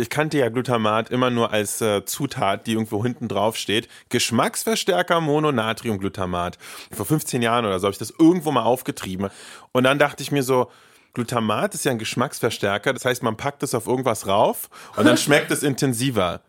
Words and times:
Ich 0.00 0.08
kannte 0.08 0.38
ja 0.38 0.48
Glutamat 0.48 1.10
immer 1.10 1.28
nur 1.28 1.52
als 1.52 1.80
äh, 1.82 2.04
Zutat, 2.06 2.66
die 2.66 2.72
irgendwo 2.72 3.02
hinten 3.02 3.28
drauf 3.28 3.56
steht. 3.56 3.86
Geschmacksverstärker 4.08 5.20
Mononatriumglutamat. 5.20 6.56
Vor 6.90 7.04
15 7.04 7.42
Jahren 7.42 7.66
oder 7.66 7.78
so 7.78 7.86
habe 7.86 7.92
ich 7.92 7.98
das 7.98 8.14
irgendwo 8.18 8.50
mal 8.50 8.62
aufgetrieben. 8.62 9.28
Und 9.72 9.84
dann 9.84 9.98
dachte 9.98 10.22
ich 10.22 10.32
mir 10.32 10.42
so, 10.42 10.70
Glutamat 11.12 11.74
ist 11.74 11.84
ja 11.84 11.92
ein 11.92 11.98
Geschmacksverstärker. 11.98 12.94
Das 12.94 13.04
heißt, 13.04 13.22
man 13.22 13.36
packt 13.36 13.62
es 13.62 13.74
auf 13.74 13.86
irgendwas 13.86 14.26
rauf 14.26 14.70
und 14.96 15.04
dann 15.04 15.16
schmeckt 15.18 15.50
es 15.50 15.62
intensiver. 15.62 16.40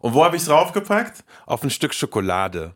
Und 0.00 0.12
wo 0.12 0.22
habe 0.22 0.36
ich 0.36 0.42
es 0.42 0.50
raufgepackt? 0.50 1.24
Auf 1.46 1.62
ein 1.62 1.70
Stück 1.70 1.94
Schokolade. 1.94 2.74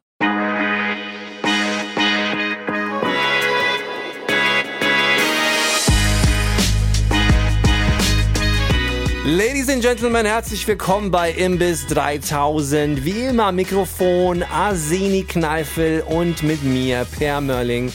Ladies 9.25 9.68
and 9.68 9.80
Gentlemen, 9.82 10.27
herzlich 10.27 10.66
willkommen 10.66 11.12
bei 11.12 11.30
Imbiss 11.30 11.86
3000. 11.86 13.05
Wie 13.05 13.23
immer 13.27 13.52
Mikrofon 13.52 14.42
Arseni 14.42 15.23
Kneifel 15.23 16.02
und 16.09 16.42
mit 16.42 16.65
mir 16.65 17.06
Per 17.19 17.41
Mörling. 17.41 17.93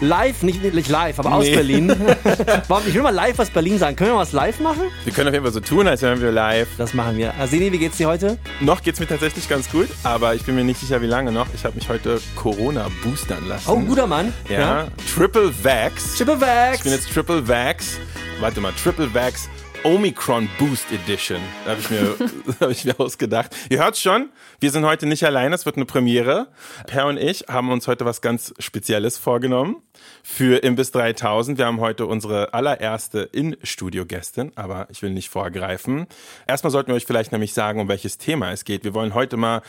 Live, 0.00 0.42
nicht, 0.42 0.62
nicht 0.72 0.88
live, 0.88 1.18
aber 1.18 1.34
aus 1.34 1.44
Nee. 1.44 1.54
Berlin. 1.56 1.90
Ich 2.86 2.94
will 2.94 3.02
mal 3.02 3.10
live 3.14 3.38
aus 3.38 3.50
Berlin 3.50 3.78
sagen. 3.78 3.94
Können 3.94 4.12
wir 4.12 4.16
was 4.16 4.32
live 4.32 4.58
machen? 4.60 4.84
Wir 5.04 5.12
können 5.12 5.28
auf 5.28 5.34
jeden 5.34 5.44
Fall 5.44 5.52
so 5.52 5.60
tun, 5.60 5.86
als 5.86 6.00
wären 6.00 6.18
wir 6.22 6.32
live. 6.32 6.68
Das 6.78 6.94
machen 6.94 7.18
wir. 7.18 7.34
Arseni, 7.34 7.70
wie 7.70 7.78
geht's 7.78 7.98
dir 7.98 8.08
heute? 8.08 8.38
Noch 8.60 8.82
geht's 8.82 8.98
mir 8.98 9.06
tatsächlich 9.06 9.46
ganz 9.50 9.70
gut, 9.70 9.88
aber 10.02 10.34
ich 10.34 10.44
bin 10.44 10.54
mir 10.54 10.64
nicht 10.64 10.80
sicher, 10.80 11.02
wie 11.02 11.06
lange 11.06 11.30
noch. 11.30 11.48
Ich 11.54 11.64
habe 11.66 11.74
mich 11.74 11.90
heute 11.90 12.18
Corona 12.36 12.88
boostern 13.04 13.46
lassen. 13.46 13.68
Oh, 13.68 13.76
guter 13.80 14.06
Mann. 14.06 14.32
Ja, 14.48 14.86
Triple 15.14 15.52
Vax. 15.62 16.16
Triple 16.16 16.40
Vax. 16.40 16.78
Ich 16.78 16.82
bin 16.84 16.92
jetzt 16.92 17.12
Triple 17.12 17.46
Vax. 17.46 17.98
Warte 18.40 18.62
mal, 18.62 18.72
Triple 18.82 19.12
Vax 19.12 19.50
Omicron 19.84 20.48
Boost 20.58 20.86
Edition. 20.92 21.40
Da 21.64 21.70
habe 21.70 21.80
ich, 21.80 21.90
mir- 21.90 22.16
hab 22.60 22.70
ich 22.70 22.84
mir 22.84 23.00
ausgedacht. 23.00 23.56
Ihr 23.70 23.78
hört 23.82 23.96
schon, 23.96 24.28
wir 24.60 24.70
sind 24.70 24.84
heute 24.84 25.06
nicht 25.06 25.24
allein, 25.24 25.52
es 25.52 25.64
wird 25.64 25.76
eine 25.76 25.86
Premiere. 25.86 26.48
Per 26.86 27.06
und 27.06 27.16
ich 27.16 27.44
haben 27.48 27.70
uns 27.70 27.88
heute 27.88 28.04
was 28.04 28.20
ganz 28.20 28.52
Spezielles 28.58 29.16
vorgenommen 29.16 29.76
für 30.22 30.62
Imbiss 30.62 30.90
3000. 30.90 31.56
Wir 31.58 31.66
haben 31.66 31.80
heute 31.80 32.06
unsere 32.06 32.52
allererste 32.52 33.20
In-Studio-Gästin, 33.32 34.52
aber 34.54 34.86
ich 34.90 35.00
will 35.02 35.10
nicht 35.10 35.30
vorgreifen. 35.30 36.06
Erstmal 36.46 36.70
sollten 36.70 36.88
wir 36.88 36.94
euch 36.96 37.06
vielleicht 37.06 37.32
nämlich 37.32 37.54
sagen, 37.54 37.80
um 37.80 37.88
welches 37.88 38.18
Thema 38.18 38.52
es 38.52 38.64
geht. 38.64 38.84
Wir 38.84 38.92
wollen 38.94 39.14
heute 39.14 39.36
mal 39.38 39.62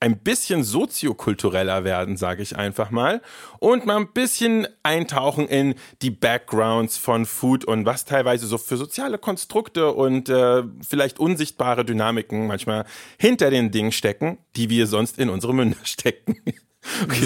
ein 0.00 0.18
bisschen 0.18 0.62
soziokultureller 0.62 1.84
werden, 1.84 2.16
sage 2.16 2.42
ich 2.42 2.56
einfach 2.56 2.90
mal, 2.90 3.20
und 3.58 3.84
mal 3.84 3.96
ein 3.96 4.12
bisschen 4.12 4.68
eintauchen 4.82 5.48
in 5.48 5.74
die 6.02 6.10
Backgrounds 6.10 6.96
von 6.96 7.26
Food 7.26 7.64
und 7.64 7.84
was 7.84 8.04
teilweise 8.04 8.46
so 8.46 8.58
für 8.58 8.76
soziale 8.76 9.18
Konstrukte 9.18 9.92
und 9.92 10.28
äh, 10.28 10.62
vielleicht 10.86 11.18
unsichtbare 11.18 11.84
Dynamiken 11.84 12.46
manchmal 12.46 12.84
hinter 13.18 13.50
den 13.50 13.70
Dingen 13.70 13.92
stecken, 13.92 14.38
die 14.56 14.70
wir 14.70 14.86
sonst 14.86 15.18
in 15.18 15.30
unsere 15.30 15.54
Münder 15.54 15.76
stecken. 15.84 16.40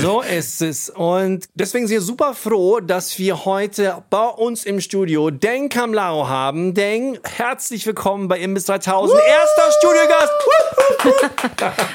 So 0.03 0.23
ist 0.23 0.63
es. 0.63 0.91
Und 0.91 1.49
deswegen 1.55 1.87
sind 1.87 1.95
wir 1.95 2.01
super 2.03 2.35
froh, 2.35 2.81
dass 2.81 3.19
wir 3.19 3.45
heute 3.45 4.03
bei 4.11 4.27
uns 4.27 4.65
im 4.65 4.81
Studio 4.81 5.31
Deng 5.31 5.69
Kamlau 5.69 6.27
haben. 6.29 6.75
Deng, 6.75 7.19
herzlich 7.25 7.87
willkommen 7.87 8.29
bei 8.29 8.39
Imbiss 8.41 8.65
3000. 8.65 9.19
Erster 9.27 9.73
Studiogast. 9.79 10.33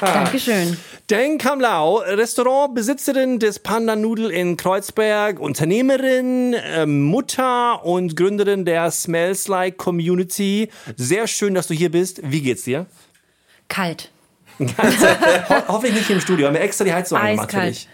Dankeschön. 0.00 0.76
Deng 1.10 1.38
Kamlau, 1.38 1.98
Restaurantbesitzerin 1.98 3.38
des 3.38 3.60
Panda 3.60 3.96
Nudel 3.96 4.30
in 4.30 4.58
Kreuzberg, 4.58 5.40
Unternehmerin, 5.40 6.52
äh, 6.52 6.84
Mutter 6.84 7.82
und 7.84 8.14
Gründerin 8.14 8.66
der 8.66 8.90
Smells 8.90 9.48
Like 9.48 9.78
Community. 9.78 10.68
Sehr 10.96 11.26
schön, 11.26 11.54
dass 11.54 11.68
du 11.68 11.74
hier 11.74 11.90
bist. 11.90 12.20
Wie 12.24 12.42
geht's 12.42 12.64
dir? 12.64 12.84
Kalt. 13.68 14.10
Ho 14.58 15.54
hoffentlich 15.68 15.94
nicht 15.94 16.10
im 16.10 16.20
Studio. 16.20 16.46
Haben 16.46 16.54
wir 16.54 16.62
extra 16.62 16.84
die 16.84 16.92
Heizung 16.92 17.18
angemacht 17.18 17.50
für 17.50 17.58
Eiskalt. 17.58 17.74
dich. 17.74 17.88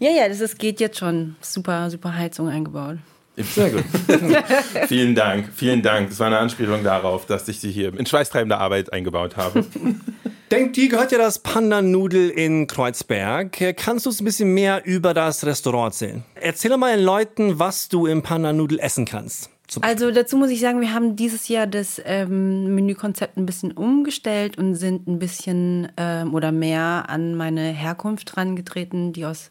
Ja, 0.00 0.10
ja, 0.10 0.28
das 0.28 0.40
ist, 0.40 0.58
geht 0.58 0.80
jetzt 0.80 0.98
schon. 0.98 1.36
Super, 1.40 1.90
super 1.90 2.16
Heizung 2.16 2.48
eingebaut. 2.48 2.98
Sehr 3.36 3.70
gut. 3.70 3.84
vielen 4.88 5.14
Dank, 5.14 5.50
vielen 5.54 5.82
Dank. 5.82 6.10
Das 6.10 6.18
war 6.18 6.26
eine 6.26 6.38
Anspielung 6.38 6.82
darauf, 6.82 7.26
dass 7.26 7.48
ich 7.48 7.60
sie 7.60 7.70
hier 7.70 7.96
in 7.96 8.06
schweißtreibender 8.06 8.58
Arbeit 8.58 8.92
eingebaut 8.92 9.36
habe. 9.36 9.64
Denkt, 10.50 10.76
dir 10.76 10.88
gehört 10.88 11.12
ja 11.12 11.18
das 11.18 11.38
Panda 11.38 11.80
Nudel 11.80 12.28
in 12.28 12.66
Kreuzberg. 12.66 13.76
Kannst 13.76 14.04
du 14.04 14.10
uns 14.10 14.20
ein 14.20 14.24
bisschen 14.24 14.52
mehr 14.52 14.84
über 14.84 15.14
das 15.14 15.46
Restaurant 15.46 15.92
erzählen? 15.92 16.24
Erzähl 16.34 16.72
doch 16.72 16.76
mal 16.76 16.96
den 16.96 17.04
Leuten, 17.04 17.60
was 17.60 17.88
du 17.88 18.06
im 18.06 18.22
Panda 18.22 18.52
Nudel 18.52 18.80
essen 18.80 19.04
kannst. 19.04 19.50
Also 19.80 20.10
dazu 20.10 20.36
muss 20.36 20.50
ich 20.50 20.60
sagen, 20.60 20.80
wir 20.80 20.92
haben 20.92 21.14
dieses 21.14 21.46
Jahr 21.48 21.66
das 21.66 22.02
ähm, 22.04 22.74
Menükonzept 22.74 23.36
ein 23.36 23.46
bisschen 23.46 23.72
umgestellt 23.72 24.58
und 24.58 24.74
sind 24.74 25.06
ein 25.06 25.18
bisschen 25.18 25.92
ähm, 25.96 26.34
oder 26.34 26.50
mehr 26.50 27.04
an 27.08 27.36
meine 27.36 27.62
Herkunft 27.70 28.36
rangetreten, 28.36 29.12
die 29.12 29.24
aus 29.24 29.50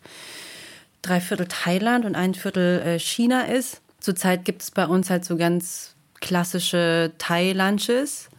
drei 1.01 1.21
Viertel 1.21 1.47
Thailand 1.47 2.05
und 2.05 2.15
ein 2.15 2.33
Viertel 2.33 2.81
äh, 2.81 2.99
China 2.99 3.43
ist. 3.43 3.81
Zurzeit 3.99 4.43
gibt 4.43 4.61
es 4.61 4.71
bei 4.71 4.85
uns 4.85 5.09
halt 5.09 5.23
so 5.23 5.37
ganz 5.37 5.95
klassische 6.19 7.13
Thai-Lunches 7.17 8.29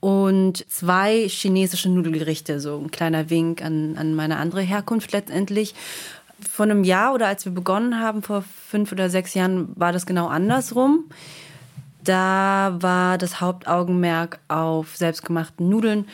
und 0.00 0.64
zwei 0.70 1.28
chinesische 1.28 1.90
Nudelgerichte, 1.90 2.58
so 2.58 2.78
ein 2.78 2.90
kleiner 2.90 3.28
Wink 3.30 3.62
an, 3.62 3.96
an 3.96 4.14
meine 4.14 4.36
andere 4.36 4.62
Herkunft 4.62 5.12
letztendlich. 5.12 5.74
Vor 6.48 6.64
einem 6.64 6.84
Jahr 6.84 7.14
oder 7.14 7.26
als 7.26 7.44
wir 7.44 7.52
begonnen 7.52 8.00
haben, 8.00 8.22
vor 8.22 8.44
fünf 8.68 8.92
oder 8.92 9.10
sechs 9.10 9.34
Jahren, 9.34 9.72
war 9.76 9.92
das 9.92 10.06
genau 10.06 10.28
andersrum. 10.28 11.04
Da 12.04 12.76
war 12.80 13.18
das 13.18 13.40
Hauptaugenmerk 13.40 14.40
auf 14.48 14.96
selbstgemachten 14.96 15.68
Nudeln. 15.68 16.06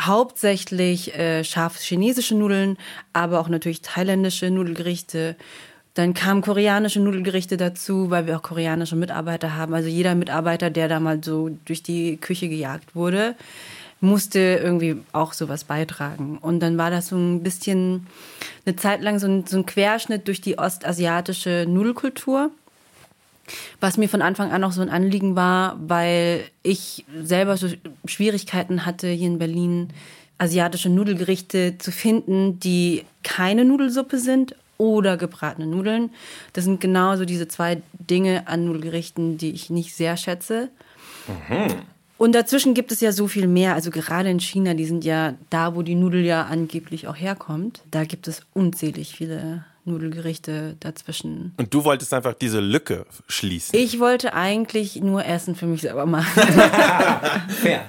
Hauptsächlich 0.00 1.14
äh, 1.14 1.44
scharf 1.44 1.78
chinesische 1.78 2.34
Nudeln, 2.34 2.76
aber 3.12 3.40
auch 3.40 3.48
natürlich 3.48 3.82
thailändische 3.82 4.50
Nudelgerichte. 4.50 5.36
Dann 5.94 6.14
kamen 6.14 6.40
koreanische 6.42 7.00
Nudelgerichte 7.00 7.56
dazu, 7.56 8.10
weil 8.10 8.26
wir 8.26 8.36
auch 8.36 8.42
koreanische 8.42 8.96
Mitarbeiter 8.96 9.56
haben. 9.56 9.74
Also 9.74 9.88
jeder 9.88 10.14
Mitarbeiter, 10.14 10.70
der 10.70 10.88
da 10.88 11.00
mal 11.00 11.22
so 11.22 11.50
durch 11.64 11.82
die 11.82 12.16
Küche 12.16 12.48
gejagt 12.48 12.94
wurde, 12.94 13.34
musste 14.00 14.38
irgendwie 14.38 14.96
auch 15.12 15.32
sowas 15.32 15.64
beitragen. 15.64 16.38
Und 16.38 16.60
dann 16.60 16.78
war 16.78 16.90
das 16.90 17.08
so 17.08 17.16
ein 17.16 17.42
bisschen 17.42 18.06
eine 18.66 18.76
Zeit 18.76 19.02
lang 19.02 19.18
so 19.18 19.26
ein, 19.26 19.46
so 19.46 19.56
ein 19.56 19.66
Querschnitt 19.66 20.28
durch 20.28 20.40
die 20.40 20.58
ostasiatische 20.58 21.66
Nudelkultur. 21.68 22.50
Was 23.80 23.96
mir 23.96 24.08
von 24.08 24.22
Anfang 24.22 24.52
an 24.52 24.62
auch 24.62 24.72
so 24.72 24.80
ein 24.80 24.90
Anliegen 24.90 25.34
war, 25.34 25.76
weil 25.80 26.44
ich 26.62 27.04
selber 27.22 27.56
so 27.56 27.68
Schwierigkeiten 28.04 28.86
hatte, 28.86 29.08
hier 29.08 29.26
in 29.26 29.38
Berlin 29.38 29.88
asiatische 30.38 30.88
Nudelgerichte 30.88 31.76
zu 31.78 31.90
finden, 31.90 32.60
die 32.60 33.04
keine 33.22 33.64
Nudelsuppe 33.64 34.18
sind 34.18 34.54
oder 34.78 35.16
gebratene 35.16 35.66
Nudeln. 35.66 36.10
Das 36.54 36.64
sind 36.64 36.80
genauso 36.80 37.24
diese 37.24 37.48
zwei 37.48 37.82
Dinge 37.92 38.46
an 38.46 38.64
Nudelgerichten, 38.64 39.36
die 39.36 39.50
ich 39.50 39.68
nicht 39.68 39.94
sehr 39.94 40.16
schätze. 40.16 40.70
Und 42.20 42.34
dazwischen 42.34 42.74
gibt 42.74 42.92
es 42.92 43.00
ja 43.00 43.12
so 43.12 43.28
viel 43.28 43.46
mehr. 43.46 43.72
Also 43.72 43.90
gerade 43.90 44.28
in 44.28 44.40
China, 44.40 44.74
die 44.74 44.84
sind 44.84 45.06
ja 45.06 45.36
da, 45.48 45.74
wo 45.74 45.80
die 45.80 45.94
Nudel 45.94 46.22
ja 46.22 46.42
angeblich 46.42 47.08
auch 47.08 47.16
herkommt. 47.16 47.80
Da 47.90 48.04
gibt 48.04 48.28
es 48.28 48.42
unzählig 48.52 49.14
viele 49.16 49.64
Nudelgerichte 49.86 50.76
dazwischen. 50.80 51.54
Und 51.56 51.72
du 51.72 51.82
wolltest 51.84 52.12
einfach 52.12 52.34
diese 52.34 52.60
Lücke 52.60 53.06
schließen. 53.26 53.74
Ich 53.74 54.00
wollte 54.00 54.34
eigentlich 54.34 54.96
nur 54.96 55.24
Essen 55.24 55.56
für 55.56 55.64
mich 55.64 55.80
selber 55.80 56.04
machen. 56.04 56.42
Fair. 57.48 57.86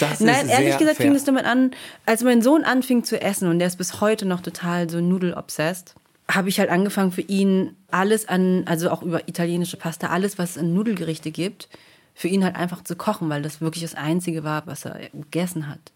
Das 0.00 0.18
Nein, 0.18 0.46
ist 0.46 0.52
ehrlich 0.52 0.68
sehr 0.68 0.78
gesagt 0.78 0.96
fair. 0.96 1.06
fing 1.06 1.14
es 1.14 1.24
damit 1.24 1.44
an, 1.44 1.72
als 2.06 2.22
mein 2.22 2.40
Sohn 2.40 2.64
anfing 2.64 3.04
zu 3.04 3.20
essen 3.20 3.50
und 3.50 3.58
der 3.58 3.68
ist 3.68 3.76
bis 3.76 4.00
heute 4.00 4.24
noch 4.24 4.40
total 4.40 4.88
so 4.88 5.02
nudelobsessed, 5.02 5.94
habe 6.26 6.48
ich 6.48 6.58
halt 6.58 6.70
angefangen 6.70 7.12
für 7.12 7.20
ihn 7.20 7.76
alles 7.90 8.26
an, 8.26 8.62
also 8.64 8.88
auch 8.88 9.02
über 9.02 9.28
italienische 9.28 9.76
Pasta, 9.76 10.06
alles, 10.06 10.38
was 10.38 10.52
es 10.52 10.58
an 10.58 10.72
Nudelgerichte 10.72 11.30
gibt, 11.30 11.68
für 12.14 12.28
ihn 12.28 12.44
halt 12.44 12.56
einfach 12.56 12.82
zu 12.84 12.96
kochen, 12.96 13.28
weil 13.28 13.42
das 13.42 13.60
wirklich 13.60 13.82
das 13.82 13.94
Einzige 13.94 14.44
war, 14.44 14.66
was 14.66 14.84
er 14.84 15.10
gegessen 15.12 15.68
hat. 15.68 15.92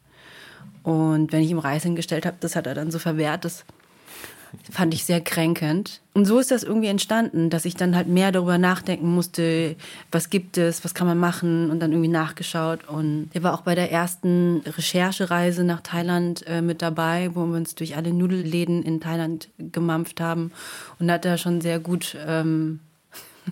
Und 0.83 1.33
wenn 1.33 1.43
ich 1.43 1.51
ihm 1.51 1.59
Reis 1.59 1.85
hingestellt 1.85 2.27
habe, 2.27 2.37
das 2.41 2.57
hat 2.57 2.67
er 2.67 2.75
dann 2.75 2.91
so 2.91 2.99
verwehrt, 2.99 3.45
das 3.45 3.65
fand 4.71 4.95
ich 4.95 5.05
sehr 5.05 5.21
kränkend. 5.21 6.01
Und 6.15 6.25
so 6.25 6.39
ist 6.39 6.51
das 6.51 6.63
irgendwie 6.63 6.89
entstanden, 6.89 7.51
dass 7.51 7.65
ich 7.65 7.77
dann 7.77 7.95
halt 7.95 8.09
mehr 8.09 8.33
darüber 8.33 8.59
nachdenken 8.59 9.15
musste, 9.15 9.77
was 10.11 10.31
gibt 10.31 10.59
es, 10.59 10.85
was 10.85 10.95
kann 10.95 11.07
man 11.07 11.19
machen 11.19 11.71
und 11.71 11.81
dann 11.81 11.93
irgendwie 11.93 12.09
nachgeschaut. 12.09 12.89
Und 12.89 13.29
er 13.35 13.43
war 13.43 13.55
auch 13.55 13.61
bei 13.61 13.75
der 13.75 13.93
ersten 13.93 14.63
Recherchereise 14.67 15.65
nach 15.65 15.81
Thailand 15.83 16.47
äh, 16.47 16.63
mit 16.63 16.83
dabei, 16.83 17.31
wo 17.35 17.45
wir 17.47 17.57
uns 17.57 17.75
durch 17.75 17.97
alle 17.97 18.13
Nudelläden 18.13 18.83
in 18.83 19.01
Thailand 19.01 19.49
gemampft 19.59 20.21
haben 20.21 20.53
und 20.99 21.11
hat 21.11 21.25
da 21.25 21.39
schon 21.39 21.61
sehr 21.61 21.79
gut, 21.79 22.17
ähm, 22.27 22.81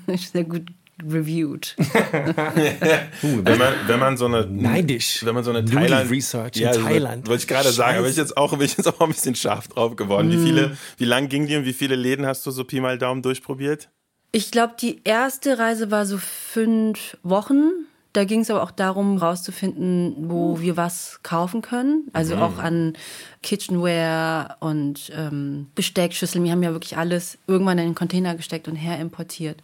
sehr 0.17 0.45
gut 0.45 0.65
reviewed. 1.03 1.75
Wenn 3.23 3.59
man, 3.59 3.75
wenn 3.87 4.01
man 4.01 4.17
so 4.17 4.27
eine 4.27 4.47
Neidisch. 4.47 5.25
wenn 5.25 5.35
man 5.35 5.45
so 5.45 5.51
eine 5.51 5.65
Thailand 5.65 6.11
Research 6.11 6.57
in 6.57 6.63
ja, 6.63 6.73
Thailand. 6.73 7.27
wollte 7.29 7.43
ich 7.43 7.49
gerade 7.49 7.71
sagen, 7.71 7.99
aber 7.99 8.09
ich 8.09 8.17
jetzt 8.17 8.37
auch 8.37 8.51
bin 8.51 8.63
ich 8.63 8.77
jetzt 8.77 8.87
auch 8.87 9.01
ein 9.01 9.09
bisschen 9.09 9.35
scharf 9.35 9.69
drauf 9.69 9.97
geworden. 9.97 10.29
Mm. 10.29 10.33
Wie 10.33 10.47
viele 10.47 10.77
wie 10.97 11.05
lang 11.05 11.29
ging 11.29 11.47
die 11.47 11.57
und 11.57 11.65
wie 11.65 11.73
viele 11.73 11.97
Läden 11.97 12.27
hast 12.27 12.47
du 12.47 12.51
so 12.51 12.65
Pi 12.65 12.81
mal 12.81 12.99
Daumen 12.99 13.23
durchprobiert? 13.23 13.91
Ich 14.33 14.51
glaube, 14.51 14.75
die 14.81 15.01
erste 15.05 15.59
Reise 15.59 15.91
war 15.91 16.07
so 16.07 16.19
fünf 16.19 17.17
Wochen. 17.23 17.87
Da 18.17 18.25
ging 18.25 18.41
es 18.41 18.51
aber 18.51 18.63
auch 18.63 18.71
darum, 18.71 19.19
rauszufinden, 19.19 20.31
wo 20.31 20.59
wir 20.59 20.79
was 20.79 21.21
kaufen 21.23 21.61
können. 21.61 22.09
Also 22.15 22.37
auch 22.37 22.57
an 22.57 22.95
Kitchenware 23.43 24.57
und 24.61 25.13
ähm, 25.15 25.67
Besteckschüsseln. 25.75 26.43
Wir 26.43 26.53
haben 26.53 26.63
ja 26.63 26.73
wirklich 26.73 26.97
alles 26.97 27.37
irgendwann 27.47 27.77
in 27.77 27.89
den 27.89 27.95
Container 27.95 28.35
gesteckt 28.35 28.69
und 28.69 28.77
herimportiert. 28.77 29.61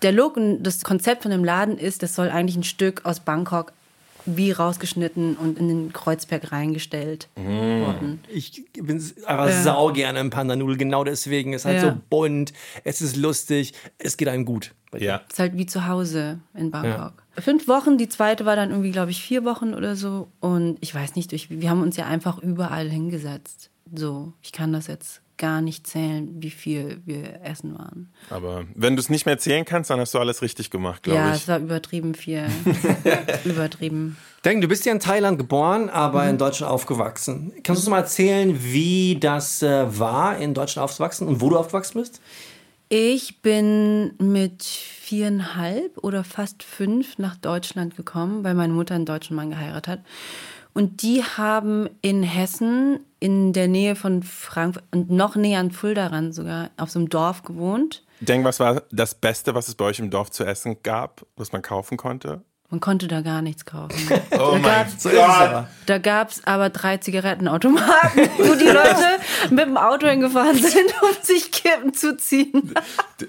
Der 0.00 0.12
Look 0.12 0.38
und 0.38 0.62
das 0.62 0.82
Konzept 0.82 1.24
von 1.24 1.30
dem 1.30 1.44
Laden 1.44 1.76
ist, 1.76 2.02
das 2.02 2.14
soll 2.14 2.30
eigentlich 2.30 2.56
ein 2.56 2.62
Stück 2.62 3.04
aus 3.04 3.20
Bangkok 3.20 3.74
wie 4.26 4.52
rausgeschnitten 4.52 5.36
und 5.36 5.58
in 5.58 5.68
den 5.68 5.92
Kreuzberg 5.92 6.52
reingestellt 6.52 7.28
worden. 7.36 8.20
Ich 8.28 8.64
bin 8.72 9.02
aber 9.26 9.50
sau 9.52 9.92
gerne 9.92 10.20
im 10.20 10.30
Panda-Nudel, 10.30 10.76
genau 10.76 11.04
deswegen. 11.04 11.52
Es 11.54 11.62
ist 11.62 11.64
halt 11.66 11.82
Ja. 11.82 11.90
so 11.92 11.98
bunt, 12.10 12.52
es 12.84 13.00
ist 13.00 13.16
lustig, 13.16 13.72
es 13.98 14.16
geht 14.16 14.28
einem 14.28 14.44
gut. 14.44 14.74
Ja. 14.98 15.22
ist 15.30 15.38
halt 15.38 15.56
wie 15.56 15.66
zu 15.66 15.86
Hause 15.86 16.40
in 16.54 16.70
Bangkok. 16.70 17.22
Fünf 17.38 17.68
Wochen, 17.68 17.96
die 17.96 18.08
zweite 18.08 18.44
war 18.44 18.56
dann 18.56 18.70
irgendwie, 18.70 18.90
glaube 18.90 19.12
ich, 19.12 19.22
vier 19.22 19.44
Wochen 19.44 19.72
oder 19.74 19.94
so. 19.94 20.28
Und 20.40 20.78
ich 20.80 20.92
weiß 20.94 21.14
nicht, 21.14 21.30
durch, 21.30 21.48
wir 21.48 21.70
haben 21.70 21.80
uns 21.82 21.96
ja 21.96 22.06
einfach 22.06 22.38
überall 22.38 22.88
hingesetzt. 22.88 23.70
So, 23.94 24.32
ich 24.42 24.50
kann 24.52 24.72
das 24.72 24.88
jetzt 24.88 25.20
gar 25.40 25.60
nicht 25.60 25.88
zählen, 25.88 26.28
wie 26.40 26.50
viel 26.50 27.00
wir 27.04 27.40
essen 27.42 27.76
waren. 27.76 28.12
Aber 28.30 28.64
wenn 28.76 28.94
du 28.94 29.00
es 29.00 29.08
nicht 29.10 29.26
mehr 29.26 29.38
zählen 29.38 29.64
kannst, 29.64 29.90
dann 29.90 29.98
hast 29.98 30.14
du 30.14 30.20
alles 30.20 30.40
richtig 30.42 30.70
gemacht, 30.70 31.02
glaube 31.02 31.18
Ja, 31.18 31.30
ich. 31.34 31.42
es 31.42 31.48
war 31.48 31.58
übertrieben 31.58 32.14
viel. 32.14 32.44
übertrieben. 33.44 34.16
Denk, 34.44 34.62
du 34.62 34.68
bist 34.68 34.84
ja 34.86 34.92
in 34.92 35.00
Thailand 35.00 35.38
geboren, 35.38 35.88
aber 35.90 36.22
Mhm. 36.24 36.30
in 36.30 36.38
Deutschland 36.38 36.72
aufgewachsen. 36.72 37.52
Kannst 37.64 37.82
du 37.82 37.86
uns 37.86 37.88
mal 37.90 37.98
erzählen, 37.98 38.56
wie 38.62 39.18
das 39.18 39.62
äh, 39.62 39.98
war, 39.98 40.38
in 40.38 40.54
Deutschland 40.54 40.84
aufzuwachsen 40.84 41.26
und 41.26 41.40
wo 41.40 41.50
du 41.50 41.58
aufgewachsen 41.58 42.00
bist? 42.00 42.20
Ich 42.88 43.40
bin 43.42 44.14
mit 44.18 44.62
viereinhalb 44.64 45.96
oder 45.98 46.24
fast 46.24 46.62
fünf 46.62 47.18
nach 47.18 47.36
Deutschland 47.36 47.96
gekommen, 47.96 48.44
weil 48.44 48.54
meine 48.54 48.72
Mutter 48.72 48.94
einen 48.94 49.06
deutschen 49.06 49.36
Mann 49.36 49.50
geheiratet 49.50 49.88
hat. 49.88 50.00
Und 50.72 51.02
die 51.02 51.22
haben 51.22 51.88
in 52.00 52.22
Hessen 52.22 53.00
in 53.20 53.52
der 53.52 53.68
Nähe 53.68 53.94
von 53.94 54.22
Frankfurt 54.22 54.84
und 54.90 55.10
noch 55.10 55.36
näher 55.36 55.60
an 55.60 55.70
Fulda 55.70 56.08
ran 56.08 56.32
sogar 56.32 56.70
auf 56.76 56.90
so 56.90 56.98
einem 56.98 57.08
Dorf 57.08 57.42
gewohnt. 57.42 58.02
Denk, 58.20 58.44
was 58.44 58.60
war 58.60 58.82
das 58.90 59.14
Beste, 59.14 59.54
was 59.54 59.68
es 59.68 59.74
bei 59.74 59.84
euch 59.84 59.98
im 59.98 60.10
Dorf 60.10 60.30
zu 60.30 60.44
essen 60.44 60.82
gab, 60.82 61.24
was 61.36 61.52
man 61.52 61.62
kaufen 61.62 61.96
konnte? 61.96 62.42
Man 62.70 62.78
konnte 62.80 63.08
da 63.08 63.20
gar 63.20 63.42
nichts 63.42 63.64
kaufen. 63.64 63.96
Oh 64.32 64.52
da 64.52 64.58
mein 64.58 64.62
gab's, 64.62 65.02
So 65.02 65.08
ist 65.08 65.16
es 65.16 65.20
aber. 65.20 65.68
da 65.86 65.98
drei 66.70 66.96
Zigarettenautomaten, 66.98 68.28
wo 68.38 68.54
die 68.54 68.64
Leute 68.66 69.18
mit 69.50 69.66
dem 69.66 69.76
Auto 69.76 70.06
hingefahren 70.06 70.54
sind, 70.56 70.92
um 71.02 71.08
sich 71.22 71.50
Kippen 71.50 71.92
zu 71.94 72.16
ziehen. 72.16 72.72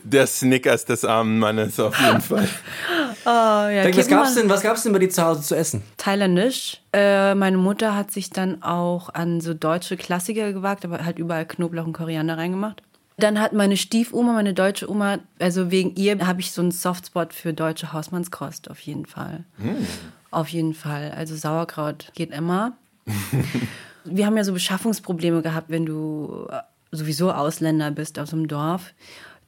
Der 0.03 0.27
Snickers 0.27 0.85
des 0.85 1.03
armen 1.05 1.39
Mannes 1.39 1.79
auf 1.79 1.99
jeden 1.99 2.21
Fall. 2.21 2.47
Oh, 3.23 3.29
ja, 3.29 3.83
Denk, 3.83 3.97
was 3.97 4.07
gab's 4.07 4.29
waren- 4.29 4.35
denn, 4.35 4.49
was 4.49 4.61
gab's 4.63 4.81
denn 4.83 4.93
bei 4.93 4.99
dir 4.99 5.09
zu 5.09 5.21
Hause 5.23 5.41
zu 5.43 5.55
essen? 5.55 5.83
Thailändisch. 5.97 6.79
Äh, 6.91 7.35
meine 7.35 7.57
Mutter 7.57 7.95
hat 7.95 8.09
sich 8.09 8.31
dann 8.31 8.63
auch 8.63 9.13
an 9.13 9.41
so 9.41 9.53
deutsche 9.53 9.95
Klassiker 9.95 10.51
gewagt, 10.53 10.85
aber 10.85 11.05
halt 11.05 11.19
überall 11.19 11.45
Knoblauch 11.45 11.85
und 11.85 11.93
Koriander 11.93 12.37
reingemacht. 12.37 12.81
Dann 13.21 13.39
hat 13.39 13.53
meine 13.53 13.77
Stiefoma, 13.77 14.33
meine 14.33 14.55
deutsche 14.55 14.89
Oma, 14.89 15.19
also 15.37 15.69
wegen 15.69 15.95
ihr 15.95 16.25
habe 16.25 16.41
ich 16.41 16.51
so 16.51 16.61
einen 16.61 16.71
Softspot 16.71 17.33
für 17.33 17.53
deutsche 17.53 17.93
Hausmannskost 17.93 18.69
auf 18.69 18.79
jeden 18.79 19.05
Fall. 19.05 19.43
Auf 20.31 20.47
jeden 20.47 20.73
Fall. 20.73 21.11
Also 21.11 21.35
Sauerkraut 21.35 22.11
geht 22.15 22.31
immer. 22.31 22.73
Wir 24.03 24.25
haben 24.25 24.37
ja 24.37 24.43
so 24.43 24.53
Beschaffungsprobleme 24.53 25.43
gehabt, 25.43 25.69
wenn 25.69 25.85
du 25.85 26.47
äh, 26.49 26.61
sowieso 26.91 27.31
Ausländer 27.31 27.91
bist 27.91 28.17
aus 28.17 28.33
einem 28.33 28.47
Dorf. 28.47 28.93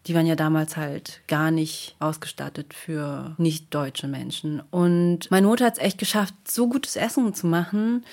Die 0.05 0.13
waren 0.13 0.27
ja 0.27 0.35
damals 0.35 0.77
halt 0.77 1.21
gar 1.27 1.49
nicht 1.49 1.95
ausgestattet 1.99 2.73
für 2.75 3.33
nicht 3.39 3.73
deutsche 3.73 4.07
Menschen. 4.07 4.61
Und 4.69 5.31
meine 5.31 5.47
Mutter 5.47 5.65
hat 5.65 5.77
es 5.77 5.83
echt 5.83 5.97
geschafft, 5.97 6.35
so 6.45 6.67
gutes 6.67 6.95
Essen 6.95 7.33
zu 7.33 7.47
machen, 7.47 8.03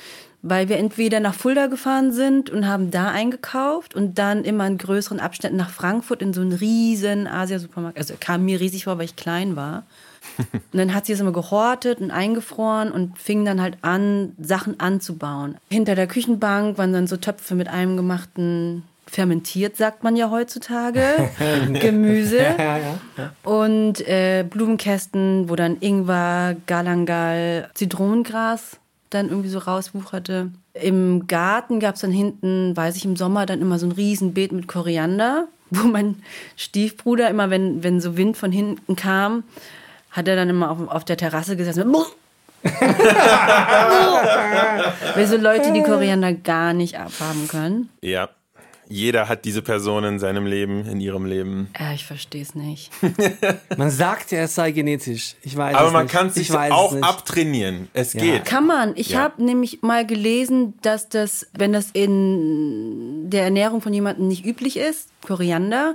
weil 0.43 0.69
wir 0.69 0.79
entweder 0.79 1.21
nach 1.21 1.35
Fulda 1.35 1.67
gefahren 1.67 2.13
sind 2.13 2.51
und 2.51 2.67
haben 2.67 2.91
da 2.91 3.11
eingekauft 3.11 3.95
und 3.95 4.19
dann 4.19 4.45
immer 4.45 4.67
in 4.67 4.79
größeren 4.79 5.21
Abständen 5.21 5.59
nach 5.59 5.71
Frankfurt 5.71 6.23
in 6.23 6.33
so 6.33 6.41
einen 6.41 6.53
riesen 6.53 7.27
Asia-Supermarkt. 7.27 7.99
Also 7.99 8.15
kam 8.19 8.45
mir 8.45 8.61
riesig 8.61 8.85
vor, 8.85 8.99
weil 8.99 9.05
ich 9.05 9.17
klein 9.17 9.57
war. 9.57 9.85
Und 10.53 10.79
dann 10.79 10.95
hat 10.95 11.07
sie 11.07 11.15
es 11.15 11.21
immer 11.21 11.33
gehortet 11.33 12.01
und 12.01 12.11
eingefroren 12.11 12.93
und 12.93 13.19
fing 13.19 13.45
dann 13.47 13.61
halt 13.61 13.79
an, 13.81 14.33
Sachen 14.39 14.79
anzubauen. 14.79 15.57
Hinter 15.71 15.95
der 15.95 16.07
Küchenbank 16.07 16.77
waren 16.77 16.93
dann 16.93 17.07
so 17.07 17.17
Töpfe 17.17 17.55
mit 17.55 17.69
einem 17.69 17.97
gemachten, 17.97 18.85
fermentiert, 19.07 19.77
sagt 19.77 20.05
man 20.05 20.17
ja 20.17 20.31
heutzutage, 20.31 21.03
Gemüse. 21.73 22.37
Ja, 22.37 22.79
ja, 22.79 22.99
ja. 23.17 23.33
Und 23.51 24.07
äh, 24.07 24.45
Blumenkästen, 24.49 25.49
wo 25.49 25.57
dann 25.57 25.79
Ingwer, 25.81 26.55
Galangal, 26.67 27.71
Zitronengras 27.75 28.79
dann 29.11 29.29
irgendwie 29.29 29.49
so 29.49 29.59
rauswucherte. 29.59 30.51
Im 30.75 31.27
Garten 31.27 31.81
gab 31.81 31.97
es 31.97 32.01
dann 32.01 32.13
hinten, 32.13 32.77
weiß 32.77 32.97
ich, 32.97 33.05
im 33.05 33.17
Sommer 33.17 33.45
dann 33.47 33.61
immer 33.61 33.79
so 33.79 33.87
ein 33.87 33.93
Riesenbeet 33.93 34.53
mit 34.53 34.69
Koriander, 34.69 35.49
wo 35.71 35.87
mein 35.87 36.23
Stiefbruder 36.57 37.29
immer, 37.29 37.51
wenn, 37.51 37.83
wenn 37.83 38.01
so 38.01 38.17
Wind 38.17 38.37
von 38.37 38.53
hinten 38.53 38.97
kam, 38.97 39.45
hat 40.11 40.27
er 40.29 40.37
dann 40.37 40.49
immer 40.49 40.71
auf, 40.71 40.89
auf 40.89 41.05
der 41.05 41.17
Terrasse 41.17 41.57
gesessen. 41.57 41.93
Weil 45.15 45.27
so 45.27 45.37
Leute, 45.37 45.73
die 45.73 45.83
Koriander 45.83 46.33
gar 46.35 46.73
nicht 46.75 46.99
abhaben 46.99 47.49
können. 47.49 47.89
Ja. 48.03 48.29
Jeder 48.93 49.29
hat 49.29 49.45
diese 49.45 49.63
Person 49.63 50.03
in 50.03 50.19
seinem 50.19 50.47
Leben, 50.47 50.85
in 50.85 51.01
ihrem 51.01 51.25
Leben. 51.25 51.69
Ja, 51.79 51.93
ich 51.93 52.05
verstehe 52.05 52.43
es 52.43 52.57
nicht. 52.57 52.91
Man 53.77 53.89
sagt 53.91 54.33
ja, 54.33 54.41
es 54.41 54.57
sei 54.57 54.73
genetisch. 54.73 55.37
Ich 55.43 55.57
weiß 55.57 55.77
Aber 55.77 55.87
es 55.87 55.93
man 55.93 56.03
nicht. 56.07 56.13
kann 56.13 56.27
Ich 56.27 56.33
sich 56.35 56.53
weiß 56.53 56.71
es 56.73 56.77
auch 56.77 56.93
nicht. 56.93 57.05
abtrainieren. 57.05 57.89
Es 57.93 58.13
geht. 58.15 58.45
Kann 58.45 58.67
man. 58.67 58.93
Ich 58.97 59.11
Ja. 59.11 59.21
habe 59.21 59.45
nämlich 59.45 59.83
mal 59.83 60.05
gelesen, 60.05 60.75
dass 60.83 61.09
das, 61.09 61.47
wenn 61.57 61.73
das 61.73 61.91
in 61.93 63.31
der 63.31 63.45
Ernährung 63.45 63.81
von 63.81 63.95
jemandem 63.95 64.27
nicht 64.29 64.45
üblich 64.45 64.77
ist, 64.77 65.09
Koriander, 65.25 65.95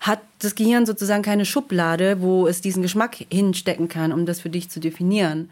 hat 0.00 0.20
das 0.40 0.54
Gehirn 0.54 0.84
sozusagen 0.84 1.22
keine 1.22 1.44
Schublade, 1.46 2.20
wo 2.20 2.46
es 2.46 2.60
diesen 2.60 2.82
Geschmack 2.82 3.16
hinstecken 3.30 3.88
kann, 3.88 4.12
um 4.12 4.26
das 4.26 4.40
für 4.40 4.50
dich 4.50 4.68
zu 4.68 4.78
definieren. 4.80 5.50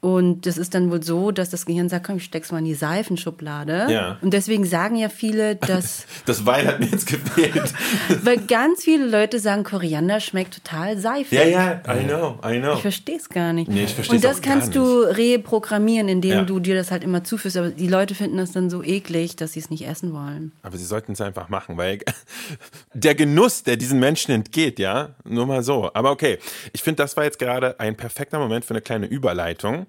Und 0.00 0.46
das 0.46 0.58
ist 0.58 0.74
dann 0.76 0.92
wohl 0.92 1.02
so, 1.02 1.32
dass 1.32 1.50
das 1.50 1.66
Gehirn 1.66 1.88
sagt, 1.88 2.06
komm, 2.06 2.18
ich 2.18 2.24
steck's 2.24 2.52
mal 2.52 2.58
in 2.58 2.64
die 2.66 2.74
Seifenschublade. 2.74 3.88
Ja. 3.90 4.16
Und 4.22 4.32
deswegen 4.32 4.64
sagen 4.64 4.94
ja 4.94 5.08
viele, 5.08 5.56
dass, 5.56 6.06
Das 6.26 6.46
Wein 6.46 6.68
hat 6.68 6.78
mir 6.78 6.86
jetzt 6.86 7.08
gefehlt. 7.08 7.74
weil 8.22 8.38
ganz 8.38 8.84
viele 8.84 9.06
Leute 9.06 9.40
sagen, 9.40 9.64
Koriander 9.64 10.20
schmeckt 10.20 10.54
total 10.54 10.98
seifig. 10.98 11.32
ja, 11.36 11.44
ja, 11.44 11.82
I 11.88 12.04
know, 12.04 12.38
I 12.48 12.60
know. 12.60 12.74
Ich 12.74 12.82
verstehe 12.82 13.16
es 13.16 13.28
gar 13.28 13.52
nicht. 13.52 13.68
Nee, 13.68 13.84
ich 13.84 13.94
versteh's 13.94 14.14
Und 14.14 14.22
das 14.24 14.38
auch 14.38 14.42
gar 14.42 14.52
kannst 14.54 14.76
du 14.76 15.00
reprogrammieren, 15.00 16.08
indem 16.08 16.30
Ja. 16.30 16.42
du 16.44 16.60
dir 16.60 16.76
das 16.76 16.92
halt 16.92 17.02
immer 17.02 17.24
zuführst. 17.24 17.56
Aber 17.56 17.70
die 17.70 17.88
Leute 17.88 18.14
finden 18.14 18.36
das 18.36 18.52
dann 18.52 18.70
so 18.70 18.84
eklig, 18.84 19.34
dass 19.34 19.54
sie 19.54 19.60
es 19.60 19.68
nicht 19.68 19.84
essen 19.84 20.12
wollen. 20.12 20.52
Aber 20.62 20.76
sie 20.76 20.84
sollten 20.84 21.12
es 21.12 21.20
einfach 21.20 21.48
machen, 21.48 21.76
weil 21.76 21.98
der 22.94 23.16
Genuss, 23.16 23.64
der 23.64 23.76
diesen 23.76 23.98
Menschen 23.98 24.30
entgeht, 24.32 24.78
ja, 24.78 25.10
nur 25.24 25.46
mal 25.46 25.64
so. 25.64 25.90
Aber 25.92 26.12
okay, 26.12 26.38
ich 26.72 26.84
finde, 26.84 27.02
das 27.02 27.16
war 27.16 27.24
jetzt 27.24 27.40
gerade 27.40 27.80
ein 27.80 27.96
perfekter 27.96 28.38
Moment 28.38 28.64
für 28.64 28.74
eine 28.74 28.80
kleine 28.80 29.06
Überleitung. 29.06 29.86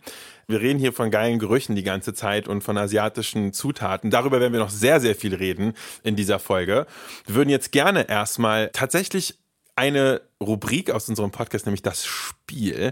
Wir 0.48 0.62
reden 0.62 0.80
hier 0.80 0.94
von 0.94 1.12
geilen 1.12 1.38
Gerüchen 1.38 1.76
die 1.76 1.84
ganze 1.84 2.14
Zeit 2.14 2.48
und 2.48 2.62
von 2.62 2.78
asiatischen 2.78 3.54
Zutaten. 3.54 4.10
Darüber 4.10 4.40
werden 4.40 4.54
wir 4.54 4.60
noch 4.60 4.72
sehr, 4.72 5.00
sehr 5.00 5.16
viel 5.16 5.36
reden 5.36 5.74
in 6.04 6.16
dieser 6.16 6.40
Folge. 6.40 6.88
Wir 7.26 7.36
würden 7.36 7.50
jetzt 7.50 7.72
gerne 7.72 8.10
erstmal 8.10 8.70
tatsächlich 8.74 9.38
eine 9.80 10.20
Rubrik 10.42 10.92
aus 10.92 11.08
unserem 11.08 11.32
Podcast, 11.32 11.66
nämlich 11.66 11.82
das 11.82 12.06
Spiel, 12.06 12.92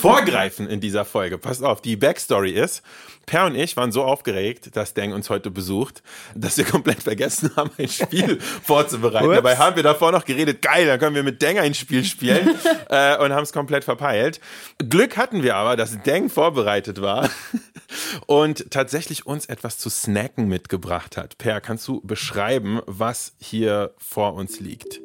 vorgreifen 0.00 0.68
in 0.68 0.80
dieser 0.80 1.04
Folge. 1.04 1.38
Passt 1.38 1.62
auf, 1.62 1.80
die 1.80 1.94
Backstory 1.94 2.50
ist, 2.50 2.82
Per 3.26 3.46
und 3.46 3.54
ich 3.54 3.76
waren 3.76 3.92
so 3.92 4.02
aufgeregt, 4.02 4.76
dass 4.76 4.94
Deng 4.94 5.12
uns 5.12 5.30
heute 5.30 5.52
besucht, 5.52 6.02
dass 6.34 6.56
wir 6.56 6.64
komplett 6.64 7.04
vergessen 7.04 7.52
haben, 7.56 7.70
ein 7.78 7.88
Spiel 7.88 8.40
vorzubereiten. 8.62 9.28
Ups. 9.28 9.36
Dabei 9.36 9.56
haben 9.56 9.76
wir 9.76 9.84
davor 9.84 10.10
noch 10.10 10.24
geredet, 10.24 10.60
geil, 10.60 10.86
dann 10.86 10.98
können 10.98 11.14
wir 11.14 11.22
mit 11.22 11.40
Deng 11.40 11.58
ein 11.60 11.74
Spiel 11.74 12.04
spielen 12.04 12.48
äh, 12.88 13.16
und 13.18 13.32
haben 13.32 13.44
es 13.44 13.52
komplett 13.52 13.84
verpeilt. 13.84 14.40
Glück 14.78 15.16
hatten 15.16 15.44
wir 15.44 15.54
aber, 15.54 15.76
dass 15.76 16.02
Deng 16.02 16.28
vorbereitet 16.28 17.00
war 17.00 17.30
und 18.26 18.72
tatsächlich 18.72 19.24
uns 19.24 19.46
etwas 19.46 19.78
zu 19.78 19.88
snacken 19.88 20.48
mitgebracht 20.48 21.16
hat. 21.16 21.38
Per, 21.38 21.60
kannst 21.60 21.86
du 21.86 22.00
beschreiben, 22.00 22.80
was 22.86 23.34
hier 23.38 23.94
vor 23.98 24.34
uns 24.34 24.58
liegt? 24.58 25.00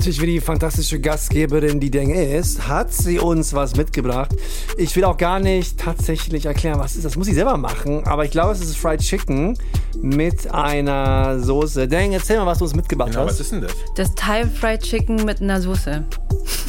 Natürlich 0.00 0.22
wie 0.22 0.26
die 0.26 0.40
fantastische 0.40 0.98
Gastgeberin, 0.98 1.78
die 1.78 1.90
Deng 1.90 2.08
ist, 2.08 2.66
hat 2.66 2.90
sie 2.90 3.18
uns 3.18 3.52
was 3.52 3.76
mitgebracht. 3.76 4.30
Ich 4.78 4.96
will 4.96 5.04
auch 5.04 5.18
gar 5.18 5.40
nicht 5.40 5.78
tatsächlich 5.78 6.46
erklären, 6.46 6.78
was 6.80 6.96
ist 6.96 7.04
das. 7.04 7.16
Muss 7.16 7.28
ich 7.28 7.34
selber 7.34 7.58
machen. 7.58 8.02
Aber 8.06 8.24
ich 8.24 8.30
glaube, 8.30 8.52
es 8.52 8.62
ist 8.62 8.78
Fried 8.78 9.00
Chicken 9.02 9.58
mit 10.00 10.50
einer 10.54 11.38
Soße. 11.40 11.86
Deng, 11.86 12.14
erzähl 12.14 12.38
mal, 12.38 12.46
was 12.46 12.56
du 12.60 12.64
uns 12.64 12.74
mitgebracht 12.74 13.10
Genau, 13.10 13.24
was 13.26 13.32
hast. 13.32 13.40
ist 13.40 13.52
denn 13.52 13.60
das? 13.60 13.72
Das 13.94 14.14
Thai 14.14 14.46
Fried 14.46 14.80
Chicken 14.80 15.16
mit 15.26 15.42
einer 15.42 15.60
Soße. 15.60 16.02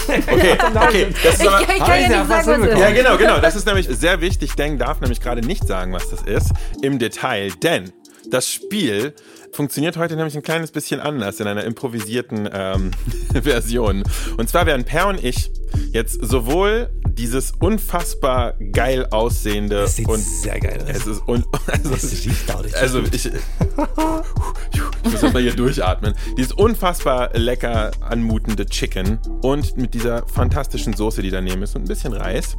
Okay, 0.09 0.57
okay. 0.75 1.07
Das 1.23 1.35
ist 1.35 1.41
Ich, 1.41 1.47
aber, 1.47 1.61
ich 1.61 1.67
Hab 1.79 1.88
kann 1.88 2.00
ich 2.01 2.09
ja 2.09 2.17
nicht 2.19 2.27
sagen, 2.27 2.29
was 2.29 2.45
hinbekommen. 2.45 2.79
Ja, 2.79 2.88
ist. 2.89 2.97
genau, 2.97 3.17
genau. 3.17 3.39
Das 3.39 3.55
ist 3.55 3.65
nämlich 3.65 3.88
sehr 3.88 4.19
wichtig. 4.19 4.55
Deng 4.55 4.77
darf 4.77 5.00
nämlich 5.00 5.21
gerade 5.21 5.39
nicht 5.39 5.65
sagen, 5.65 5.93
was 5.93 6.09
das 6.09 6.21
ist 6.23 6.51
im 6.81 7.00
Detail, 7.00 7.51
denn 7.63 7.93
das 8.29 8.50
Spiel 8.51 9.13
funktioniert 9.53 9.98
heute 9.98 10.15
nämlich 10.15 10.36
ein 10.36 10.43
kleines 10.43 10.72
bisschen 10.72 11.00
anders 11.00 11.39
in 11.39 11.48
einer 11.48 11.63
improvisierten 11.63 12.50
ähm, 12.51 12.91
Version. 13.34 14.03
Und 14.38 14.50
zwar 14.50 14.65
werden 14.65 14.86
Per 14.86 15.08
und 15.08 15.24
ich 15.24 15.51
jetzt 15.91 16.24
sowohl 16.24 16.89
dieses 17.18 17.51
unfassbar 17.60 18.53
geil 18.72 19.08
aussehende 19.12 19.82
Das 19.82 19.96
sieht 19.96 20.08
und 20.08 20.20
sehr 20.20 20.60
geil 20.60 20.82
aus. 20.84 20.89
es 20.89 21.08
ist 21.08 21.27
un 21.27 21.46
also, 21.68 21.94
Es 21.94 22.25
riecht 22.25 22.51
auch 22.51 22.63
also 22.80 23.00
ich, 23.12 23.25
ich 23.25 24.82
muss 25.03 25.24
erst 25.24 25.34
mal 25.34 25.41
hier 25.41 25.56
durchatmen. 25.56 26.13
Dieses 26.38 26.51
unfassbar 26.51 27.32
lecker 27.34 27.91
anmutende 28.01 28.65
Chicken 28.65 29.20
und 29.41 29.77
mit 29.77 29.94
dieser 29.94 30.27
fantastischen 30.27 30.94
Soße, 30.94 31.22
die 31.22 31.30
daneben 31.30 31.62
ist 31.63 31.75
und 31.75 31.84
ein 31.84 31.88
bisschen 31.88 32.13
Reis. 32.13 32.58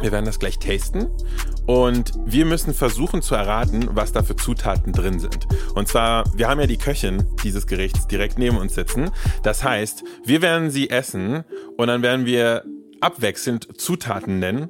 Wir 0.00 0.12
werden 0.12 0.24
das 0.24 0.38
gleich 0.38 0.58
tasten 0.58 1.08
und 1.66 2.12
wir 2.24 2.46
müssen 2.46 2.74
versuchen 2.74 3.22
zu 3.22 3.34
erraten, 3.34 3.88
was 3.92 4.12
da 4.12 4.22
für 4.22 4.36
Zutaten 4.36 4.92
drin 4.92 5.18
sind. 5.18 5.46
Und 5.74 5.88
zwar, 5.88 6.24
wir 6.36 6.48
haben 6.48 6.60
ja 6.60 6.66
die 6.66 6.78
Köchin 6.78 7.24
dieses 7.44 7.66
Gerichts 7.66 8.06
direkt 8.06 8.38
neben 8.38 8.56
uns 8.56 8.74
sitzen. 8.74 9.10
Das 9.42 9.62
heißt, 9.62 10.04
wir 10.24 10.42
werden 10.42 10.70
sie 10.70 10.90
essen 10.90 11.44
und 11.76 11.88
dann 11.88 12.02
werden 12.02 12.26
wir 12.26 12.64
abwechselnd 13.00 13.68
Zutaten 13.80 14.38
nennen, 14.38 14.68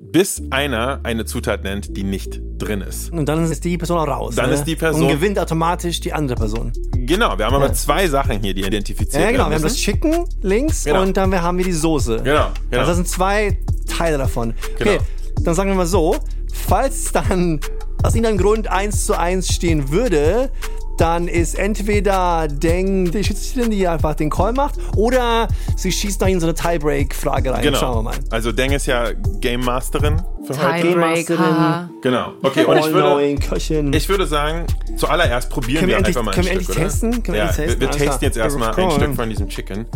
bis 0.00 0.42
einer 0.50 1.00
eine 1.02 1.24
Zutat 1.24 1.64
nennt, 1.64 1.96
die 1.96 2.04
nicht 2.04 2.40
drin 2.58 2.80
ist. 2.80 3.10
Und 3.12 3.28
dann 3.28 3.44
ist 3.50 3.64
die 3.64 3.76
Person 3.76 3.98
auch 3.98 4.06
raus. 4.06 4.36
Dann 4.36 4.50
ne? 4.50 4.54
ist 4.54 4.64
die 4.64 4.76
Person- 4.76 5.02
Und 5.02 5.08
gewinnt 5.08 5.38
automatisch 5.38 5.98
die 6.00 6.12
andere 6.12 6.36
Person. 6.38 6.72
Genau, 6.94 7.36
wir 7.36 7.46
haben 7.46 7.54
aber 7.54 7.72
zwei 7.72 8.06
Sachen 8.06 8.40
hier, 8.40 8.54
die 8.54 8.64
identifiziert 8.64 9.22
Ja, 9.22 9.30
genau. 9.32 9.44
werden 9.44 9.50
Wir 9.50 9.56
haben 9.56 9.62
das. 9.64 9.76
Chicken 9.76 10.24
links 10.42 10.84
Genau. 10.84 11.02
und 11.02 11.16
dann 11.16 11.34
haben 11.42 11.58
wir 11.58 11.64
die 11.64 11.72
Soße. 11.72 12.18
Genau, 12.22 12.50
genau. 12.70 12.80
Also 12.80 12.90
das 12.90 12.96
sind 12.96 13.08
zwei 13.08 13.58
Teile 13.88 14.18
davon. 14.18 14.54
Okay, 14.76 14.98
Genau. 14.98 15.02
dann 15.42 15.54
sagen 15.54 15.70
wir 15.70 15.76
mal 15.76 15.86
so, 15.86 16.16
falls 16.52 17.10
dann 17.12 17.58
aus 18.04 18.14
irgendeinem 18.14 18.38
Grund 18.38 18.68
eins 18.70 19.06
zu 19.06 19.18
eins 19.18 19.48
stehen 19.52 19.90
würde, 19.90 20.50
dann 20.98 21.28
ist 21.28 21.58
entweder 21.58 22.46
Deng 22.48 23.10
die 23.10 23.24
Schiedsrichterin, 23.24 23.70
die 23.70 23.86
einfach 23.88 24.14
den 24.14 24.30
Call 24.30 24.52
macht, 24.52 24.76
oder 24.96 25.48
sie 25.76 25.90
schießt 25.90 26.20
noch 26.20 26.28
in 26.28 26.40
so 26.40 26.46
eine 26.46 26.54
Tiebreak-Frage 26.54 27.52
rein. 27.52 27.62
Genau. 27.62 27.78
Schauen 27.78 27.96
wir 27.96 28.02
mal. 28.02 28.14
Also 28.30 28.52
Deng 28.52 28.72
ist 28.72 28.86
ja 28.86 29.12
Game 29.40 29.60
Masterin 29.64 30.22
für 30.46 30.56
heute. 30.62 30.88
Tiebreak, 30.88 31.30
haha. 31.38 31.90
Genau. 32.02 32.32
Okay, 32.42 32.64
und 32.64 32.76
ich 32.78 32.86
würde, 32.86 33.04
All-knowing 33.04 33.38
Köchin. 33.40 33.92
ich 33.92 34.08
würde 34.08 34.26
sagen, 34.26 34.66
zuallererst 34.96 35.50
probieren 35.50 35.80
Können 35.80 35.88
wir 35.88 35.94
wir 35.94 35.98
endlich- 35.98 36.16
einfach 36.16 36.24
mal 36.24 36.30
ein 36.32 36.34
können 36.34 36.46
wir 36.46 36.62
Stück, 36.62 36.76
endlich 36.76 36.76
oder? 36.78 36.86
testen? 36.86 37.22
Können 37.22 37.34
wir 37.34 37.44
ja, 37.44 37.50
endlich 37.50 37.66
testen? 37.66 37.80
Wir, 37.80 37.88
wir 37.90 37.96
klar. 38.06 38.18
jetzt 38.22 38.36
erstmal 38.36 38.74
ein. 38.74 38.90
Stück 38.90 39.14
von 39.14 39.28
diesem 39.30 39.48
Chicken. 39.48 39.86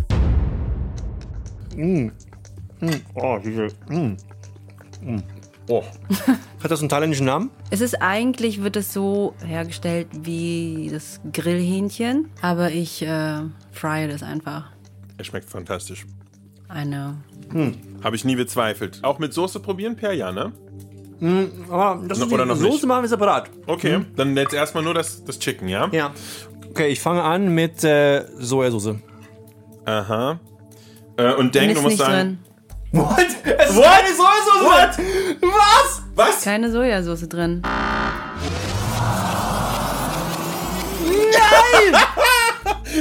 oh, 3.14 3.38
diese, 3.44 3.68
Oh. 5.68 5.84
hat 6.62 6.70
das 6.70 6.80
einen 6.80 6.88
thailändischen 6.88 7.26
Namen? 7.26 7.50
Es 7.70 7.80
ist 7.80 8.00
eigentlich, 8.00 8.62
wird 8.62 8.76
es 8.76 8.92
so 8.92 9.34
hergestellt 9.44 10.08
wie 10.12 10.88
das 10.90 11.20
Grillhähnchen, 11.32 12.30
aber 12.40 12.70
ich 12.70 13.02
äh, 13.02 13.40
frye 13.72 14.08
das 14.08 14.22
einfach. 14.22 14.70
Es 15.18 15.26
schmeckt 15.26 15.50
fantastisch. 15.50 16.06
Eine. 16.68 17.16
Habe 18.04 18.16
ich 18.16 18.24
nie 18.24 18.36
bezweifelt. 18.36 19.00
Auch 19.02 19.18
mit 19.18 19.32
Soße 19.32 19.60
probieren, 19.60 19.96
Per, 19.96 20.12
ja, 20.12 20.32
ne? 20.32 20.52
Aber 21.70 22.02
das 22.06 22.18
ist 22.18 22.32
Oder 22.32 22.44
die 22.44 22.50
noch 22.50 22.56
Soße 22.56 22.72
nicht? 22.72 22.86
machen 22.86 23.02
wir 23.02 23.08
separat. 23.08 23.50
Okay, 23.66 24.04
dann 24.16 24.36
jetzt 24.36 24.54
erstmal 24.54 24.84
nur 24.84 24.94
das, 24.94 25.24
das 25.24 25.38
Chicken, 25.38 25.68
ja? 25.68 25.88
Ja. 25.92 26.12
Okay, 26.70 26.88
ich 26.88 27.00
fange 27.00 27.22
an 27.22 27.54
mit 27.54 27.82
äh, 27.82 28.24
Sojasauce. 28.38 28.96
Aha. 29.84 30.38
Äh, 31.16 31.34
und 31.34 31.56
ist 31.56 31.62
du 31.62 31.74
musst 31.74 31.86
nicht 31.86 31.98
sagen... 31.98 32.38
drin. 32.92 33.02
What? 33.02 33.18
Es 33.44 33.70
ist 33.70 33.76
What? 33.76 33.84
keine 33.84 34.14
Sojasauce! 34.14 34.37
What? 34.62 34.98
Was? 35.40 36.02
Was? 36.14 36.44
Keine 36.44 36.70
Sojasauce 36.70 37.28
drin. 37.28 37.62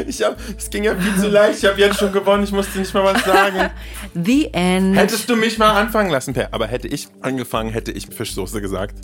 Ich 0.05 0.21
hab, 0.21 0.37
es 0.55 0.69
ging 0.69 0.83
ja 0.83 0.95
viel 0.95 1.15
zu 1.19 1.27
leicht. 1.27 1.59
Ich 1.59 1.65
habe 1.65 1.79
jetzt 1.79 1.97
schon 1.97 2.11
gewonnen. 2.11 2.43
Ich 2.43 2.51
musste 2.51 2.77
nicht 2.79 2.93
mal 2.93 3.03
was 3.03 3.23
sagen. 3.23 3.71
The 4.13 4.49
End. 4.53 4.95
Hättest 4.95 5.29
du 5.29 5.35
mich 5.35 5.57
mal 5.57 5.71
anfangen 5.71 6.09
lassen, 6.09 6.33
Per. 6.33 6.53
Aber 6.53 6.67
hätte 6.67 6.87
ich 6.87 7.07
angefangen, 7.21 7.71
hätte 7.71 7.91
ich 7.91 8.07
Fischsoße 8.07 8.61
gesagt. 8.61 8.95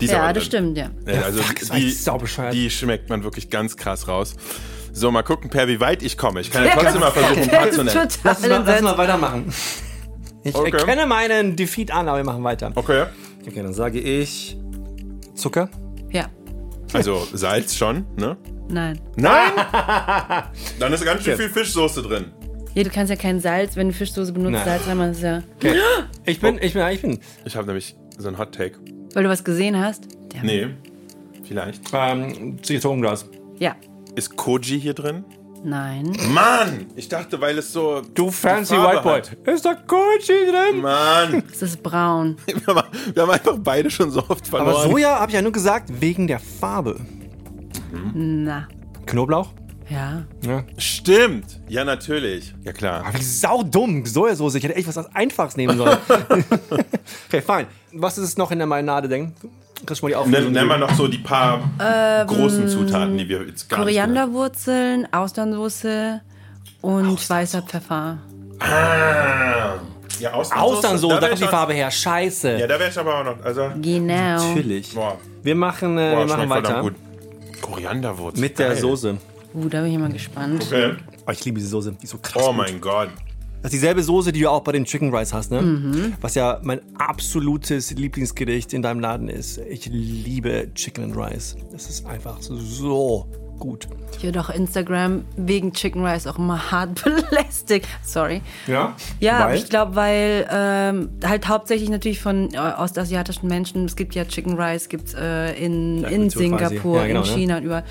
Die 0.00 0.06
ist 0.06 0.12
ja, 0.12 0.32
das 0.32 0.44
stimmt, 0.44 0.78
ja. 0.78 0.90
Ja, 1.06 1.22
also 1.22 1.42
fuck, 1.42 1.56
die, 1.74 1.94
die 2.52 2.70
schmeckt 2.70 3.10
man 3.10 3.22
wirklich 3.22 3.50
ganz 3.50 3.76
krass 3.76 4.08
raus. 4.08 4.34
So, 4.92 5.10
mal 5.10 5.22
gucken, 5.22 5.50
Per, 5.50 5.68
wie 5.68 5.80
weit 5.80 6.02
ich 6.02 6.16
komme. 6.16 6.40
Ich 6.40 6.50
kann 6.50 6.64
ja 6.64 6.70
trotzdem 6.72 7.00
mal 7.00 7.10
versuchen, 7.10 7.42
ein 7.42 7.48
paar 7.48 7.70
zu 7.70 7.84
nennen. 7.84 8.08
Lass 8.22 8.38
uns, 8.38 8.48
mal, 8.48 8.62
lass 8.64 8.80
mal 8.80 8.98
weitermachen. 8.98 9.52
Ich 10.42 10.54
Okay. 10.54 10.70
erkenne 10.76 11.06
meinen 11.06 11.56
Defeat 11.56 11.90
an, 11.90 12.08
aber 12.08 12.18
wir 12.18 12.24
machen 12.24 12.42
weiter. 12.44 12.72
Okay. 12.74 13.06
Okay, 13.46 13.62
dann 13.62 13.72
sage 13.74 14.00
ich 14.00 14.56
Zucker. 15.34 15.68
Ja. 16.10 16.26
Also 16.92 17.26
Salz 17.32 17.74
schon, 17.76 18.04
ne? 18.16 18.36
Nein. 18.68 19.00
Nein! 19.16 19.50
Dann 20.78 20.92
ist 20.92 21.04
ganz 21.04 21.24
schön 21.24 21.36
viel 21.36 21.48
Fischsoße 21.48 22.02
drin. 22.02 22.26
Ja, 22.74 22.84
du 22.84 22.90
kannst 22.90 23.10
ja 23.10 23.16
kein 23.16 23.40
Salz, 23.40 23.74
wenn 23.76 23.88
du 23.88 23.94
Fischsoße 23.94 24.32
benutzt, 24.32 24.52
Nein. 24.64 24.64
Salz 24.64 25.16
ist 25.16 25.22
ja. 25.22 25.42
Okay. 25.56 25.74
Ich 26.24 26.40
bin, 26.40 26.58
ich 26.62 26.72
bin, 26.74 26.86
ich 26.88 27.02
bin. 27.02 27.18
Ich 27.44 27.56
habe 27.56 27.66
nämlich 27.66 27.96
so 28.16 28.28
einen 28.28 28.38
Hot 28.38 28.54
Take. 28.54 28.78
Weil 29.12 29.24
du 29.24 29.28
was 29.28 29.42
gesehen 29.42 29.76
hast? 29.78 30.06
Der- 30.32 30.44
Nee, 30.44 30.68
vielleicht. 31.42 31.82
Ähm, 31.92 32.62
Zitronengras. 32.62 33.26
Ja. 33.58 33.74
Ist 34.14 34.36
Koji 34.36 34.80
hier 34.80 34.94
drin? 34.94 35.24
Nein. 35.62 36.16
Mann! 36.28 36.86
Ich 36.96 37.08
dachte, 37.08 37.40
weil 37.40 37.58
es 37.58 37.72
so. 37.72 38.00
Du 38.14 38.30
fancy 38.30 38.74
White 38.74 39.02
Boy. 39.02 39.22
Ist 39.52 39.64
da 39.64 39.74
Kochi 39.74 40.32
drin? 40.50 40.80
Mann! 40.80 41.42
Es 41.52 41.62
ist 41.62 41.82
braun. 41.82 42.36
Wir 42.46 42.74
haben, 42.74 42.88
wir 43.14 43.22
haben 43.22 43.30
einfach 43.30 43.56
beide 43.58 43.90
schon 43.90 44.10
so 44.10 44.24
oft 44.28 44.46
verloren. 44.46 44.74
Aber 44.74 44.88
Soja 44.88 45.18
habe 45.18 45.30
ich 45.30 45.34
ja 45.34 45.42
nur 45.42 45.52
gesagt, 45.52 45.90
wegen 46.00 46.26
der 46.26 46.38
Farbe. 46.38 46.96
Na. 48.14 48.68
Knoblauch? 49.06 49.50
Ja. 49.90 50.24
Ja. 50.46 50.64
Stimmt! 50.78 51.60
Ja, 51.68 51.84
natürlich. 51.84 52.54
Ja, 52.62 52.72
klar. 52.72 53.04
Aber 53.04 53.18
sau 53.20 53.62
dumm. 53.62 54.06
Sojasauce. 54.06 54.54
Ich 54.54 54.64
hätte 54.64 54.76
echt 54.76 54.86
was 54.86 55.14
Einfaches 55.14 55.56
nehmen 55.56 55.76
sollen. 55.76 55.98
okay, 57.28 57.42
fein. 57.42 57.66
Was 57.92 58.16
ist 58.16 58.24
es 58.24 58.36
noch 58.36 58.52
in 58.52 58.58
der 58.58 58.68
Marinade, 58.68 59.08
denn? 59.08 59.34
Kannst 59.86 60.02
du 60.02 60.06
mal 60.06 60.10
die 60.10 60.16
Auflösung 60.16 60.52
Nenn, 60.52 60.66
mal 60.66 60.78
noch 60.78 60.94
so 60.94 61.08
die 61.08 61.18
paar 61.18 61.62
großen 62.26 62.68
Zutaten, 62.68 63.16
die 63.16 63.28
wir 63.28 63.46
jetzt 63.46 63.68
gar 63.68 63.78
nicht 63.78 63.86
Korianderwurzeln, 63.86 65.08
Austernsoße 65.12 66.20
und 66.82 67.30
weißer 67.30 67.62
Pfeffer. 67.62 68.18
Ah. 68.60 69.74
Ja, 70.20 70.32
Austernsoße. 70.34 70.56
Austernsoße, 70.76 71.14
da 71.14 71.20
wär 71.22 71.28
kommt 71.30 71.40
die 71.42 71.46
Farbe 71.46 71.72
her. 71.72 71.90
Scheiße. 71.90 72.58
Ja, 72.58 72.66
da 72.66 72.78
wäre 72.78 72.90
ich 72.90 72.98
aber 72.98 73.20
auch 73.20 73.24
noch. 73.24 73.42
Also, 73.44 73.70
Genau. 73.80 74.14
Natürlich. 74.14 74.94
boah, 74.94 75.16
Wir 75.42 75.54
machen, 75.54 75.96
äh, 75.96 76.12
boah 76.14 76.26
wir 76.26 76.36
machen 76.36 76.50
weiter. 76.50 76.80
gut. 76.82 76.94
Korianderwurzel. 77.62 78.40
Mit 78.40 78.58
der 78.58 78.68
geil. 78.68 78.76
Soße. 78.76 79.16
Uh, 79.54 79.68
da 79.68 79.80
bin 79.80 79.92
ich 79.92 79.98
mal 79.98 80.12
gespannt. 80.12 80.62
Okay. 80.66 80.92
Oh, 81.26 81.30
ich 81.30 81.44
liebe 81.44 81.58
diese 81.58 81.70
Soße. 81.70 81.92
Die 81.92 82.04
ist 82.04 82.10
so 82.10 82.18
krass. 82.18 82.42
Oh 82.44 82.48
gut. 82.48 82.56
mein 82.58 82.80
Gott. 82.80 83.08
Das 83.62 83.72
ist 83.72 83.80
dieselbe 83.80 84.02
Soße, 84.02 84.32
die 84.32 84.40
du 84.40 84.50
auch 84.50 84.62
bei 84.62 84.72
den 84.72 84.84
Chicken 84.86 85.14
Rice 85.14 85.34
hast, 85.34 85.50
ne? 85.50 85.60
Mhm. 85.60 86.14
Was 86.20 86.34
ja 86.34 86.60
mein 86.62 86.80
absolutes 86.98 87.90
Lieblingsgericht 87.90 88.72
in 88.72 88.80
deinem 88.82 89.00
Laden 89.00 89.28
ist. 89.28 89.58
Ich 89.68 89.86
liebe 89.86 90.68
Chicken 90.74 91.04
and 91.04 91.16
Rice. 91.16 91.56
Das 91.70 91.88
ist 91.90 92.06
einfach 92.06 92.38
so 92.40 93.26
gut. 93.58 93.86
Ich 94.16 94.24
werde 94.24 94.40
auch 94.40 94.48
Instagram 94.48 95.24
wegen 95.36 95.72
Chicken 95.74 96.04
Rice 96.04 96.26
auch 96.26 96.38
immer 96.38 96.70
hart 96.70 97.04
belästigt. 97.30 97.86
Sorry. 98.02 98.40
Ja? 98.66 98.96
Ja, 99.20 99.52
ich 99.52 99.68
glaube, 99.68 99.94
weil 99.94 100.48
ähm, 100.50 101.10
halt 101.22 101.46
hauptsächlich 101.46 101.90
natürlich 101.90 102.20
von 102.20 102.48
äh, 102.54 102.58
ostasiatischen 102.58 103.48
Menschen, 103.48 103.84
es 103.84 103.94
gibt 103.96 104.14
ja 104.14 104.24
Chicken 104.24 104.58
Rice, 104.58 104.88
gibt 104.88 105.14
äh, 105.14 105.52
in, 105.54 106.02
in 106.04 106.30
Kultur 106.30 106.30
quasi. 106.30 106.38
Singapur, 106.38 106.96
Ja, 107.00 107.06
genau, 107.06 107.22
in 107.22 107.28
ne? 107.28 107.34
China 107.34 107.56
und 107.58 107.64
überall. 107.64 107.84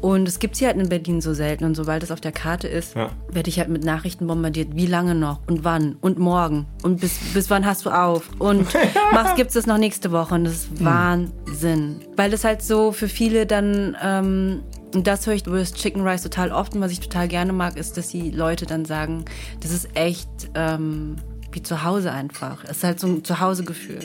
Und 0.00 0.26
es 0.26 0.38
gibt 0.38 0.56
sie 0.56 0.66
halt 0.66 0.76
in 0.78 0.88
Berlin 0.88 1.20
so 1.20 1.34
selten. 1.34 1.64
Und 1.64 1.74
sobald 1.74 2.02
es 2.02 2.10
auf 2.10 2.20
der 2.20 2.32
Karte 2.32 2.66
ist, 2.68 2.94
Ja. 2.94 3.10
werde 3.30 3.50
ich 3.50 3.58
halt 3.58 3.68
mit 3.68 3.84
Nachrichten 3.84 4.26
bombardiert. 4.26 4.68
Wie 4.74 4.86
lange 4.86 5.14
noch? 5.14 5.40
Und 5.46 5.62
wann? 5.64 5.96
Und 6.00 6.18
morgen? 6.18 6.66
Und 6.82 7.00
bis, 7.00 7.18
bis 7.34 7.50
wann 7.50 7.66
hast 7.66 7.84
du 7.84 7.90
auf? 7.90 8.30
Und 8.38 8.66
machst, 9.12 9.36
gibt's 9.36 9.54
das 9.54 9.66
noch 9.66 9.76
nächste 9.78 10.10
Woche? 10.10 10.34
Und 10.34 10.44
das 10.44 10.54
ist 10.54 10.82
Wahnsinn. 10.84 12.00
Weil 12.16 12.32
es 12.32 12.44
halt 12.44 12.62
so 12.62 12.92
für 12.92 13.08
viele 13.08 13.44
dann, 13.44 13.94
ähm, 14.02 14.62
und 14.94 15.06
das 15.06 15.26
höre 15.26 15.34
ich 15.34 15.46
über 15.46 15.58
das 15.58 15.72
Chicken 15.74 16.06
Rice 16.06 16.22
total 16.22 16.50
oft. 16.50 16.74
Und 16.74 16.80
was 16.80 16.92
ich 16.92 17.00
total 17.00 17.28
gerne 17.28 17.52
mag, 17.52 17.76
ist, 17.76 17.96
dass 17.98 18.08
die 18.08 18.30
Leute 18.30 18.64
dann 18.66 18.84
sagen, 18.86 19.24
das 19.60 19.70
ist 19.70 19.88
echt 19.94 20.28
ähm, 20.54 21.16
wie 21.52 21.62
zu 21.62 21.84
Hause 21.84 22.10
einfach. 22.10 22.64
Es 22.64 22.78
ist 22.78 22.84
halt 22.84 23.00
so 23.00 23.06
ein 23.06 23.22
Zuhausegefühl. 23.24 24.00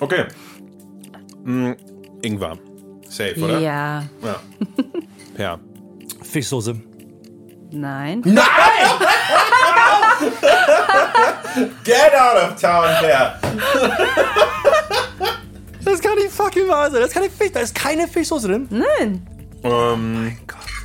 Okay. 0.00 0.24
Mm, 1.44 1.72
Ingwer. 2.22 2.58
Safe, 3.08 3.36
oder? 3.42 3.58
Ja. 3.60 4.02
Ja. 4.24 4.36
Ja. 5.38 5.58
Fischsoße. 6.22 6.74
Nein. 7.70 8.22
Get 11.84 12.14
out 12.14 12.36
of 12.42 12.60
town, 12.60 12.86
Per. 13.00 13.38
Das 15.84 16.00
kann 16.00 16.14
nicht 16.16 16.30
fucking 16.30 16.66
wahr 16.68 16.90
sein. 16.90 17.00
Das 17.00 17.10
ist 17.10 17.14
keine 17.14 17.30
Fisch. 17.30 17.52
Da 17.52 17.60
ist 17.60 17.74
keine 17.74 18.08
Fischsoße 18.08 18.48
drin. 18.48 18.66
Nein. 18.70 19.24
Ähm, 19.62 20.36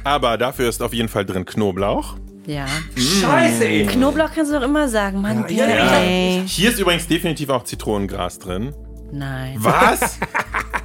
aber 0.03 0.37
dafür 0.37 0.69
ist 0.69 0.81
auf 0.83 0.93
jeden 0.93 1.09
Fall 1.09 1.25
drin 1.25 1.43
Knoblauch. 1.43 2.17
Ja. 2.45 2.65
Scheiße, 2.95 3.65
ey. 3.65 3.87
Knoblauch 3.87 4.29
kannst 4.35 4.51
du 4.51 4.57
doch 4.59 4.65
immer 4.65 4.87
sagen. 4.87 5.19
Mann, 5.21 5.45
Ja, 5.49 5.67
ja, 5.67 5.75
ja, 5.75 5.97
ey. 6.01 6.43
Hier 6.45 6.69
ist 6.69 6.79
übrigens 6.79 7.07
definitiv 7.07 7.49
auch 7.49 7.63
Zitronengras 7.63 8.37
drin. 8.37 8.75
Nein. 9.11 9.55
Was? 9.57 10.19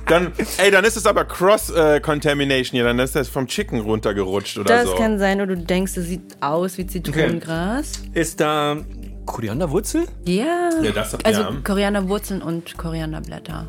Dann, 0.06 0.32
ey, 0.58 0.70
dann 0.70 0.84
ist 0.84 0.96
es 0.96 1.06
aber 1.06 1.24
Cross-Contamination 1.24 2.76
hier. 2.76 2.84
Dann 2.84 2.98
ist 2.98 3.14
das 3.16 3.28
vom 3.28 3.46
Chicken 3.46 3.80
runtergerutscht 3.80 4.58
oder 4.58 4.68
Das 4.76 4.86
so. 4.86 4.94
kann 4.94 5.18
sein, 5.18 5.40
oder 5.40 5.54
du 5.56 5.62
denkst, 5.64 5.96
es 5.96 6.06
sieht 6.06 6.36
aus 6.40 6.78
wie 6.78 6.86
Zitronengras. 6.86 8.02
Ist 8.12 8.40
da 8.40 8.76
Korianderwurzel? 9.24 10.04
Ja. 10.24 10.70
Ja, 10.82 10.92
das- 10.92 11.14
also 11.24 11.40
ja. 11.42 11.52
Korianderwurzeln 11.64 12.42
und 12.42 12.76
Korianderblätter. 12.78 13.66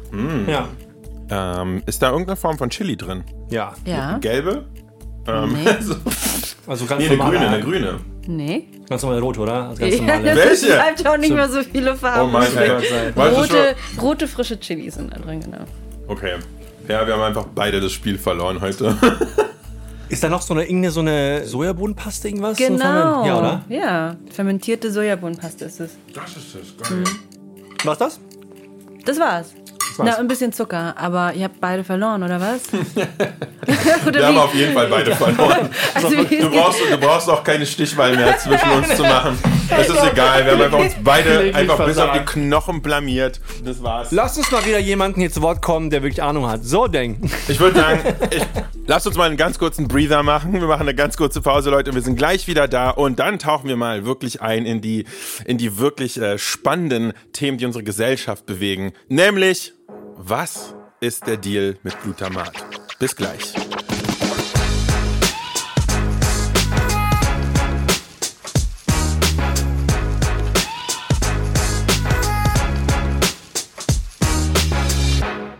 Ja. 0.47 0.67
Ähm, 1.29 1.83
ist 1.85 2.01
da 2.01 2.11
irgendeine 2.11 2.37
Form 2.37 2.57
von 2.57 2.69
Chili 2.69 2.95
drin? 2.95 3.23
Ja. 3.49 3.73
Ja. 3.85 4.17
Gelbe? 4.19 4.65
Nee. 5.27 5.65
Also 6.67 6.85
ganz 6.85 6.99
Nee, 7.01 7.07
eine 7.07 7.15
normal. 7.17 7.31
grüne, 7.37 7.47
eine 7.49 7.63
grüne. 7.63 7.99
Nee. 8.27 8.67
Ganz 8.89 9.01
normal 9.01 9.19
rot, 9.19 9.37
oder? 9.37 9.69
Also 9.69 9.79
ganz 9.81 9.95
Ja, 9.95 10.01
normale. 10.01 10.23
das 10.35 10.61
Welche? 10.61 10.65
bleibt 10.73 11.07
auch 11.07 11.15
nicht 11.17 11.33
mehr 11.33 11.47
so 11.47 11.63
viele 11.63 11.95
Farben. 11.95 12.23
Oh 12.23 12.27
mein. 12.27 12.43
Gott. 12.53 12.83
Weißt 13.15 13.35
du 13.37 13.41
Rote, 13.41 13.75
rote, 14.01 14.27
frische 14.27 14.59
Chilis 14.59 14.95
sind 14.95 15.13
da 15.15 15.19
drin, 15.19 15.39
genau. 15.39 15.63
Okay. 16.07 16.35
Ja, 16.87 17.05
wir 17.05 17.13
haben 17.13 17.21
einfach 17.23 17.47
beide 17.53 17.81
das 17.81 17.91
Spiel 17.91 18.17
verloren 18.17 18.61
heute. 18.61 18.95
Ist 20.09 20.23
da 20.23 20.29
noch 20.29 20.41
so 20.41 20.53
eine, 20.53 20.63
irgendeine 20.63 20.91
so 20.91 21.01
eine 21.01 21.45
Sojabohnenpaste, 21.45 22.29
irgendwas? 22.29 22.57
So 22.57 22.63
Genau. 22.65 22.79
Ferment- 22.85 23.25
Ja, 23.27 23.37
oder? 23.39 23.65
Ja, 23.67 24.15
fermentierte 24.31 24.89
Sojabohnenpaste 24.89 25.65
ist 25.65 25.81
es. 25.81 25.91
Das 26.13 26.29
ist 26.37 26.55
das, 26.79 26.89
geil. 26.89 27.03
Was 27.83 27.97
das? 27.97 28.19
Das 29.03 29.19
war's. 29.19 29.53
War's. 29.99 30.09
Na, 30.11 30.17
ein 30.17 30.27
bisschen 30.27 30.51
Zucker, 30.53 30.95
aber 30.97 31.33
ihr 31.33 31.45
habt 31.45 31.59
beide 31.59 31.83
verloren, 31.83 32.23
oder 32.23 32.39
was? 32.39 32.61
oder 34.07 34.19
Wir 34.19 34.27
haben 34.27 34.37
auf 34.37 34.53
jeden 34.53 34.73
Fall 34.73 34.87
beide 34.87 35.15
verloren. 35.15 35.69
Also, 35.93 36.09
Du 36.09 36.49
brauchst, 36.49 36.79
du 36.91 36.97
brauchst 36.97 37.29
auch 37.29 37.43
keine 37.43 37.65
Stichwahl 37.65 38.15
mehr 38.15 38.37
zwischen 38.37 38.69
uns 38.71 38.95
zu 38.95 39.03
machen. 39.03 39.37
Das 39.69 39.89
ist 39.89 40.03
egal. 40.11 40.45
Wir 40.45 40.51
haben 40.53 40.61
einfach 40.61 40.79
uns 40.79 40.93
beide 41.03 41.55
einfach 41.55 41.85
bis 41.85 41.97
auf 41.97 42.11
die. 42.11 42.19
Knochen 42.25 42.81
blamiert. 42.81 43.39
Das 43.63 43.81
war's. 43.81 44.11
Lass 44.11 44.37
uns 44.37 44.51
mal 44.51 44.65
wieder 44.65 44.79
jemanden 44.79 45.19
hier 45.19 45.31
zu 45.31 45.41
Wort 45.41 45.61
kommen, 45.61 45.89
der 45.89 46.03
wirklich 46.03 46.21
Ahnung 46.21 46.47
hat. 46.47 46.63
So, 46.63 46.87
denk. 46.87 47.17
Ich 47.47 47.59
würde 47.59 47.79
sagen, 47.79 47.99
ich, 48.29 48.43
lasst 48.85 49.07
uns 49.07 49.15
mal 49.17 49.25
einen 49.25 49.37
ganz 49.37 49.57
kurzen 49.59 49.87
Breather 49.87 50.23
machen. 50.23 50.53
Wir 50.53 50.67
machen 50.67 50.81
eine 50.81 50.95
ganz 50.95 51.17
kurze 51.17 51.41
Pause, 51.41 51.69
Leute. 51.69 51.93
Wir 51.93 52.01
sind 52.01 52.15
gleich 52.17 52.47
wieder 52.47 52.67
da 52.67 52.89
und 52.89 53.19
dann 53.19 53.39
tauchen 53.39 53.67
wir 53.69 53.75
mal 53.75 54.05
wirklich 54.05 54.41
ein 54.41 54.65
in 54.65 54.81
die, 54.81 55.05
in 55.45 55.57
die 55.57 55.77
wirklich 55.77 56.19
äh, 56.21 56.37
spannenden 56.37 57.13
Themen, 57.33 57.57
die 57.57 57.65
unsere 57.65 57.83
Gesellschaft 57.83 58.45
bewegen. 58.45 58.93
Nämlich, 59.09 59.73
was 60.17 60.73
ist 60.99 61.27
der 61.27 61.37
Deal 61.37 61.77
mit 61.83 62.01
Glutamat? 62.01 62.51
Bis 62.99 63.15
gleich. 63.15 63.53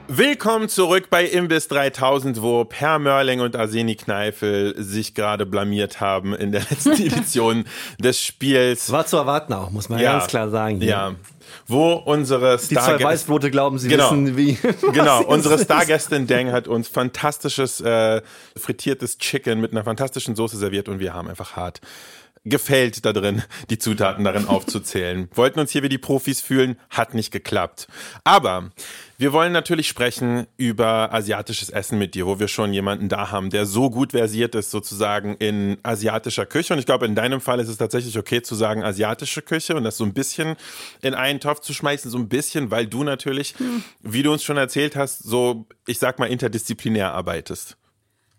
Willkommen 0.08 0.68
zurück 0.68 1.12
bei 1.12 1.26
Imbiss 1.26 1.68
3000, 1.68 2.42
wo 2.42 2.66
Per 2.66 2.98
Mörling 2.98 3.40
und 3.42 3.56
Arseni 3.56 3.96
Kneifel 3.96 4.74
sich 4.82 5.14
gerade 5.14 5.46
blamiert 5.46 6.02
haben 6.02 6.34
in 6.34 6.52
der 6.52 6.62
letzten 6.62 6.94
Edition 7.06 7.66
des 8.00 8.20
Spiels. 8.20 8.92
War 8.92 9.06
zu 9.06 9.18
erwarten 9.18 9.54
auch, 9.54 9.70
muss 9.70 9.90
man 9.90 10.02
ganz 10.02 10.26
klar 10.26 10.50
sagen. 10.50 10.80
hier. 10.82 10.90
Ja. 10.90 11.16
Wo 11.68 11.94
unsere 11.94 12.58
Die 12.58 12.76
zwei 12.76 13.02
Weißbrote 13.04 13.52
glauben, 13.52 13.78
sie 13.78 13.90
Genau. 13.90 14.06
wissen, 14.06 14.38
wie. 14.38 14.58
Genau, 14.94 15.24
unsere. 15.24 15.60
Stargästin 15.60 16.26
Deng 16.28 16.52
hat 16.52 16.68
uns 16.68 16.88
fantastisches 16.88 17.82
äh, 17.82 18.22
frittiertes 18.56 19.18
Chicken 19.18 19.60
mit 19.60 19.72
einer 19.72 19.84
fantastischen 19.84 20.36
Soße 20.36 20.56
serviert 20.58 20.88
und 20.88 21.00
wir 21.00 21.14
haben 21.14 21.28
einfach 21.28 21.56
hart 21.56 21.82
gefällt 22.50 23.04
da 23.06 23.12
drin, 23.12 23.44
die 23.70 23.78
Zutaten 23.78 24.24
darin 24.24 24.48
aufzuzählen. 24.48 25.28
Wollten 25.34 25.60
uns 25.60 25.72
hier 25.72 25.84
wie 25.84 25.90
die 25.90 25.98
Profis 25.98 26.40
fühlen, 26.40 26.80
hat 26.90 27.14
nicht 27.14 27.32
geklappt. 27.32 27.88
Aber 28.24 28.72
wir 29.20 29.34
wollen 29.34 29.52
natürlich 29.52 29.88
sprechen 29.88 30.46
über 30.58 31.12
asiatisches 31.12 31.72
Essen 31.72 31.98
mit 31.98 32.14
dir, 32.14 32.28
wo 32.28 32.40
wir 32.40 32.48
schon 32.48 32.72
jemanden 32.72 33.10
da 33.10 33.32
haben, 33.32 33.50
der 33.50 33.66
so 33.66 33.90
gut 33.90 34.12
versiert 34.12 34.54
ist 34.54 34.70
sozusagen 34.70 35.36
in 35.38 35.78
asiatischer 35.82 36.46
Küche. 36.46 36.74
Und 36.74 36.80
ich 36.80 36.86
glaube, 36.86 37.08
in 37.08 37.16
deinem 37.16 37.42
Fall 37.42 37.60
ist 37.60 37.68
es 37.68 37.78
tatsächlich 37.78 38.16
okay 38.20 38.44
zu 38.44 38.54
sagen 38.54 38.84
asiatische 38.84 39.42
Küche 39.42 39.76
und 39.76 39.84
das 39.86 39.98
so 39.98 40.04
ein 40.04 40.14
bisschen 40.14 40.56
in 41.02 41.16
einen 41.16 41.40
Topf 41.40 41.62
zu 41.62 41.74
schmeißen, 41.74 42.12
so 42.12 42.20
ein 42.20 42.30
bisschen, 42.30 42.70
weil 42.70 42.86
du 42.86 43.04
natürlich, 43.04 43.56
wie 44.04 44.22
du 44.22 44.32
uns 44.32 44.44
schon 44.44 44.58
erzählt 44.58 44.96
hast, 44.96 45.24
so, 45.24 45.66
ich 45.88 45.98
sag 45.98 46.20
mal, 46.20 46.28
interdisziplinär 46.28 47.12
arbeitest. 47.12 47.76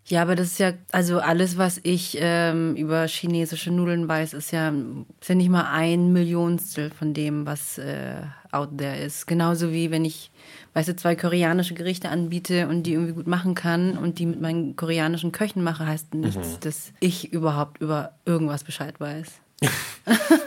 Ja, 0.05 0.21
aber 0.21 0.35
das 0.35 0.47
ist 0.47 0.59
ja, 0.59 0.73
also 0.91 1.19
alles, 1.19 1.57
was 1.57 1.81
ich 1.83 2.17
ähm, 2.19 2.75
über 2.77 3.05
chinesische 3.05 3.69
Nudeln 3.69 4.07
weiß, 4.07 4.33
ist 4.33 4.51
ja, 4.51 4.73
ist 5.19 5.27
ja 5.27 5.35
nicht 5.35 5.49
mal 5.49 5.69
ein 5.71 6.13
Millionstel 6.13 6.89
von 6.89 7.13
dem, 7.13 7.45
was 7.45 7.77
äh, 7.77 8.21
out 8.51 8.77
there 8.77 8.97
ist. 8.97 9.27
Genauso 9.27 9.71
wie 9.71 9.91
wenn 9.91 10.05
ich, 10.05 10.31
weißt 10.73 10.89
du, 10.89 10.95
zwei 10.95 11.15
koreanische 11.15 11.73
Gerichte 11.73 12.09
anbiete 12.09 12.67
und 12.67 12.83
die 12.83 12.93
irgendwie 12.93 13.13
gut 13.13 13.27
machen 13.27 13.55
kann 13.55 13.97
und 13.97 14.19
die 14.19 14.25
mit 14.25 14.41
meinen 14.41 14.75
koreanischen 14.75 15.31
Köchen 15.31 15.63
mache, 15.63 15.85
heißt 15.85 16.13
nichts, 16.13 16.59
dass 16.59 16.93
ich 16.99 17.31
überhaupt 17.31 17.81
über 17.81 18.13
irgendwas 18.25 18.63
Bescheid 18.63 18.99
weiß. 18.99 19.27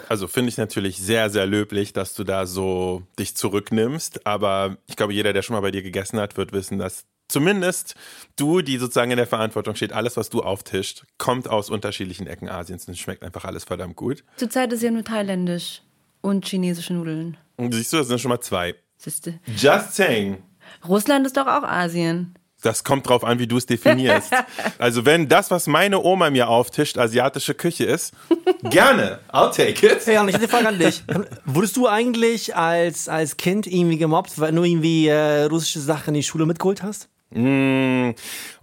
Also 0.09 0.29
finde 0.29 0.51
ich 0.51 0.59
natürlich 0.59 0.99
sehr, 0.99 1.31
sehr 1.31 1.47
löblich, 1.47 1.95
dass 1.95 2.13
du 2.13 2.23
da 2.23 2.45
so 2.45 3.03
dich 3.19 3.35
zurücknimmst. 3.35 4.27
Aber 4.27 4.77
ich 4.87 4.97
glaube, 4.97 5.15
jeder, 5.15 5.33
der 5.33 5.41
schon 5.41 5.55
mal 5.55 5.63
bei 5.63 5.71
dir 5.71 5.83
gegessen 5.83 6.21
hat, 6.21 6.37
wird 6.37 6.53
wissen, 6.53 6.79
dass 6.79 7.07
zumindest 7.29 7.95
du, 8.37 8.61
die 8.61 8.77
sozusagen 8.77 9.11
in 9.11 9.17
der 9.17 9.27
Verantwortung 9.27 9.75
steht, 9.75 9.95
alles, 9.95 10.19
was 10.19 10.29
du 10.29 10.43
auftischt, 10.43 11.05
kommt 11.17 11.49
aus 11.49 11.71
unterschiedlichen 11.71 12.27
Ecken 12.27 12.51
Asiens 12.51 12.87
und 12.87 12.99
schmeckt 12.99 13.23
einfach 13.23 13.47
alles 13.47 13.65
verdammt 13.65 13.97
gut. 13.97 14.23
Zurzeit 14.37 14.71
ist 14.75 14.83
ja 14.83 14.91
nur 14.91 15.05
thailändisch 15.05 15.81
und 16.23 16.47
chinesische 16.47 16.95
Nudeln. 16.95 17.37
Und 17.57 17.75
siehst 17.75 17.93
du, 17.93 17.99
das 17.99 18.09
sind 18.09 18.21
schon 18.21 18.31
mal 18.31 18.41
zwei. 18.41 18.75
Siehste. 18.97 19.39
Just 19.57 19.95
saying. 19.95 20.43
Russland 20.89 21.27
ist 21.27 21.37
doch 21.37 21.47
auch 21.47 21.65
Asien. 21.65 22.35
Das 22.63 22.85
kommt 22.85 23.09
drauf 23.09 23.25
an, 23.25 23.41
wie 23.41 23.49
du 23.49 23.57
es 23.57 23.67
definierst. 23.67 24.33
Also 24.79 25.05
wenn 25.05 25.29
das, 25.29 25.51
was 25.51 25.67
meine 25.67 26.01
Oma 26.03 26.31
mir 26.31 26.49
auftischt, 26.49 26.99
asiatische 26.99 27.55
Küche 27.55 27.85
ist, 27.85 28.15
gerne. 28.63 29.21
I'll 29.33 29.55
take 29.55 29.87
it. 29.87 30.07
Ja, 30.07 30.23
und 30.23 30.29
ich 30.29 30.35
hätte 30.35 30.45
eine 30.45 30.49
Frage 30.49 30.69
an 30.69 30.79
dich. 30.79 31.03
Wurdest 31.45 31.77
du 31.77 31.87
eigentlich 31.89 32.57
als, 32.57 33.09
als 33.09 33.37
Kind 33.37 33.67
irgendwie 33.67 33.99
gemobbt, 33.99 34.41
weil 34.41 34.53
du 34.53 34.65
irgendwie 34.65 35.09
äh, 35.09 35.45
russische 35.45 35.81
Sachen 35.81 36.09
in 36.09 36.15
die 36.15 36.23
Schule 36.23 36.47
mitgeholt 36.47 36.83
hast? 36.83 37.09
Mm, 37.35 38.15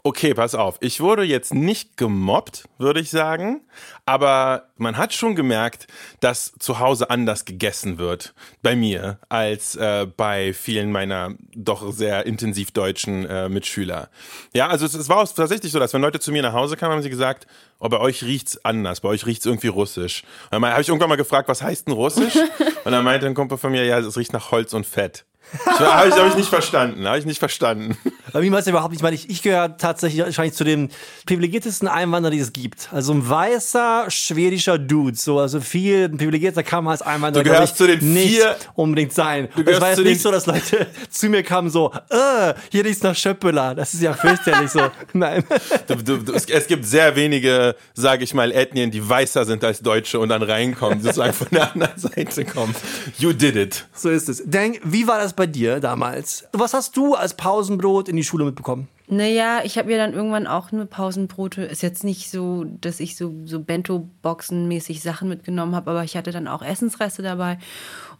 Okay, 0.01 0.33
pass 0.33 0.55
auf. 0.55 0.77
Ich 0.79 1.01
wurde 1.01 1.23
jetzt 1.23 1.53
nicht 1.53 1.97
gemobbt, 1.97 2.63
würde 2.77 2.99
ich 3.01 3.09
sagen. 3.09 3.61
Aber 4.05 4.69
man 4.77 4.97
hat 4.97 5.13
schon 5.13 5.35
gemerkt, 5.35 5.87
dass 6.19 6.53
zu 6.57 6.79
Hause 6.79 7.09
anders 7.09 7.45
gegessen 7.45 7.97
wird 7.97 8.33
bei 8.61 8.75
mir 8.75 9.19
als 9.27 9.75
äh, 9.75 10.07
bei 10.07 10.53
vielen 10.53 10.91
meiner 10.91 11.35
doch 11.53 11.91
sehr 11.91 12.25
intensiv 12.25 12.71
deutschen 12.71 13.25
äh, 13.25 13.49
Mitschüler. 13.49 14.09
Ja, 14.53 14.67
also 14.67 14.85
es, 14.85 14.93
es 14.93 15.09
war 15.09 15.17
auch 15.17 15.27
tatsächlich 15.31 15.71
so, 15.71 15.79
dass 15.79 15.93
wenn 15.93 16.01
Leute 16.01 16.19
zu 16.19 16.31
mir 16.31 16.41
nach 16.41 16.53
Hause 16.53 16.77
kamen, 16.77 16.93
haben 16.93 17.03
sie 17.03 17.09
gesagt, 17.09 17.45
oh, 17.79 17.89
bei 17.89 17.99
euch 17.99 18.23
riecht's 18.23 18.63
anders, 18.63 19.01
bei 19.01 19.09
euch 19.09 19.25
riecht's 19.25 19.45
irgendwie 19.45 19.67
russisch. 19.67 20.23
Und 20.49 20.61
dann 20.61 20.71
habe 20.71 20.81
ich 20.81 20.87
irgendwann 20.87 21.09
mal 21.09 21.17
gefragt, 21.17 21.49
was 21.49 21.61
heißt 21.61 21.87
denn 21.87 21.93
russisch? 21.93 22.35
Und 22.85 22.93
dann 22.93 23.03
meinte 23.03 23.25
ein 23.25 23.35
Kumpel 23.35 23.57
von 23.57 23.71
mir, 23.71 23.85
ja, 23.85 23.99
es 23.99 24.17
riecht 24.17 24.33
nach 24.33 24.51
Holz 24.51 24.73
und 24.73 24.85
Fett. 24.85 25.25
Habe 25.65 26.09
ich, 26.09 26.15
hab 26.15 26.27
ich 26.27 26.35
nicht 26.35 26.49
verstanden, 26.49 27.07
habe 27.07 27.19
ich 27.19 27.25
nicht 27.25 27.39
verstanden. 27.39 27.97
Aber 28.33 28.43
ich 28.43 28.51
weiß 28.51 28.65
ja 28.65 28.71
überhaupt 28.71 28.91
nicht, 28.91 28.99
ich 28.99 29.03
meine, 29.03 29.15
ich, 29.15 29.29
ich 29.29 29.41
gehöre 29.41 29.77
tatsächlich 29.77 30.21
wahrscheinlich 30.23 30.55
zu 30.55 30.63
den 30.63 30.89
privilegiertesten 31.25 31.87
Einwanderern, 31.87 32.35
die 32.35 32.41
es 32.41 32.53
gibt. 32.53 32.89
Also 32.91 33.13
ein 33.13 33.27
weißer 33.27 34.05
schwedischer 34.09 34.77
Dude, 34.77 35.15
so 35.17 35.39
also 35.39 35.61
viel 35.61 36.09
privilegierter 36.09 36.63
kann 36.63 36.83
man 36.83 36.91
als 36.91 37.01
Einwanderer 37.01 37.43
Du 37.43 37.49
gehörst 37.49 37.73
ich, 37.73 37.77
zu 37.77 37.87
den 37.87 38.13
nicht 38.13 38.35
vier- 38.35 38.55
unbedingt 38.75 39.13
sein. 39.13 39.49
Du 39.55 39.63
Es 39.63 39.79
war 39.81 39.89
jetzt 39.89 39.99
nicht 39.99 40.21
so, 40.21 40.31
dass 40.31 40.45
Leute 40.45 40.87
zu 41.09 41.29
mir 41.29 41.43
kamen 41.43 41.69
so, 41.69 41.91
äh, 42.09 42.53
hier 42.71 42.85
riecht's 42.85 43.03
nach 43.03 43.15
Schöppeler. 43.15 43.75
Das 43.75 43.93
ist 43.93 44.01
ja 44.01 44.13
fürchterlich 44.13 44.69
so. 44.71 44.81
Nein. 45.13 45.43
Du, 45.87 45.95
du, 45.95 46.17
du, 46.17 46.33
es, 46.33 46.45
gibt 46.67 46.85
sehr 46.85 47.15
wenige, 47.15 47.75
sage 47.93 48.23
ich 48.23 48.33
mal, 48.33 48.51
Ethnien, 48.51 48.91
die 48.91 49.07
weißer 49.07 49.45
sind 49.45 49.63
als 49.63 49.79
Deutsche 49.81 50.19
und 50.19 50.29
dann 50.29 50.43
reinkommen, 50.43 51.01
sozusagen 51.01 51.33
von 51.33 51.47
der 51.51 51.71
anderen 51.73 51.97
Seite 51.97 52.45
kommen. 52.45 52.75
You 53.17 53.33
did 53.33 53.55
it. 53.55 53.85
So 53.93 54.09
ist 54.09 54.29
es. 54.29 54.43
Denk, 54.45 54.79
wie 54.83 55.07
war 55.07 55.19
das 55.19 55.33
bei 55.33 55.47
dir 55.47 55.79
damals? 55.79 56.45
Was 56.53 56.73
hast 56.73 56.95
du 56.97 57.15
als 57.15 57.33
Pausenbrot 57.33 58.09
in 58.09 58.15
die 58.19 58.23
Schule 58.23 58.45
mitbekommen? 58.45 58.87
Naja, 59.07 59.61
ich 59.63 59.77
habe 59.79 59.91
ja 59.91 59.97
dann 59.97 60.13
irgendwann 60.13 60.45
auch 60.45 60.71
nur 60.71 60.85
Pausenbrote. 60.85 61.63
Ist 61.63 61.81
jetzt 61.81 62.03
nicht 62.03 62.29
so, 62.29 62.65
dass 62.65 62.99
ich 62.99 63.15
so, 63.15 63.33
so 63.45 63.59
Bento-Boxen-mäßig 63.59 65.01
Sachen 65.01 65.29
mitgenommen 65.29 65.75
habe, 65.75 65.89
aber 65.89 66.03
ich 66.03 66.15
hatte 66.15 66.31
dann 66.31 66.47
auch 66.47 66.61
Essensreste 66.61 67.23
dabei. 67.23 67.57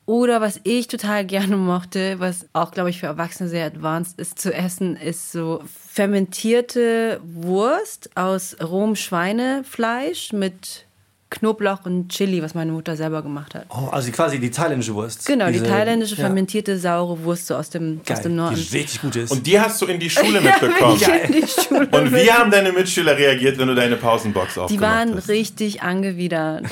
Oder 0.07 0.41
was 0.41 0.59
ich 0.63 0.87
total 0.87 1.23
gerne 1.23 1.55
mochte, 1.55 2.19
was 2.19 2.47
auch, 2.53 2.71
glaube 2.71 2.89
ich, 2.89 2.99
für 2.99 3.05
Erwachsene 3.05 3.47
sehr 3.47 3.67
advanced 3.67 4.19
ist 4.19 4.39
zu 4.39 4.51
essen, 4.51 4.95
ist 4.95 5.31
so 5.31 5.61
fermentierte 5.67 7.21
Wurst 7.23 8.09
aus 8.17 8.57
rohem 8.59 8.95
Schweinefleisch 8.95 10.33
mit 10.33 10.87
Knoblauch 11.31 11.85
und 11.85 12.09
Chili, 12.09 12.41
was 12.41 12.55
meine 12.55 12.71
Mutter 12.71 12.95
selber 12.95 13.21
gemacht 13.21 13.53
hat. 13.53 13.65
Oh, 13.69 13.87
also 13.91 14.11
quasi 14.11 14.39
die 14.39 14.49
thailändische 14.49 14.95
Wurst. 14.95 15.27
Genau, 15.27 15.45
die 15.45 15.53
Diese- 15.53 15.65
thailändische 15.67 16.15
ja. 16.15 16.21
fermentierte 16.25 16.79
saure 16.79 17.23
Wurst 17.23 17.45
so 17.45 17.55
aus 17.55 17.69
dem, 17.69 18.01
Geil, 18.03 18.17
aus 18.17 18.23
dem 18.23 18.35
Norden. 18.35 18.55
Die 18.55 18.77
richtig 18.77 19.01
gut 19.01 19.15
ist. 19.15 19.31
Und 19.31 19.45
die 19.45 19.59
hast 19.59 19.79
du 19.79 19.85
in 19.85 19.99
die 19.99 20.09
Schule 20.09 20.41
mitbekommen. 20.41 20.99
in 21.27 21.31
die 21.33 21.45
Schule 21.47 21.87
Und 21.91 22.11
wie 22.13 22.31
haben 22.31 22.49
deine 22.49 22.71
Mitschüler 22.71 23.15
reagiert, 23.15 23.59
wenn 23.59 23.67
du 23.67 23.75
deine 23.75 23.95
Pausenbox 23.95 24.55
Die 24.55 24.59
aufgemacht 24.59 24.81
waren 24.81 25.15
hast? 25.15 25.29
richtig 25.29 25.83
angewidert. 25.83 26.65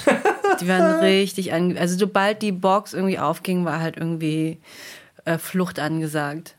Die 0.59 0.67
waren 0.67 0.99
richtig 1.01 1.53
angewidert. 1.53 1.81
Also 1.83 1.97
sobald 1.99 2.41
die 2.41 2.51
Box 2.51 2.93
irgendwie 2.93 3.19
aufging, 3.19 3.63
war 3.63 3.79
halt 3.79 3.95
irgendwie 3.97 4.57
äh, 5.25 5.37
Flucht 5.37 5.77
angesagt. 5.79 6.55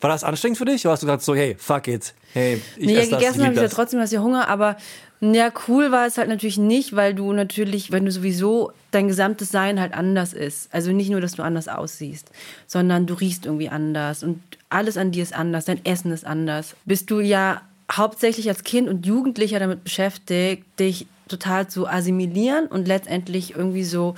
War 0.00 0.10
das 0.10 0.24
anstrengend 0.24 0.58
für 0.58 0.64
dich? 0.66 0.84
Oder 0.84 0.92
hast 0.92 1.02
du 1.02 1.06
gesagt 1.06 1.22
so, 1.22 1.34
hey, 1.34 1.56
fuck 1.58 1.88
it, 1.88 2.14
hey, 2.34 2.60
ich 2.76 2.86
Nee, 2.86 2.96
esse 2.96 3.10
das, 3.10 3.20
gegessen 3.20 3.44
habe 3.44 3.54
ich 3.54 3.60
ja 3.60 3.68
trotzdem, 3.68 3.98
dass 3.98 4.12
ich 4.12 4.18
Hunger, 4.18 4.48
aber 4.48 4.76
ja, 5.20 5.50
cool 5.66 5.90
war 5.92 6.06
es 6.06 6.18
halt 6.18 6.28
natürlich 6.28 6.58
nicht, 6.58 6.94
weil 6.94 7.14
du 7.14 7.32
natürlich, 7.32 7.90
wenn 7.90 8.04
du 8.04 8.12
sowieso 8.12 8.72
dein 8.90 9.08
gesamtes 9.08 9.50
Sein 9.50 9.80
halt 9.80 9.94
anders 9.94 10.34
ist. 10.34 10.68
Also 10.72 10.92
nicht 10.92 11.08
nur, 11.10 11.22
dass 11.22 11.32
du 11.32 11.42
anders 11.42 11.68
aussiehst, 11.68 12.30
sondern 12.66 13.06
du 13.06 13.14
riechst 13.14 13.46
irgendwie 13.46 13.70
anders 13.70 14.22
und 14.22 14.42
alles 14.68 14.98
an 14.98 15.12
dir 15.12 15.22
ist 15.22 15.34
anders, 15.34 15.64
dein 15.64 15.82
Essen 15.86 16.12
ist 16.12 16.26
anders. 16.26 16.76
Bist 16.84 17.10
du 17.10 17.20
ja 17.20 17.62
hauptsächlich 17.90 18.48
als 18.48 18.64
Kind 18.64 18.88
und 18.88 19.06
Jugendlicher 19.06 19.58
damit 19.58 19.84
beschäftigt, 19.84 20.64
dich 20.78 21.06
total 21.28 21.68
zu 21.68 21.88
assimilieren 21.88 22.66
und 22.66 22.86
letztendlich 22.86 23.54
irgendwie 23.56 23.84
so 23.84 24.14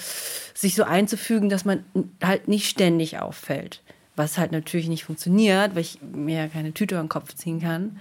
sich 0.54 0.74
so 0.74 0.82
einzufügen, 0.82 1.48
dass 1.48 1.64
man 1.64 1.84
halt 2.22 2.48
nicht 2.48 2.68
ständig 2.68 3.18
auffällt. 3.20 3.82
Was 4.18 4.36
halt 4.36 4.50
natürlich 4.50 4.88
nicht 4.88 5.04
funktioniert, 5.04 5.76
weil 5.76 5.82
ich 5.82 6.00
mir 6.02 6.42
ja 6.42 6.48
keine 6.48 6.74
Tüte 6.74 6.96
über 6.96 7.04
den 7.04 7.08
Kopf 7.08 7.34
ziehen 7.34 7.60
kann. 7.60 8.00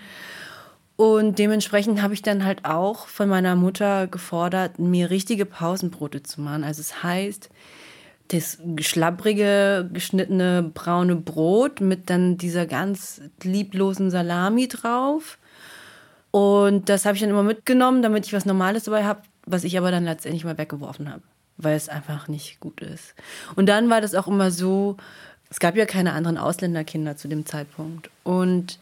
Und 0.96 1.38
dementsprechend 1.38 2.02
habe 2.02 2.16
ich 2.16 2.24
dann 2.24 2.44
halt 2.44 2.66
auch 2.66 3.06
von 3.06 3.30
meiner 3.30 3.56
Mutter 3.56 4.08
gefordert, 4.08 4.80
mir 4.80 5.12
richtige 5.12 5.46
Pausenbrote 5.46 6.24
zu 6.24 6.42
machen. 6.42 6.64
Also 6.64 6.82
es 6.82 7.04
heißt, 7.04 7.52
das 8.30 8.58
schlabbrige, 8.82 9.88
geschnittene 9.94 10.64
braune 10.74 11.16
Brot 11.16 11.82
mit 11.82 12.10
dann 12.10 12.38
dieser 12.40 12.66
ganz 12.66 13.22
lieblosen 13.44 14.10
Salami 14.10 14.68
drauf. 14.68 15.38
Und 16.32 16.90
das 16.90 17.06
habe 17.06 17.16
ich 17.16 17.22
dann 17.22 17.30
immer 17.30 17.44
mitgenommen, 17.44 18.02
damit 18.02 18.26
ich 18.26 18.34
was 18.34 18.46
Normales 18.46 18.86
dabei 18.86 19.06
habe, 19.06 19.22
was 19.46 19.64
ich 19.64 19.78
aber 19.78 19.92
dann 19.92 20.04
letztendlich 20.04 20.46
mal 20.46 20.58
weggeworfen 20.58 21.12
habe, 21.12 21.22
weil 21.58 21.76
es 21.76 21.90
einfach 21.90 22.28
nicht 22.28 22.60
gut 22.60 22.82
ist. 22.82 23.14
Und 23.56 23.70
dann 23.70 23.92
war 23.92 24.02
das 24.02 24.16
auch 24.16 24.28
immer 24.28 24.50
so, 24.50 24.98
es 25.50 25.60
gab 25.60 25.76
ja 25.76 25.86
keine 25.86 26.14
anderen 26.14 26.38
Ausländerkinder 26.38 27.16
zu 27.18 27.28
dem 27.28 27.46
Zeitpunkt. 27.46 28.10
Und 28.24 28.80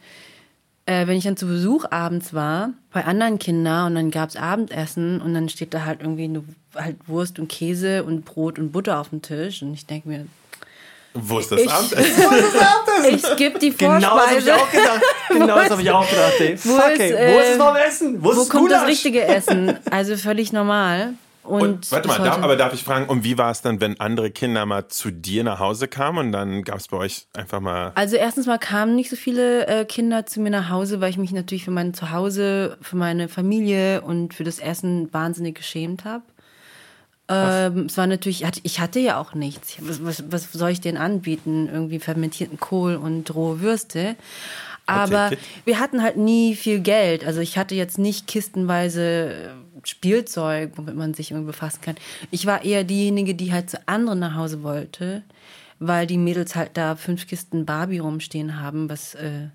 äh, 0.86 1.06
wenn 1.06 1.16
ich 1.16 1.24
dann 1.24 1.36
zu 1.36 1.46
Besuch 1.46 1.84
abends 1.90 2.32
war, 2.34 2.70
bei 2.92 3.04
anderen 3.04 3.38
Kindern 3.38 3.86
und 3.88 3.94
dann 3.96 4.10
gab 4.10 4.28
es 4.30 4.36
Abendessen 4.36 5.20
und 5.20 5.34
dann 5.34 5.48
steht 5.48 5.74
da 5.74 5.84
halt 5.84 6.00
irgendwie 6.00 6.28
nur 6.28 6.44
halt 6.74 6.96
Wurst 7.06 7.38
und 7.38 7.48
Käse 7.48 8.04
und 8.04 8.24
Brot 8.24 8.58
und 8.58 8.72
Butter 8.72 8.98
auf 9.00 9.10
dem 9.10 9.22
Tisch 9.22 9.62
und 9.62 9.74
ich 9.74 9.86
denke 9.86 10.08
mir, 10.08 10.26
Wo 11.14 11.38
ist 11.38 11.50
das 11.50 11.60
Ich- 11.60 11.70
Abendessen? 11.70 12.22
ich 13.14 13.22
skippe 13.22 13.58
die 13.58 13.70
Genau 13.70 13.98
das 14.00 14.26
habe 14.28 14.38
ich 14.38 14.44
Vorspeise. 14.44 14.54
auch 14.54 14.70
gedacht. 14.70 15.02
Genau 15.30 15.56
das 15.56 15.70
habe 15.70 15.82
ich 15.82 15.90
auch 15.90 16.08
gedacht. 16.08 16.32
Ey. 16.40 16.58
Wo 16.64 16.76
Fuck, 16.76 16.90
ist, 16.92 17.00
ey. 17.00 17.34
Wo 17.34 17.38
ist 17.40 17.46
äh, 17.48 17.56
vom 17.56 17.76
Essen? 17.76 18.22
Wo 18.24 18.30
ist 18.30 18.36
Wo 18.36 18.40
das 18.40 18.48
kommt 18.50 18.70
das 18.72 18.86
richtige 18.86 19.24
Essen? 19.24 19.78
Also 19.90 20.16
völlig 20.16 20.52
normal. 20.52 21.14
Und, 21.46 21.62
Und 21.62 21.92
warte 21.92 22.08
mal, 22.08 22.18
darf, 22.18 22.42
aber 22.42 22.56
darf 22.56 22.72
ich 22.74 22.82
fragen, 22.84 23.06
und 23.08 23.22
wie 23.24 23.38
war 23.38 23.50
es 23.50 23.62
dann, 23.62 23.80
wenn 23.80 23.98
andere 24.00 24.30
Kinder 24.30 24.66
mal 24.66 24.88
zu 24.88 25.10
dir 25.10 25.44
nach 25.44 25.58
Hause 25.58 25.88
kamen 25.88 26.18
und 26.26 26.32
dann 26.32 26.62
gab 26.62 26.78
es 26.78 26.88
bei 26.88 26.96
euch 26.96 27.26
einfach 27.34 27.60
mal. 27.60 27.92
Also 27.94 28.16
erstens 28.16 28.46
mal 28.46 28.58
kamen 28.58 28.94
nicht 28.96 29.10
so 29.10 29.16
viele 29.16 29.66
äh, 29.66 29.84
Kinder 29.84 30.26
zu 30.26 30.40
mir 30.40 30.50
nach 30.50 30.68
Hause, 30.70 31.00
weil 31.00 31.10
ich 31.10 31.18
mich 31.18 31.32
natürlich 31.32 31.64
für 31.64 31.70
mein 31.70 31.94
Zuhause, 31.94 32.76
für 32.80 32.96
meine 32.96 33.28
Familie 33.28 34.00
und 34.02 34.34
für 34.34 34.44
das 34.44 34.58
Essen 34.58 35.12
wahnsinnig 35.12 35.54
geschämt 35.56 36.04
habe. 36.04 36.24
Ähm, 37.28 37.86
es 37.86 37.96
war 37.98 38.06
natürlich, 38.06 38.42
ich 38.42 38.46
hatte- 38.46 38.60
ich 38.62 38.78
hatte 38.80 39.00
ja 39.00 39.18
auch 39.20 39.34
nichts. 39.34 39.76
Was, 39.80 40.04
was, 40.04 40.24
was 40.30 40.52
soll 40.52 40.70
ich 40.70 40.80
denen 40.80 40.96
anbieten? 40.96 41.68
Irgendwie 41.72 41.98
fermentierten 41.98 42.60
Kohl 42.60 42.94
und 42.94 43.34
rohe 43.34 43.60
Würste. 43.60 44.14
Aber 44.86 45.30
wir 45.64 45.80
hatten 45.80 46.02
halt 46.02 46.16
nie 46.16 46.54
viel 46.54 46.80
Geld. 46.80 47.24
Also 47.24 47.40
ich 47.40 47.58
hatte 47.58 47.74
jetzt 47.74 47.98
nicht 47.98 48.26
kistenweise 48.26 49.32
äh, 49.32 49.48
Spielzeug, 49.84 50.72
womit 50.76 50.96
man 50.96 51.14
sich 51.14 51.32
irgendwie 51.32 51.48
befassen 51.48 51.80
kann. 51.80 51.96
Ich 52.30 52.46
war 52.46 52.64
eher 52.64 52.84
diejenige, 52.84 53.34
die 53.34 53.52
halt 53.52 53.68
zu 53.70 53.86
anderen 53.86 54.20
nach 54.20 54.34
Hause 54.34 54.62
wollte, 54.62 55.22
weil 55.78 56.06
die 56.06 56.18
Mädels 56.18 56.54
halt 56.54 56.70
da 56.74 56.96
fünf 56.96 57.26
Kisten 57.26 57.66
Barbie 57.66 57.98
rumstehen 57.98 58.60
haben, 58.60 58.88
was 58.88 59.14
äh, 59.16 59.48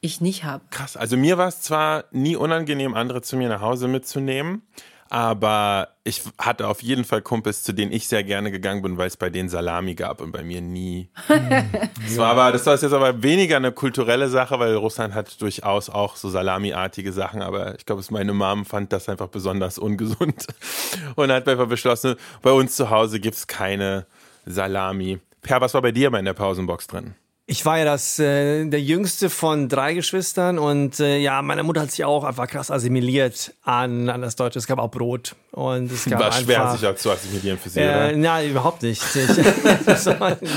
ich 0.00 0.20
nicht 0.20 0.44
habe. 0.44 0.62
Krass. 0.70 0.96
Also 0.96 1.16
mir 1.16 1.38
war 1.38 1.48
es 1.48 1.60
zwar 1.60 2.04
nie 2.12 2.36
unangenehm, 2.36 2.94
andere 2.94 3.22
zu 3.22 3.36
mir 3.36 3.48
nach 3.48 3.60
Hause 3.60 3.88
mitzunehmen, 3.88 4.62
aber 5.10 5.88
ich 6.04 6.22
hatte 6.38 6.66
auf 6.68 6.82
jeden 6.82 7.04
Fall 7.04 7.22
Kumpels, 7.22 7.62
zu 7.62 7.72
denen 7.72 7.92
ich 7.92 8.08
sehr 8.08 8.22
gerne 8.24 8.50
gegangen 8.50 8.82
bin, 8.82 8.96
weil 8.98 9.06
es 9.08 9.16
bei 9.16 9.30
denen 9.30 9.48
Salami 9.48 9.94
gab 9.94 10.20
und 10.20 10.32
bei 10.32 10.42
mir 10.42 10.60
nie. 10.60 11.08
das 11.28 12.16
war 12.18 12.30
aber, 12.32 12.52
das 12.52 12.64
war 12.66 12.74
jetzt 12.74 12.92
aber 12.92 13.22
weniger 13.22 13.56
eine 13.56 13.72
kulturelle 13.72 14.28
Sache, 14.28 14.58
weil 14.58 14.74
Russland 14.74 15.14
hat 15.14 15.40
durchaus 15.40 15.88
auch 15.90 16.16
so 16.16 16.28
Salami-artige 16.28 17.12
Sachen, 17.12 17.42
aber 17.42 17.76
ich 17.76 17.86
glaube, 17.86 18.00
es- 18.00 18.10
meine 18.10 18.32
Mom 18.32 18.64
fand 18.64 18.92
das 18.92 19.08
einfach 19.08 19.28
besonders 19.28 19.78
ungesund 19.78 20.46
und 21.16 21.30
hat 21.32 21.48
einfach 21.48 21.68
beschlossen, 21.68 22.16
bei 22.42 22.50
uns 22.52 22.76
zu 22.76 22.90
Hause 22.90 23.20
gibt's 23.20 23.46
keine 23.46 24.06
Salami. 24.44 25.18
Per, 25.42 25.60
was 25.60 25.74
war 25.74 25.82
bei 25.82 25.92
dir 25.92 26.10
bei 26.10 26.18
in 26.18 26.24
der 26.24 26.32
Pausenbox 26.34 26.86
drin? 26.88 27.14
Ich 27.48 27.64
war 27.64 27.78
ja 27.78 27.84
das, 27.84 28.18
äh, 28.18 28.64
der 28.66 28.80
jüngste 28.82 29.30
von 29.30 29.68
drei 29.68 29.94
Geschwistern 29.94 30.58
und 30.58 30.98
äh, 30.98 31.18
ja, 31.18 31.42
meine 31.42 31.62
Mutter 31.62 31.82
hat 31.82 31.92
sich 31.92 32.04
auch 32.04 32.24
einfach 32.24 32.48
krass 32.48 32.72
assimiliert 32.72 33.54
an, 33.62 34.08
an 34.08 34.20
das 34.20 34.34
Deutsche. 34.34 34.58
Es 34.58 34.66
gab 34.66 34.80
auch 34.80 34.90
Brot 34.90 35.36
und 35.52 35.92
es 35.92 36.06
gab 36.06 36.18
War 36.18 36.26
einfach, 36.26 36.40
schwer, 36.40 36.72
sich 36.76 36.88
auch 36.88 36.96
zu 36.96 37.08
assimilieren 37.12 37.56
für 37.56 37.68
sie, 37.68 37.78
Äh, 37.78 37.84
oder? 37.84 38.12
nein, 38.16 38.50
überhaupt 38.50 38.82
nicht. 38.82 39.00
Ich, 39.14 40.06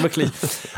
wirklich. 0.02 0.32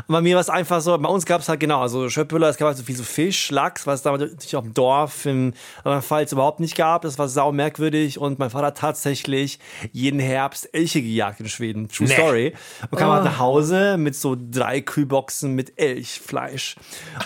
Bei 0.08 0.20
mir 0.22 0.36
war 0.36 0.42
es 0.42 0.50
einfach 0.50 0.82
so, 0.82 0.98
bei 0.98 1.08
uns 1.10 1.26
gab 1.26 1.42
es 1.42 1.48
halt 1.50 1.60
genau, 1.62 1.82
also 1.82 2.10
Schöpfbüller, 2.10 2.50
es 2.50 2.58
gab 2.58 2.68
halt 2.68 2.78
so 2.78 2.84
viel 2.84 2.96
so 2.96 3.04
Fisch, 3.04 3.50
Lachs, 3.50 3.88
was 3.88 4.00
es 4.00 4.04
damals 4.04 4.32
natürlich 4.32 4.56
auf 4.56 4.64
dem 4.66 4.74
Dorf 4.74 5.26
im 5.26 5.54
Pfalz 6.02 6.32
überhaupt 6.34 6.60
nicht 6.60 6.76
gab. 6.76 7.04
Das 7.04 7.18
war 7.18 7.30
sau 7.30 7.52
merkwürdig 7.52 8.20
und 8.20 8.38
mein 8.38 8.50
Vater 8.50 8.68
hat 8.68 8.78
tatsächlich 8.78 9.60
jeden 9.94 10.20
Herbst 10.20 10.74
Elche 10.74 11.02
gejagt 11.02 11.40
in 11.40 11.48
Schweden. 11.48 11.88
True 11.88 12.08
Story. 12.08 12.54
Und 12.90 12.98
kam 12.98 13.12
halt 13.12 13.24
nach 13.24 13.40
Hause 13.40 13.98
mit 13.98 14.16
so 14.16 14.36
drei 14.38 14.82
Kühlboxen 14.82 15.54
mit 15.54 15.74
Elchfleisch. 16.02 16.76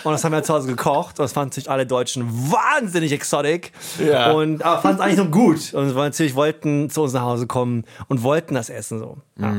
Und 0.04 0.12
das 0.12 0.22
haben 0.22 0.32
wir 0.32 0.42
zu 0.42 0.52
Hause 0.52 0.68
gekocht 0.68 1.18
und 1.18 1.24
das 1.24 1.32
fanden 1.32 1.52
sich 1.52 1.70
alle 1.70 1.86
Deutschen 1.86 2.26
wahnsinnig 2.52 3.12
exotic. 3.12 3.72
Ja. 3.98 4.32
Und 4.32 4.62
aber 4.62 4.82
fanden 4.82 4.98
es 4.98 5.02
eigentlich 5.02 5.18
noch 5.18 5.30
gut. 5.30 5.72
Und 5.74 5.94
wir 5.94 6.02
natürlich 6.02 6.34
wollten 6.34 6.90
zu 6.90 7.02
uns 7.02 7.14
nach 7.14 7.22
Hause 7.22 7.46
kommen 7.46 7.84
und 8.08 8.22
wollten 8.22 8.54
das 8.54 8.68
essen 8.68 8.98
so. 8.98 9.16
Ja. 9.38 9.54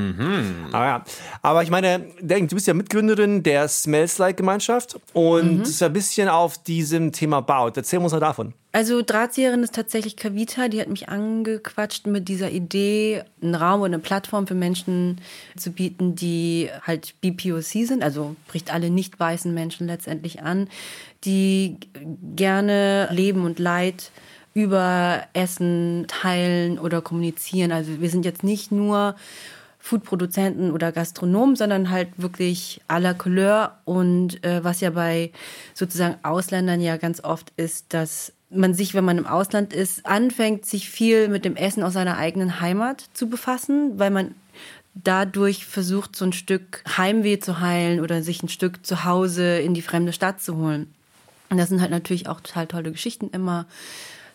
Aber 0.72 0.86
ja. 0.86 1.04
Aber 1.42 1.64
ich 1.64 1.70
meine, 1.70 2.06
denk, 2.20 2.50
du 2.50 2.56
bist 2.56 2.68
ja 2.68 2.74
Mitgründerin 2.74 3.42
der 3.44 3.68
Smells 3.68 4.18
Like 4.20 4.38
Gemeinschaft 4.38 5.00
und 5.14 5.62
das 5.62 5.70
ist 5.70 5.82
ja 5.82 5.88
ein 5.88 5.94
bisschen 5.94 6.30
auf 6.30 6.62
diesem 6.62 7.12
Thema 7.12 7.42
baut. 7.42 7.78
Erzähl 7.78 8.00
uns 8.00 8.12
mal 8.12 8.20
davon. 8.20 8.54
Also 8.78 9.02
Drahtzieherin 9.02 9.64
ist 9.64 9.74
tatsächlich 9.74 10.18
Kavita, 10.18 10.68
die 10.68 10.80
hat 10.80 10.88
mich 10.88 11.10
angequatscht 11.10 12.06
mit 12.06 12.28
dieser 12.28 12.52
Idee, 12.52 13.24
einen 13.42 13.56
Raum 13.56 13.82
und 13.82 13.88
eine 13.88 13.98
Plattform 13.98 14.46
für 14.46 14.54
Menschen 14.54 15.20
zu 15.56 15.72
bieten, 15.72 16.14
die 16.14 16.70
halt 16.84 17.16
BPOC 17.20 17.64
sind, 17.64 18.04
also 18.04 18.36
bricht 18.48 18.72
alle 18.72 18.92
nicht 18.92 19.20
weißen 19.20 19.52
Menschen 19.52 19.88
letztendlich 19.88 20.44
an, 20.44 20.70
die 21.24 21.78
gerne 22.36 23.10
Leben 23.10 23.46
und 23.46 23.58
Leid 23.58 24.12
über 24.54 25.24
Essen 25.34 26.06
teilen 26.08 26.78
oder 26.78 27.02
kommunizieren. 27.02 27.72
Also 27.72 28.00
wir 28.00 28.12
sind 28.12 28.26
jetzt 28.26 28.44
nicht 28.44 28.72
nur 28.72 29.16
Foodproduzenten 29.80 30.72
oder 30.72 30.92
Gastronomen, 30.92 31.56
sondern 31.56 31.90
halt 31.90 32.10
wirklich 32.18 32.82
à 32.88 33.00
la 33.00 33.16
Couleur. 33.16 33.80
Und 33.86 34.44
äh, 34.44 34.64
was 34.64 34.82
ja 34.82 34.92
bei 34.92 35.32
sozusagen 35.74 36.18
Ausländern 36.24 36.82
ja 36.82 36.98
ganz 36.98 37.24
oft 37.24 37.54
ist, 37.56 37.94
dass 37.94 38.34
man 38.50 38.74
sich, 38.74 38.94
wenn 38.94 39.06
man 39.06 39.18
im 39.18 39.28
Ausland 39.28 39.74
ist, 39.74 40.06
anfängt, 40.06 40.66
sich 40.66 40.90
viel 40.90 41.28
mit 41.28 41.46
dem 41.46 41.56
Essen 41.56 41.84
aus 41.84 41.94
seiner 41.94 42.18
eigenen 42.18 42.62
Heimat 42.62 43.04
zu 43.14 43.30
befassen, 43.30 44.00
weil 44.00 44.10
man 44.10 44.36
dadurch 44.94 45.66
versucht, 45.66 46.16
so 46.16 46.26
ein 46.26 46.34
Stück 46.34 46.84
Heimweh 46.98 47.40
zu 47.40 47.60
heilen 47.60 48.00
oder 48.00 48.24
sich 48.24 48.42
ein 48.42 48.50
Stück 48.50 48.86
zu 48.86 49.04
Hause 49.04 49.60
in 49.60 49.74
die 49.74 49.82
fremde 49.82 50.14
Stadt 50.14 50.42
zu 50.42 50.56
holen. 50.56 50.92
Und 51.50 51.58
das 51.58 51.70
sind 51.70 51.82
halt 51.82 51.92
natürlich 51.92 52.28
auch 52.28 52.42
total 52.42 52.68
tolle 52.68 52.92
Geschichten 52.92 53.30
immer 53.32 53.68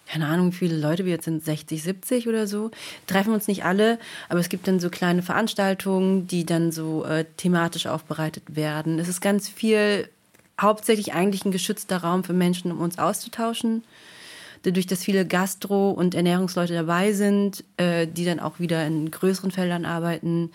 keine 0.07 0.27
Ahnung, 0.27 0.53
wie 0.53 0.57
viele 0.57 0.77
Leute 0.77 1.05
wir 1.05 1.13
jetzt 1.13 1.25
sind, 1.25 1.45
60, 1.45 1.83
70 1.83 2.29
oder 2.29 2.47
so. 2.47 2.71
Treffen 3.07 3.33
uns 3.33 3.49
nicht 3.49 3.65
alle, 3.65 3.99
aber 4.29 4.41
es 4.41 4.49
gibt 4.49 4.69
dann 4.69 4.81
so 4.81 4.91
kleine 4.91 5.23
Veranstaltungen, 5.23 6.27
die 6.27 6.45
dann 6.45 6.71
so 6.71 7.05
äh, 7.05 7.25
thematisch 7.37 7.87
aufbereitet 7.87 8.55
werden. 8.55 8.99
Es 8.99 9.09
ist 9.09 9.21
ganz 9.21 9.49
viel, 9.49 10.09
hauptsächlich 10.61 11.13
eigentlich 11.13 11.45
ein 11.45 11.53
geschützter 11.53 11.99
Raum 11.99 12.25
für 12.25 12.33
Menschen, 12.33 12.73
um 12.73 12.81
uns 12.81 12.99
auszutauschen. 12.99 13.83
Dadurch, 14.63 14.87
dass 14.87 15.03
viele 15.03 15.27
Gastro- 15.27 15.91
und 15.91 16.15
Ernährungsleute 16.15 16.75
dabei 16.75 17.13
sind, 17.13 17.65
äh, 17.79 18.07
die 18.07 18.25
dann 18.25 18.39
auch 18.39 18.61
wieder 18.61 18.87
in 18.87 19.11
größeren 19.11 19.51
Feldern 19.51 19.85
arbeiten, 19.85 20.51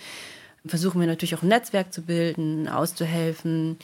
versuchen 0.66 1.00
wir 1.00 1.08
natürlich 1.08 1.36
auch 1.36 1.44
ein 1.44 1.50
Netzwerk 1.50 1.94
zu 1.94 2.02
bilden, 2.04 2.68
auszuhelfen. 2.68 3.78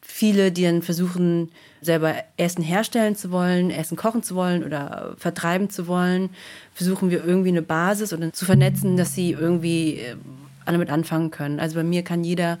Viele, 0.00 0.50
die 0.50 0.64
dann 0.64 0.82
versuchen, 0.82 1.50
selber 1.80 2.14
Essen 2.36 2.62
herstellen 2.62 3.16
zu 3.16 3.30
wollen, 3.30 3.70
Essen 3.70 3.96
kochen 3.96 4.22
zu 4.22 4.34
wollen 4.34 4.64
oder 4.64 5.14
vertreiben 5.18 5.70
zu 5.70 5.86
wollen, 5.86 6.30
versuchen 6.74 7.10
wir 7.10 7.24
irgendwie 7.24 7.50
eine 7.50 7.62
Basis 7.62 8.12
oder 8.12 8.32
zu 8.32 8.44
vernetzen, 8.44 8.96
dass 8.96 9.14
sie 9.14 9.32
irgendwie 9.32 9.98
äh, 9.98 10.16
damit 10.66 10.90
anfangen 10.90 11.30
können. 11.30 11.60
Also 11.60 11.76
bei 11.76 11.84
mir 11.84 12.02
kann 12.02 12.24
jeder, 12.24 12.58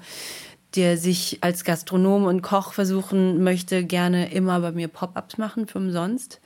der 0.76 0.96
sich 0.96 1.38
als 1.40 1.64
Gastronom 1.64 2.24
und 2.24 2.42
Koch 2.42 2.72
versuchen 2.72 3.42
möchte, 3.42 3.84
gerne 3.84 4.32
immer 4.32 4.60
bei 4.60 4.72
mir 4.72 4.88
Pop-ups 4.88 5.38
machen 5.38 5.66
für 5.66 5.78
umsonst, 5.78 6.40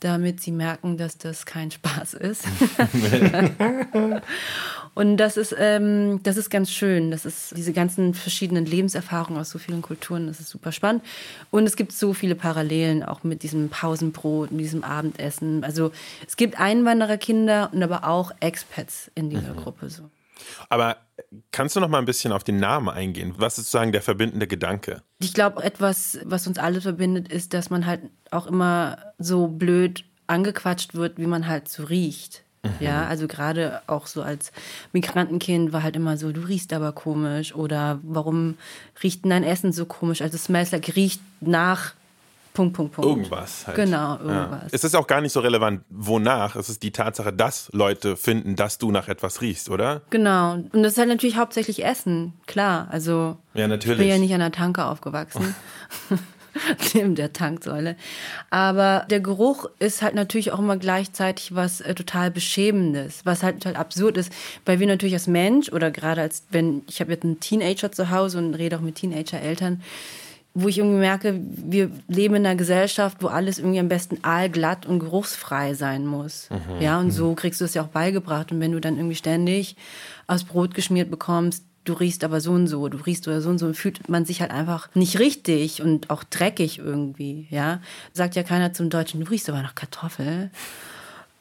damit 0.00 0.40
sie 0.40 0.52
merken, 0.52 0.96
dass 0.96 1.18
das 1.18 1.46
kein 1.46 1.70
Spaß 1.70 2.14
ist. 2.14 2.44
Und 4.94 5.16
das 5.16 5.36
ist, 5.36 5.54
ähm, 5.58 6.20
das 6.22 6.36
ist 6.36 6.50
ganz 6.50 6.70
schön. 6.70 7.10
Das 7.10 7.24
ist 7.26 7.56
diese 7.56 7.72
ganzen 7.72 8.14
verschiedenen 8.14 8.64
Lebenserfahrungen 8.64 9.40
aus 9.40 9.50
so 9.50 9.58
vielen 9.58 9.82
Kulturen. 9.82 10.28
Das 10.28 10.38
ist 10.38 10.50
super 10.50 10.70
spannend. 10.70 11.02
Und 11.50 11.64
es 11.64 11.74
gibt 11.74 11.92
so 11.92 12.12
viele 12.12 12.36
Parallelen 12.36 13.02
auch 13.02 13.24
mit 13.24 13.42
diesem 13.42 13.70
Pausenbrot, 13.70 14.52
mit 14.52 14.60
diesem 14.60 14.84
Abendessen. 14.84 15.64
Also 15.64 15.90
es 16.28 16.36
gibt 16.36 16.60
Einwandererkinder 16.60 17.70
und 17.72 17.82
aber 17.82 18.06
auch 18.06 18.30
Expats 18.38 19.10
in 19.16 19.30
dieser 19.30 19.54
mhm. 19.54 19.56
Gruppe 19.56 19.90
so. 19.90 20.04
Aber 20.68 20.96
kannst 21.52 21.76
du 21.76 21.80
noch 21.80 21.88
mal 21.88 21.98
ein 21.98 22.04
bisschen 22.04 22.32
auf 22.32 22.44
den 22.44 22.58
Namen 22.58 22.88
eingehen? 22.88 23.34
Was 23.36 23.58
ist 23.58 23.70
sozusagen 23.70 23.92
der 23.92 24.02
verbindende 24.02 24.46
Gedanke? 24.46 25.02
Ich 25.18 25.34
glaube, 25.34 25.62
etwas, 25.62 26.18
was 26.24 26.46
uns 26.46 26.58
alle 26.58 26.80
verbindet, 26.80 27.32
ist, 27.32 27.54
dass 27.54 27.70
man 27.70 27.86
halt 27.86 28.02
auch 28.30 28.46
immer 28.46 28.98
so 29.18 29.48
blöd 29.48 30.04
angequatscht 30.26 30.94
wird, 30.94 31.18
wie 31.18 31.26
man 31.26 31.46
halt 31.46 31.68
so 31.68 31.84
riecht. 31.84 32.44
Ja, 32.80 33.06
also 33.06 33.28
gerade 33.28 33.82
auch 33.86 34.06
so 34.06 34.22
als 34.22 34.50
Migrantenkind 34.92 35.72
war 35.74 35.82
halt 35.82 35.96
immer 35.96 36.16
so, 36.16 36.32
du 36.32 36.40
riechst 36.40 36.72
aber 36.72 36.92
komisch 36.92 37.54
oder 37.54 38.00
warum 38.02 38.56
riecht 39.02 39.24
denn 39.24 39.30
dein 39.30 39.44
Essen 39.44 39.72
so 39.72 39.84
komisch? 39.84 40.22
Also 40.22 40.38
smells 40.38 40.72
like 40.72 40.96
riecht 40.96 41.20
nach 41.40 41.92
Punkt, 42.54 42.76
Punkt, 42.76 42.92
Punkt. 42.94 43.10
Irgendwas 43.10 43.66
halt. 43.66 43.76
Genau, 43.76 44.12
irgendwas. 44.12 44.62
Ja. 44.62 44.68
Es 44.70 44.84
ist 44.84 44.94
auch 44.94 45.08
gar 45.08 45.20
nicht 45.20 45.32
so 45.32 45.40
relevant, 45.40 45.82
wonach. 45.90 46.54
Es 46.54 46.68
ist 46.68 46.84
die 46.84 46.92
Tatsache, 46.92 47.32
dass 47.32 47.68
Leute 47.72 48.16
finden, 48.16 48.54
dass 48.54 48.78
du 48.78 48.92
nach 48.92 49.08
etwas 49.08 49.40
riechst, 49.40 49.68
oder? 49.68 50.02
Genau. 50.10 50.52
Und 50.52 50.82
das 50.84 50.92
ist 50.92 50.98
halt 50.98 51.08
natürlich 51.08 51.36
hauptsächlich 51.36 51.84
Essen, 51.84 52.32
klar. 52.46 52.86
Also 52.92 53.36
ja, 53.54 53.66
natürlich. 53.66 53.98
ich 53.98 54.04
bin 54.04 54.08
ja 54.08 54.18
nicht 54.18 54.32
an 54.32 54.38
der 54.38 54.52
Tanke 54.52 54.84
aufgewachsen. 54.84 55.52
neben 56.94 57.16
der 57.16 57.32
Tanksäule. 57.32 57.96
Aber 58.50 59.04
der 59.10 59.18
Geruch 59.20 59.66
ist 59.80 60.02
halt 60.02 60.14
natürlich 60.14 60.52
auch 60.52 60.60
immer 60.60 60.76
gleichzeitig 60.76 61.54
was 61.56 61.80
äh, 61.80 61.94
total 61.94 62.30
Beschämendes, 62.30 63.22
was 63.24 63.42
halt 63.42 63.62
total 63.62 63.76
absurd 63.76 64.16
ist, 64.16 64.32
weil 64.64 64.78
wir 64.78 64.86
natürlich 64.86 65.14
als 65.14 65.26
Mensch 65.26 65.70
oder 65.70 65.90
gerade 65.90 66.20
als 66.20 66.44
wenn 66.50 66.82
ich 66.88 67.00
habe 67.00 67.12
jetzt 67.12 67.24
einen 67.24 67.40
Teenager 67.40 67.90
zu 67.90 68.10
Hause 68.10 68.38
und 68.38 68.54
rede 68.54 68.76
auch 68.76 68.80
mit 68.80 68.94
Teenager-Eltern, 68.94 69.82
wo 70.54 70.68
ich 70.68 70.78
irgendwie 70.78 70.98
merke, 70.98 71.40
wir 71.40 71.90
leben 72.06 72.36
in 72.36 72.46
einer 72.46 72.54
Gesellschaft, 72.54 73.18
wo 73.20 73.26
alles 73.26 73.58
irgendwie 73.58 73.80
am 73.80 73.88
besten 73.88 74.18
aalglatt 74.22 74.86
und 74.86 75.00
geruchsfrei 75.00 75.74
sein 75.74 76.06
muss. 76.06 76.48
Mhm. 76.50 76.80
Ja, 76.80 77.00
und 77.00 77.10
so 77.10 77.34
kriegst 77.34 77.60
du 77.60 77.64
es 77.64 77.74
ja 77.74 77.82
auch 77.82 77.88
beigebracht. 77.88 78.52
Und 78.52 78.60
wenn 78.60 78.70
du 78.70 78.80
dann 78.80 78.96
irgendwie 78.96 79.16
ständig 79.16 79.76
aus 80.28 80.44
Brot 80.44 80.74
geschmiert 80.74 81.10
bekommst, 81.10 81.64
du 81.82 81.92
riechst 81.92 82.22
aber 82.22 82.40
so 82.40 82.52
und 82.52 82.68
so, 82.68 82.88
du 82.88 82.98
riechst 82.98 83.26
oder 83.26 83.40
so 83.40 83.50
und 83.50 83.58
so, 83.58 83.72
fühlt 83.72 84.08
man 84.08 84.24
sich 84.24 84.40
halt 84.40 84.52
einfach 84.52 84.88
nicht 84.94 85.18
richtig 85.18 85.82
und 85.82 86.08
auch 86.10 86.22
dreckig 86.22 86.78
irgendwie, 86.78 87.48
ja. 87.50 87.80
Sagt 88.12 88.36
ja 88.36 88.44
keiner 88.44 88.72
zum 88.72 88.90
Deutschen, 88.90 89.20
du 89.20 89.30
riechst 89.30 89.48
aber 89.50 89.60
nach 89.60 89.74
Kartoffel. 89.74 90.50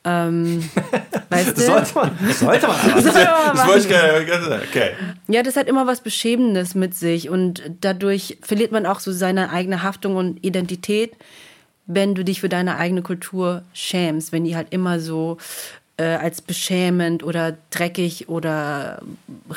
Ähm, 0.05 0.69
weißt 1.29 1.57
du? 1.57 1.61
Sollte 1.61 1.95
man. 1.95 2.11
Sollte 2.33 2.67
man. 2.67 2.77
das, 2.95 3.03
das 3.03 3.67
wollte 3.67 3.79
ich 3.79 3.87
gerne. 3.87 4.61
Okay. 4.69 4.91
Ja, 5.27 5.43
das 5.43 5.55
hat 5.55 5.67
immer 5.67 5.87
was 5.87 6.01
Beschämendes 6.01 6.75
mit 6.75 6.95
sich 6.95 7.29
und 7.29 7.63
dadurch 7.81 8.37
verliert 8.41 8.71
man 8.71 8.85
auch 8.85 8.99
so 8.99 9.11
seine 9.11 9.49
eigene 9.51 9.81
Haftung 9.81 10.15
und 10.15 10.43
Identität, 10.43 11.13
wenn 11.85 12.15
du 12.15 12.23
dich 12.23 12.41
für 12.41 12.49
deine 12.49 12.77
eigene 12.77 13.01
Kultur 13.01 13.63
schämst, 13.73 14.31
wenn 14.31 14.43
die 14.43 14.55
halt 14.55 14.67
immer 14.71 14.99
so 14.99 15.37
äh, 15.97 16.03
als 16.03 16.41
beschämend 16.41 17.23
oder 17.23 17.57
dreckig 17.69 18.27
oder 18.27 19.01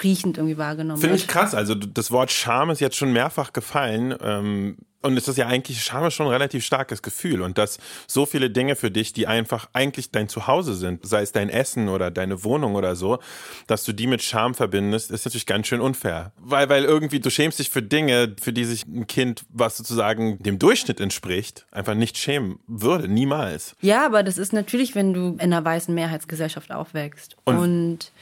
riechend 0.03 0.39
irgendwie 0.39 0.59
wahrgenommen 0.59 1.01
Finde 1.01 1.17
ich 1.17 1.27
krass. 1.27 1.55
Also 1.55 1.75
das 1.75 2.11
Wort 2.11 2.31
Scham 2.31 2.71
ist 2.71 2.81
jetzt 2.81 2.97
schon 2.97 3.13
mehrfach 3.13 3.53
gefallen. 3.53 4.15
Ähm, 4.23 4.77
und 5.07 5.17
es 5.17 5.29
ist 5.29 5.39
ja 5.39 5.47
eigentlich, 5.47 5.83
Scham 5.83 6.05
ist 6.05 6.15
schon 6.15 6.27
ein 6.27 6.33
relativ 6.33 6.65
starkes 6.65 7.01
Gefühl. 7.01 7.41
Und 7.41 7.59
dass 7.59 7.79
so 8.07 8.27
viele 8.27 8.51
Dinge 8.51 8.77
für 8.77 8.91
dich, 8.91 9.13
die 9.13 9.27
einfach 9.27 9.69
eigentlich 9.73 10.11
dein 10.11 10.29
Zuhause 10.29 10.75
sind, 10.75 11.07
sei 11.07 11.23
es 11.23 11.33
dein 11.33 11.49
Essen 11.49 11.89
oder 11.89 12.11
deine 12.11 12.43
Wohnung 12.43 12.75
oder 12.75 12.97
so, 12.97 13.21
dass 13.67 13.85
du 13.85 13.93
die 13.93 14.09
mit 14.09 14.23
Scham 14.23 14.55
verbindest, 14.55 15.11
ist 15.11 15.25
natürlich 15.25 15.47
ganz 15.47 15.69
schön 15.69 15.81
unfair. 15.81 16.33
Weil, 16.39 16.69
weil 16.69 16.85
irgendwie 16.85 17.21
du 17.21 17.31
schämst 17.31 17.59
dich 17.59 17.71
für 17.71 17.83
Dinge, 17.83 18.35
für 18.41 18.53
die 18.53 18.65
sich 18.65 18.85
ein 18.87 19.07
Kind, 19.07 19.45
was 19.49 19.77
sozusagen 19.77 20.43
dem 20.43 20.59
Durchschnitt 20.59 21.01
entspricht, 21.01 21.67
einfach 21.71 21.95
nicht 21.95 22.19
schämen 22.19 22.59
würde. 22.67 23.09
Niemals. 23.09 23.77
Ja, 23.81 24.05
aber 24.05 24.23
das 24.25 24.39
ist 24.39 24.53
natürlich, 24.53 24.95
wenn 24.95 25.15
du 25.15 25.35
in 25.35 25.41
einer 25.41 25.65
weißen 25.65 25.95
Mehrheitsgesellschaft 25.95 26.73
aufwächst. 26.73 27.37
und, 27.45 27.59
und 27.59 28.13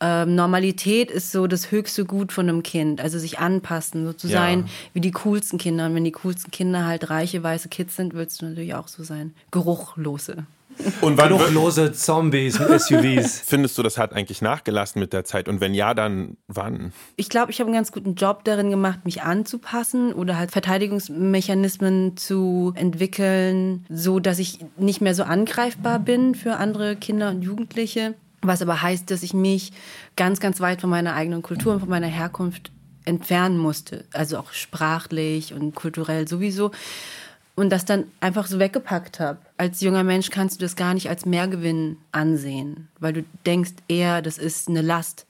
ähm, 0.00 0.34
Normalität 0.34 1.10
ist 1.10 1.32
so 1.32 1.46
das 1.46 1.70
höchste 1.70 2.04
Gut 2.04 2.32
von 2.32 2.48
einem 2.48 2.62
Kind. 2.62 3.00
Also 3.00 3.18
sich 3.18 3.38
anpassen, 3.38 4.06
so 4.06 4.12
zu 4.12 4.28
ja. 4.28 4.38
sein 4.38 4.68
wie 4.92 5.00
die 5.00 5.12
coolsten 5.12 5.58
Kinder. 5.58 5.86
Und 5.86 5.94
wenn 5.94 6.04
die 6.04 6.12
coolsten 6.12 6.50
Kinder 6.50 6.84
halt 6.86 7.10
reiche, 7.10 7.42
weiße 7.42 7.68
Kids 7.68 7.96
sind, 7.96 8.14
willst 8.14 8.42
du 8.42 8.46
natürlich 8.46 8.74
auch 8.74 8.88
so 8.88 9.02
sein. 9.02 9.34
Geruchlose. 9.50 10.46
Und 11.00 11.16
Geruchlose 11.16 11.92
Zombies 11.92 12.58
mit 12.58 12.80
SUVs. 12.80 13.40
Findest 13.46 13.78
du, 13.78 13.82
das 13.82 13.96
hat 13.96 14.12
eigentlich 14.12 14.42
nachgelassen 14.42 15.00
mit 15.00 15.12
der 15.12 15.24
Zeit? 15.24 15.48
Und 15.48 15.60
wenn 15.60 15.74
ja, 15.74 15.94
dann 15.94 16.36
wann? 16.48 16.92
Ich 17.16 17.28
glaube, 17.28 17.52
ich 17.52 17.60
habe 17.60 17.68
einen 17.68 17.76
ganz 17.76 17.92
guten 17.92 18.14
Job 18.14 18.44
darin 18.44 18.70
gemacht, 18.70 19.00
mich 19.04 19.22
anzupassen 19.22 20.12
oder 20.12 20.36
halt 20.36 20.50
Verteidigungsmechanismen 20.50 22.16
zu 22.16 22.72
entwickeln, 22.76 23.86
so 23.88 24.20
dass 24.20 24.38
ich 24.38 24.58
nicht 24.76 25.00
mehr 25.00 25.14
so 25.14 25.22
angreifbar 25.22 25.98
bin 25.98 26.34
für 26.34 26.56
andere 26.56 26.96
Kinder 26.96 27.30
und 27.30 27.42
Jugendliche. 27.42 28.14
Was 28.46 28.62
aber 28.62 28.82
heißt, 28.82 29.10
dass 29.10 29.22
ich 29.22 29.34
mich 29.34 29.72
ganz, 30.16 30.38
ganz 30.38 30.60
weit 30.60 30.80
von 30.80 30.90
meiner 30.90 31.14
eigenen 31.14 31.42
Kultur 31.42 31.74
und 31.74 31.80
von 31.80 31.88
meiner 31.88 32.06
Herkunft 32.06 32.70
entfernen 33.04 33.58
musste. 33.58 34.04
Also 34.12 34.38
auch 34.38 34.52
sprachlich 34.52 35.54
und 35.54 35.74
kulturell 35.74 36.28
sowieso. 36.28 36.70
Und 37.54 37.70
das 37.70 37.84
dann 37.84 38.04
einfach 38.20 38.46
so 38.46 38.58
weggepackt 38.58 39.20
habe. 39.20 39.38
Als 39.56 39.80
junger 39.80 40.02
Mensch 40.02 40.30
kannst 40.30 40.60
du 40.60 40.64
das 40.64 40.74
gar 40.74 40.92
nicht 40.92 41.08
als 41.08 41.24
Mehrgewinn 41.24 41.98
ansehen, 42.10 42.88
weil 42.98 43.12
du 43.12 43.24
denkst 43.46 43.74
eher, 43.86 44.22
das 44.22 44.38
ist 44.38 44.68
eine 44.68 44.82
Last. 44.82 45.26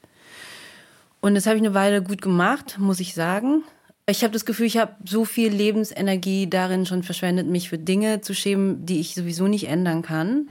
Und 1.20 1.34
das 1.34 1.46
habe 1.46 1.56
ich 1.56 1.62
eine 1.62 1.74
Weile 1.74 2.02
gut 2.02 2.22
gemacht, 2.22 2.76
muss 2.78 3.00
ich 3.00 3.14
sagen. 3.14 3.62
Ich 4.06 4.22
habe 4.22 4.34
das 4.34 4.44
Gefühl, 4.44 4.66
ich 4.66 4.76
habe 4.76 4.92
so 5.06 5.24
viel 5.24 5.50
Lebensenergie 5.50 6.46
darin 6.46 6.84
schon 6.84 7.02
verschwendet, 7.02 7.46
mich 7.46 7.70
für 7.70 7.78
Dinge 7.78 8.20
zu 8.20 8.34
schämen, 8.34 8.84
die 8.84 9.00
ich 9.00 9.14
sowieso 9.14 9.48
nicht 9.48 9.66
ändern 9.66 10.02
kann. 10.02 10.46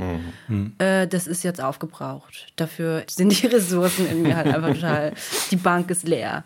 Mhm. 0.47 0.73
Äh, 0.79 1.07
das 1.07 1.27
ist 1.27 1.43
jetzt 1.43 1.61
aufgebraucht. 1.61 2.47
Dafür 2.55 3.03
sind 3.07 3.29
die 3.29 3.45
Ressourcen 3.53 4.07
in 4.07 4.23
mir 4.23 4.35
halt 4.35 4.47
einfach 4.47 4.73
total. 4.73 5.13
Die 5.51 5.55
Bank 5.55 5.91
ist 5.91 6.07
leer, 6.07 6.43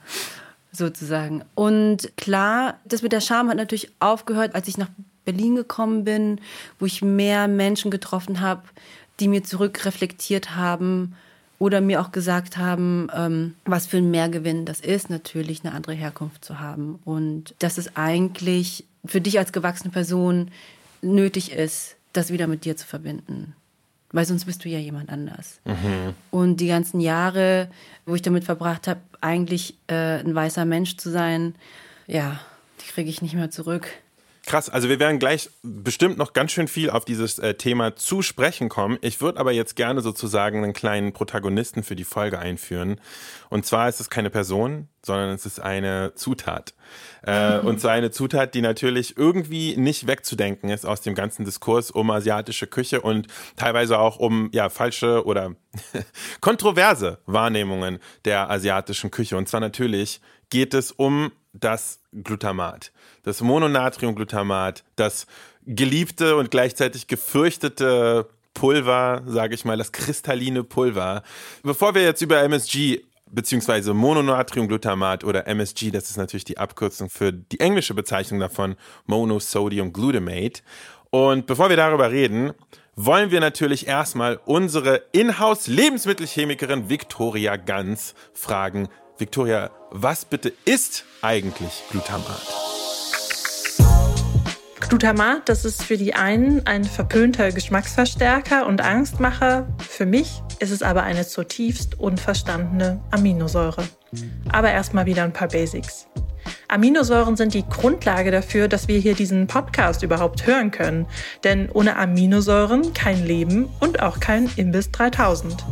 sozusagen. 0.74 1.46
Und 1.56 2.12
klar, 2.18 2.78
das 2.84 3.02
mit 3.02 3.14
der 3.14 3.22
Scham 3.22 3.48
hat 3.48 3.56
natürlich 3.56 3.90
aufgehört, 4.00 4.54
als 4.54 4.68
ich 4.68 4.78
nach 4.78 4.90
Berlin 5.24 5.56
gekommen 5.56 6.04
bin, 6.04 6.42
wo 6.78 6.86
ich 6.86 7.02
mehr 7.02 7.48
Menschen 7.48 7.90
getroffen 7.90 8.42
habe, 8.42 8.64
die 9.22 9.30
mir 9.30 9.46
zurückreflektiert 9.46 10.58
haben, 10.58 11.16
oder 11.60 11.82
mir 11.82 12.02
auch 12.02 12.12
gesagt 12.12 12.58
haben, 12.58 13.08
ähm, 13.16 13.56
was 13.66 13.88
für 13.88 13.98
ein 13.98 14.12
Mehrgewinn 14.12 14.66
das 14.66 14.80
ist, 14.80 15.10
natürlich 15.10 15.64
eine 15.64 15.74
andere 15.74 15.94
Herkunft 15.94 16.46
zu 16.46 16.60
haben. 16.60 17.00
Und 17.04 17.56
dass 17.60 17.78
es 17.78 17.96
eigentlich 17.96 18.86
für 19.06 19.22
dich 19.22 19.40
als 19.40 19.52
gewachsene 19.52 19.92
Person 19.92 20.52
nötig 21.02 21.52
ist, 21.52 21.96
das 22.14 22.32
wieder 22.32 22.48
mit 22.48 22.66
dir 22.66 22.78
zu 22.78 22.86
verbinden. 22.86 23.56
Weil 24.12 24.26
sonst 24.26 24.46
bist 24.46 24.64
du 24.64 24.70
ja 24.70 24.80
jemand 24.80 25.10
anders. 25.10 25.60
Mhm. 25.66 26.14
Und 26.32 26.58
die 26.58 26.68
ganzen 26.68 27.00
Jahre, 27.00 27.70
wo 28.06 28.16
ich 28.16 28.22
damit 28.22 28.44
verbracht 28.44 28.88
habe, 28.88 29.02
eigentlich 29.20 29.76
äh, 29.88 30.20
ein 30.20 30.34
weißer 30.34 30.66
Mensch 30.66 30.98
zu 30.98 31.10
sein, 31.10 31.56
ja, 32.06 32.40
die 32.82 32.92
kriege 32.92 33.10
ich 33.10 33.22
nicht 33.22 33.34
mehr 33.34 33.52
zurück. 33.52 33.90
Krass, 34.48 34.70
also 34.70 34.88
wir 34.88 34.98
werden 35.02 35.20
gleich 35.20 35.50
bestimmt 35.62 36.18
noch 36.18 36.32
ganz 36.32 36.54
schön 36.54 36.70
viel 36.70 36.90
auf 36.90 37.04
dieses 37.04 37.38
äh, 37.38 37.56
Thema 37.56 37.98
zu 37.98 38.22
sprechen 38.22 38.70
kommen. 38.70 38.98
Ich 39.02 39.20
würde 39.20 39.42
aber 39.42 39.52
jetzt 39.52 39.76
gerne 39.76 40.00
sozusagen 40.00 40.64
einen 40.64 40.72
kleinen 40.72 41.12
Protagonisten 41.12 41.84
für 41.84 41.98
die 41.98 42.06
Folge 42.06 42.40
einführen. 42.40 43.02
Und 43.50 43.66
zwar 43.66 43.90
ist 43.90 44.00
es 44.00 44.10
keine 44.10 44.30
Person, 44.30 44.88
sondern 45.06 45.32
es 45.32 45.46
ist 45.46 45.60
eine 45.60 46.14
Zutat. 46.16 46.76
Äh, 47.24 47.60
und 47.64 47.82
zwar 47.82 47.92
eine 47.92 48.10
Zutat, 48.10 48.54
die 48.54 48.62
natürlich 48.62 49.18
irgendwie 49.18 49.76
nicht 49.76 50.08
wegzudenken 50.08 50.70
ist 50.70 50.86
aus 50.86 51.02
dem 51.02 51.14
ganzen 51.14 51.44
Diskurs 51.44 51.92
um 51.92 52.10
asiatische 52.10 52.68
Küche 52.68 53.02
und 53.02 53.28
teilweise 53.58 54.00
auch 54.00 54.18
um 54.18 54.50
ja 54.54 54.70
falsche 54.70 55.26
oder 55.26 55.56
kontroverse 56.40 57.20
Wahrnehmungen 57.26 58.00
der 58.24 58.50
asiatischen 58.50 59.12
Küche. 59.12 59.36
Und 59.36 59.50
zwar 59.50 59.60
natürlich 59.60 60.22
geht 60.50 60.74
es 60.74 60.94
um 60.94 61.34
das 61.52 62.00
Glutamat 62.24 62.92
das 63.28 63.42
Mononatriumglutamat, 63.42 64.86
das 64.96 65.28
geliebte 65.66 66.38
und 66.38 66.50
gleichzeitig 66.50 67.08
gefürchtete 67.08 68.30
Pulver, 68.54 69.22
sage 69.26 69.54
ich 69.54 69.66
mal, 69.66 69.78
das 69.78 69.92
kristalline 69.92 70.64
Pulver. 70.64 71.24
Bevor 71.62 71.94
wir 71.94 72.04
jetzt 72.04 72.22
über 72.22 72.42
MSG 72.42 73.02
beziehungsweise 73.30 73.94
Mononatriumglutamat 73.94 75.26
oder 75.26 75.46
MSG, 75.46 75.92
das 75.92 76.10
ist 76.10 76.16
natürlich 76.16 76.46
die 76.46 76.58
Abkürzung 76.58 77.10
für 77.10 77.34
die 77.34 77.60
englische 77.60 77.94
Bezeichnung 77.94 78.40
davon, 78.40 78.78
Monosodium 79.06 79.92
Glutamate. 79.92 80.62
Und 81.10 81.48
bevor 81.48 81.68
wir 81.68 81.76
darüber 81.76 82.12
reden, 82.12 82.54
wollen 82.96 83.30
wir 83.30 83.42
natürlich 83.42 83.88
erstmal 83.88 84.40
unsere 84.46 85.04
Inhouse-Lebensmittelchemikerin 85.12 86.90
Victoria 86.90 87.58
Ganz 87.58 88.16
fragen. 88.34 88.88
Victoria, 89.20 89.72
was 89.90 90.26
bitte 90.26 90.54
ist 90.66 91.04
eigentlich 91.24 91.84
Glutamat? 91.90 92.40
Glutamat, 94.80 95.50
das 95.50 95.66
ist 95.66 95.82
für 95.82 95.98
die 95.98 96.14
einen 96.14 96.68
ein 96.68 96.84
verpönter 96.84 97.52
Geschmacksverstärker 97.52 98.68
und 98.68 98.82
Angstmacher. 98.82 99.68
Für 99.80 100.06
mich 100.06 100.44
ist 100.60 100.70
es 100.70 100.84
aber 100.84 101.02
eine 101.02 101.26
zutiefst 101.26 102.00
unverstandene 102.00 103.02
Aminosäure. 103.10 103.86
Aber 104.52 104.70
erstmal 104.70 105.08
wieder 105.08 105.24
ein 105.24 105.34
paar 105.34 105.48
Basics. 105.48 106.08
Aminosäuren 106.68 107.36
sind 107.36 107.56
die 107.56 107.68
Grundlage 107.68 108.30
dafür, 108.30 108.68
dass 108.68 108.88
wir 108.88 109.00
hier 109.00 109.16
diesen 109.16 109.48
Podcast 109.48 110.04
überhaupt 110.04 110.46
hören 110.46 110.70
können. 110.70 111.08
Denn 111.44 111.70
ohne 111.72 111.96
Aminosäuren 111.96 112.94
kein 112.94 113.26
Leben 113.26 113.68
und 113.80 114.04
auch 114.04 114.20
kein 114.20 114.48
Imbiss 114.58 114.92
3000. 114.92 115.66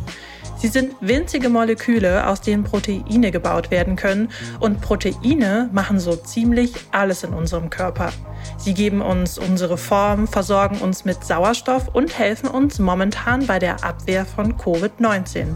Sie 0.66 0.72
sind 0.72 0.96
winzige 1.00 1.50
Moleküle, 1.50 2.26
aus 2.26 2.42
denen 2.42 2.64
Proteine 2.64 3.30
gebaut 3.30 3.70
werden 3.70 3.96
können. 3.96 4.30
Und 4.60 4.82
Proteine 4.82 5.70
machen 5.72 6.00
so 6.00 6.16
ziemlich 6.16 6.74
alles 6.92 7.24
in 7.24 7.36
unserem 7.36 7.70
Körper. 7.70 8.12
Sie 8.58 8.74
geben 8.74 9.04
uns 9.04 9.38
unsere 9.38 9.78
Form, 9.78 10.28
versorgen 10.28 10.80
uns 10.80 11.06
mit 11.06 11.24
Sauerstoff 11.24 11.90
und 11.90 12.18
helfen 12.18 12.50
uns 12.50 12.80
momentan 12.80 13.46
bei 13.46 13.60
der 13.60 13.84
Abwehr 13.84 14.26
von 14.26 14.58
Covid-19. 14.58 15.56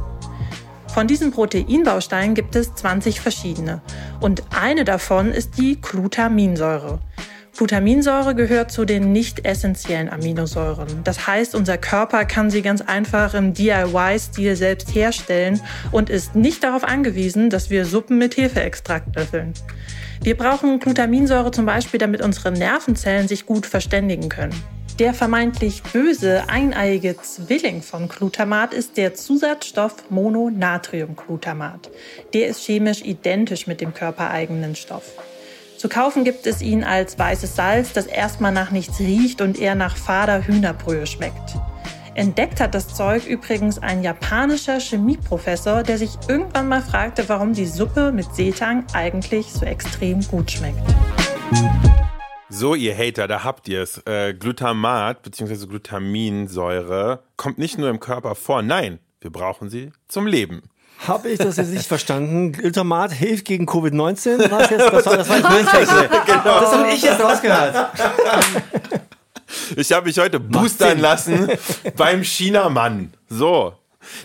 Von 0.94 1.08
diesen 1.08 1.32
Proteinbausteinen 1.32 2.36
gibt 2.36 2.56
es 2.56 2.76
20 2.76 3.20
verschiedene. 3.20 3.82
Und 4.20 4.44
eine 4.56 4.86
davon 4.86 5.32
ist 5.32 5.58
die 5.58 5.82
Glutaminsäure. 5.82 7.00
Glutaminsäure 7.60 8.36
gehört 8.36 8.72
zu 8.72 8.86
den 8.86 9.12
nicht 9.12 9.46
essentiellen 9.46 10.08
Aminosäuren. 10.08 11.04
Das 11.04 11.28
heißt, 11.28 11.56
unser 11.56 11.78
Körper 11.78 12.24
kann 12.24 12.50
sie 12.50 12.62
ganz 12.62 12.80
einfach 12.80 13.34
im 13.34 13.54
DIY-Stil 13.54 14.56
selbst 14.56 14.96
herstellen 14.96 15.60
und 15.92 16.10
ist 16.10 16.36
nicht 16.36 16.64
darauf 16.64 16.86
angewiesen, 16.86 17.50
dass 17.50 17.70
wir 17.70 17.86
Suppen 17.86 18.18
mit 18.18 18.38
Hefeextrakt 18.38 19.14
löffeln. 19.14 19.54
Wir 20.24 20.38
brauchen 20.38 20.80
Glutaminsäure 20.80 21.52
zum 21.52 21.66
Beispiel, 21.66 21.98
damit 21.98 22.22
unsere 22.22 22.54
Nervenzellen 22.54 23.28
sich 23.28 23.46
gut 23.46 23.66
verständigen 23.66 24.30
können. 24.30 24.56
Der 24.98 25.14
vermeintlich 25.14 25.84
böse 25.84 26.44
eineiige 26.48 27.18
Zwilling 27.18 27.82
von 27.82 28.08
Glutamat 28.08 28.74
ist 28.74 28.96
der 28.96 29.16
Zusatzstoff 29.16 30.10
Mononatriumglutamat. 30.10 31.90
Der 32.34 32.48
ist 32.48 32.62
chemisch 32.62 33.02
identisch 33.02 33.68
mit 33.68 33.82
dem 33.82 33.94
körpereigenen 33.94 34.78
Stoff. 34.78 35.12
Zu 35.80 35.88
kaufen 35.88 36.26
gibt 36.26 36.46
es 36.46 36.62
ihn 36.62 36.84
als 36.84 37.18
weißes 37.18 37.56
Salz, 37.56 37.94
das 37.94 38.06
erstmal 38.06 38.52
nach 38.52 38.70
nichts 38.70 39.00
riecht 39.00 39.40
und 39.40 39.58
eher 39.58 39.76
nach 39.76 39.96
fader 39.96 40.46
Hühnerbrühe 40.46 41.08
schmeckt. 41.08 41.56
Entdeckt 42.16 42.60
hat 42.60 42.76
das 42.76 42.94
Zeug 42.94 43.26
übrigens 43.26 43.80
ein 43.80 44.04
japanischer 44.04 44.82
Chemieprofessor, 44.82 45.84
der 45.84 45.98
sich 45.98 46.18
irgendwann 46.28 46.68
mal 46.68 46.82
fragte, 46.82 47.30
warum 47.30 47.54
die 47.54 47.66
Suppe 47.66 48.12
mit 48.12 48.36
Seetang 48.36 48.86
eigentlich 48.92 49.54
so 49.54 49.66
extrem 49.66 50.20
gut 50.28 50.52
schmeckt. 50.52 50.84
So, 52.50 52.76
ihr 52.76 52.94
Hater, 52.94 53.30
da 53.30 53.46
habt 53.46 53.70
ihr 53.70 53.82
es. 53.82 54.06
Äh, 54.06 54.34
Glutamat 54.34 55.22
bzw. 55.22 55.66
Glutaminsäure 55.66 57.24
kommt 57.38 57.58
nicht 57.58 57.78
nur 57.78 57.90
im 57.90 58.02
Körper 58.02 58.36
vor, 58.36 58.64
nein, 58.64 59.00
wir 59.22 59.32
brauchen 59.32 59.70
sie 59.70 59.94
zum 60.10 60.28
Leben. 60.28 60.62
Habe 61.08 61.30
ich 61.30 61.38
das 61.38 61.58
jetzt 61.58 61.72
nicht 61.72 61.88
verstanden? 61.88 62.52
Glutamat 62.52 63.12
hilft 63.12 63.46
gegen 63.46 63.66
Covid-19? 63.68 64.52
Was 64.52 64.70
jetzt? 64.70 64.80
Das 64.92 65.06
war, 65.06 65.18
das 65.18 65.30
war 65.30 65.38
ich 65.38 65.44
genau. 66.26 66.60
Das 66.60 66.74
habe 66.74 66.90
ich 66.90 67.02
jetzt 67.02 67.24
rausgehört. 67.24 67.92
Ich 69.76 69.92
habe 69.92 70.08
mich 70.08 70.18
heute 70.20 70.40
boostern 70.40 71.00
lassen 71.00 71.50
beim 71.96 72.22
Chinamann. 72.22 73.14
So. 73.30 73.74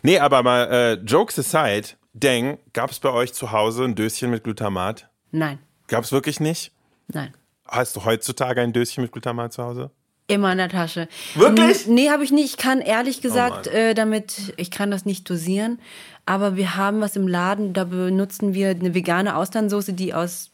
Nee, 0.02 0.18
aber 0.18 0.42
mal 0.42 0.64
äh, 0.70 0.92
Jokes 1.04 1.38
aside, 1.38 1.88
Deng, 2.12 2.58
gab 2.72 2.90
es 2.90 2.98
bei 2.98 3.10
euch 3.10 3.32
zu 3.32 3.52
Hause 3.52 3.84
ein 3.84 3.94
Döschen 3.94 4.30
mit 4.30 4.44
Glutamat? 4.44 5.08
Nein. 5.30 5.58
Gab 5.88 6.04
es 6.04 6.12
wirklich 6.12 6.40
nicht? 6.40 6.72
Nein. 7.08 7.32
Hast 7.66 7.96
du 7.96 8.04
heutzutage 8.04 8.60
ein 8.60 8.72
Döschen 8.72 9.02
mit 9.02 9.12
Glutamat 9.12 9.52
zu 9.52 9.62
Hause? 9.62 9.90
Immer 10.26 10.52
in 10.52 10.58
der 10.58 10.70
Tasche. 10.70 11.08
Wirklich? 11.34 11.86
N 11.86 11.94
nee, 11.94 12.08
habe 12.08 12.24
ich 12.24 12.32
nicht. 12.32 12.46
Ich 12.46 12.56
kann 12.56 12.80
ehrlich 12.80 13.20
gesagt 13.20 13.68
Oh 13.70 13.76
äh, 13.76 13.94
damit, 13.94 14.54
ich 14.56 14.70
kann 14.70 14.90
das 14.90 15.04
nicht 15.04 15.28
dosieren. 15.28 15.78
Aber 16.26 16.56
wir 16.56 16.76
haben 16.76 17.00
was 17.00 17.16
im 17.16 17.28
Laden, 17.28 17.72
da 17.72 17.84
benutzen 17.84 18.54
wir 18.54 18.70
eine 18.70 18.94
vegane 18.94 19.36
Austernsoße, 19.36 19.92
die 19.92 20.14
aus, 20.14 20.50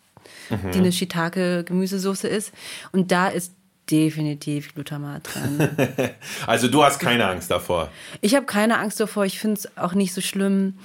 Mhm. 0.51 0.71
die 0.73 0.79
eine 0.79 0.93
Shiitake-Gemüsesoße 0.93 2.29
ist. 2.29 2.53
Und 2.93 3.11
da 3.13 3.29
ist 3.29 3.55
definitiv 3.91 4.75
Glutamat 4.75 5.29
dran. 5.35 5.71
Also 6.47 6.69
du 6.69 6.83
hast 6.85 6.99
keine 7.01 7.27
Angst 7.27 7.51
davor. 7.51 7.89
Ich 8.21 8.35
habe 8.35 8.47
keine 8.47 8.79
Angst 8.79 9.01
davor, 9.01 9.25
ich 9.25 9.39
finde 9.39 9.59
es 9.59 9.77
auch 9.79 9.95
nicht 9.95 10.13
so 10.15 10.21
schlimm. 10.21 10.79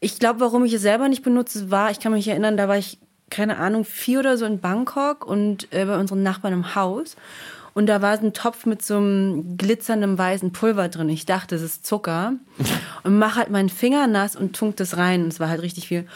Ich 0.00 0.18
glaube, 0.18 0.40
warum 0.40 0.64
ich 0.64 0.72
es 0.74 0.82
selber 0.82 1.08
nicht 1.08 1.22
benutze, 1.22 1.70
war, 1.70 1.90
ich 1.90 2.00
kann 2.00 2.12
mich 2.12 2.28
erinnern, 2.28 2.56
da 2.56 2.68
war 2.68 2.76
ich, 2.78 2.98
keine 3.30 3.56
Ahnung, 3.58 3.84
vier 3.84 4.20
oder 4.20 4.36
so 4.38 4.44
in 4.46 4.60
Bangkok 4.60 5.26
und 5.26 5.72
äh, 5.72 5.84
bei 5.84 5.98
unseren 5.98 6.22
Nachbarn 6.22 6.52
im 6.54 6.74
Haus. 6.74 7.16
Und 7.76 7.88
da 7.88 8.00
war 8.00 8.16
so 8.16 8.24
ein 8.24 8.32
Topf 8.32 8.64
mit 8.64 8.80
so 8.80 8.96
einem 8.96 9.58
glitzernden 9.58 10.16
weißen 10.16 10.50
Pulver 10.50 10.88
drin. 10.88 11.10
Ich 11.10 11.26
dachte, 11.26 11.56
das 11.56 11.62
ist 11.62 11.84
Zucker. 11.84 12.32
Und 13.02 13.18
mach 13.18 13.36
halt 13.36 13.50
meinen 13.50 13.68
Finger 13.68 14.06
nass 14.06 14.34
und 14.34 14.56
tunk 14.56 14.76
das 14.76 14.96
rein. 14.96 15.24
Und 15.24 15.28
es 15.28 15.40
war 15.40 15.50
halt 15.50 15.60
richtig 15.60 15.86
viel. 15.86 16.06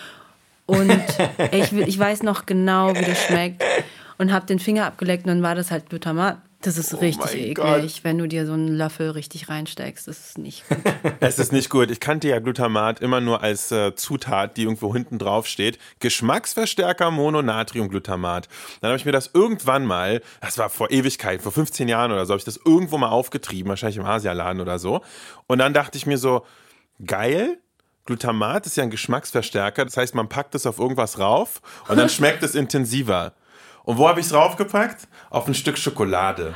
Und 0.65 0.91
ich, 1.53 1.71
ich 1.71 1.99
weiß 1.99 2.23
noch 2.23 2.47
genau, 2.47 2.95
wie 2.97 3.05
das 3.05 3.25
schmeckt. 3.25 3.63
Und 4.17 4.33
hab 4.33 4.47
den 4.47 4.59
Finger 4.59 4.87
abgeleckt 4.87 5.27
und 5.27 5.29
dann 5.29 5.43
war 5.43 5.55
das 5.55 5.71
halt 5.71 5.91
Glutamat. 5.91 6.39
Das 6.63 6.77
ist 6.77 7.01
richtig 7.01 7.25
mein 7.25 7.39
eklig, 7.39 7.55
Gott. 7.95 8.01
wenn 8.05 8.19
du 8.19 8.29
dir 8.29 8.47
so 8.47 8.53
einen 8.53 8.69
Löffel 8.69 9.11
richtig 9.11 9.49
reinsteckst. 9.49 10.07
Das 10.07 10.19
ist 10.19 10.39
nicht 10.39 10.69
gut. 10.69 10.79
Es 11.21 11.39
ist 11.39 11.53
nicht 11.53 11.71
gut. 11.71 11.91
Ich 11.91 12.01
kannte 12.01 12.29
ja 12.29 12.39
Glutamat 12.39 13.01
immer 13.01 13.21
nur 13.21 13.43
als 13.43 13.73
äh, 13.73 13.95
Zutat, 13.95 14.57
die 14.57 14.65
irgendwo 14.65 14.93
hinten 14.93 15.19
drauf 15.19 15.47
steht. 15.47 15.79
Geschmacksverstärker 16.01 17.11
Mononatriumglutamat. 17.11 18.49
Dann 18.81 18.91
habe 18.91 18.99
ich 18.99 19.07
mir 19.07 19.13
das 19.13 19.31
irgendwann 19.33 19.87
mal, 19.87 20.21
das 20.41 20.59
war 20.59 20.69
vor 20.69 20.91
Ewigkeit, 20.91 21.41
vor 21.41 21.53
15 21.53 21.89
Jahren 21.89 22.13
oder 22.13 22.27
so, 22.27 22.33
habe 22.33 22.39
ich 22.39 22.45
das 22.45 22.61
irgendwo 22.63 22.99
mal 22.99 23.09
aufgetrieben, 23.09 23.71
wahrscheinlich 23.71 23.97
im 23.97 24.05
Asialaden 24.05 24.61
oder 24.61 24.79
so. 24.79 25.01
Und 25.47 25.59
dann 25.59 25.73
dachte 25.73 25.97
ich 25.97 26.07
mir 26.07 26.19
so, 26.19 26.45
geil. 27.05 27.59
Glutamat 28.05 28.67
ist 28.67 28.77
ja 28.77 28.83
ein 28.83 28.91
Geschmacksverstärker, 28.91 29.85
das 29.85 29.97
heißt, 29.97 30.15
man 30.15 30.29
packt 30.29 30.55
es 30.55 30.67
auf 30.67 30.79
irgendwas 30.79 31.19
rauf 31.19 31.61
und 31.89 31.97
dann 31.97 32.09
schmeckt 32.09 32.43
es 32.43 32.55
intensiver. 32.55 33.35
Und 33.85 33.99
wo 33.99 34.09
habe 34.09 34.21
ich 34.21 34.27
es 34.27 34.35
raufgepackt? 34.35 35.09
Auf 35.31 35.47
ein 35.47 35.55
Stück 35.55 35.79
Schokolade. 35.79 36.55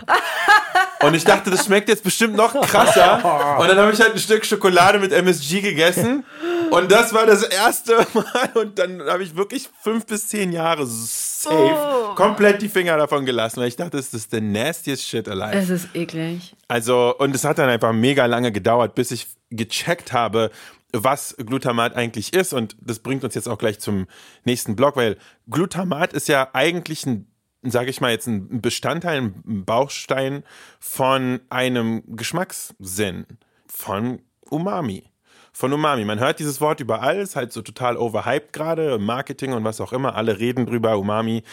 Und 1.03 1.15
ich 1.15 1.25
dachte, 1.25 1.51
das 1.51 1.67
schmeckt 1.67 1.89
jetzt 1.89 2.03
bestimmt 2.03 2.35
noch 2.37 2.55
krasser. 2.63 3.59
Und 3.59 3.69
dann 3.69 3.79
habe 3.79 3.93
ich 3.93 4.01
halt 4.01 4.13
ein 4.13 4.19
Stück 4.19 4.45
Schokolade 4.47 4.99
mit 4.99 5.13
MSG 5.13 5.61
gegessen. 5.61 6.25
Und 6.71 6.91
das 6.91 7.13
war 7.13 7.27
das 7.27 7.43
erste 7.43 8.07
Mal. 8.15 8.51
Und 8.55 8.79
dann 8.79 9.03
habe 9.03 9.23
ich 9.23 9.37
wirklich 9.37 9.69
fünf 9.83 10.07
bis 10.07 10.29
zehn 10.29 10.53
Jahre 10.53 10.87
safe 10.87 12.15
komplett 12.15 12.63
die 12.63 12.69
Finger 12.69 12.97
davon 12.97 13.27
gelassen, 13.27 13.61
weil 13.61 13.69
ich 13.69 13.77
dachte, 13.77 13.97
das 13.97 14.15
ist 14.15 14.31
the 14.31 14.41
nastiest 14.41 15.07
shit 15.07 15.29
alive. 15.29 15.55
Es 15.55 15.69
ist 15.69 15.89
eklig. 15.95 16.55
Also, 16.69 17.15
und 17.19 17.35
es 17.35 17.45
hat 17.45 17.59
dann 17.59 17.69
einfach 17.69 17.93
mega 17.93 18.25
lange 18.27 18.51
gedauert, 18.51 18.95
bis 18.95 19.11
ich 19.11 19.27
gecheckt 19.51 20.13
habe, 20.13 20.51
was 20.95 21.37
Glutamat 21.37 21.97
eigentlich 21.97 22.33
ist. 22.33 22.53
Und 22.53 22.77
das 22.81 23.01
bringt 23.01 23.25
uns 23.25 23.35
jetzt 23.35 23.49
auch 23.49 23.59
gleich 23.59 23.81
zum 23.81 24.07
nächsten 24.45 24.77
Block, 24.77 24.97
weil 24.97 25.17
Glutamat 25.51 26.13
ist 26.13 26.29
ja 26.29 26.49
eigentlich 26.53 27.05
ein, 27.05 27.27
sage 27.63 27.91
ich 27.91 28.01
mal 28.01 28.13
jetzt, 28.13 28.27
ein 28.27 28.61
Bestandteil, 28.61 29.21
ein 29.21 29.65
Baustein 29.65 30.45
von 30.79 31.41
einem 31.51 32.03
Geschmackssinn, 32.17 33.27
von 33.67 34.23
Umami. 34.49 35.05
Von 35.53 35.73
Umami. 35.73 36.05
Man 36.05 36.19
hört 36.19 36.41
dieses 36.41 36.61
Wort 36.61 36.81
überall, 36.81 37.19
ist 37.19 37.37
halt 37.37 37.53
so 37.53 37.63
total 37.63 37.97
overhyped 37.97 38.53
gerade, 38.53 38.99
Marketing 38.99 39.53
und 39.53 39.63
was 39.63 39.81
auch 39.81 39.93
immer. 39.93 40.17
Alle 40.17 40.41
reden 40.41 40.67
drüber, 40.67 40.99
Umami. 40.99 41.45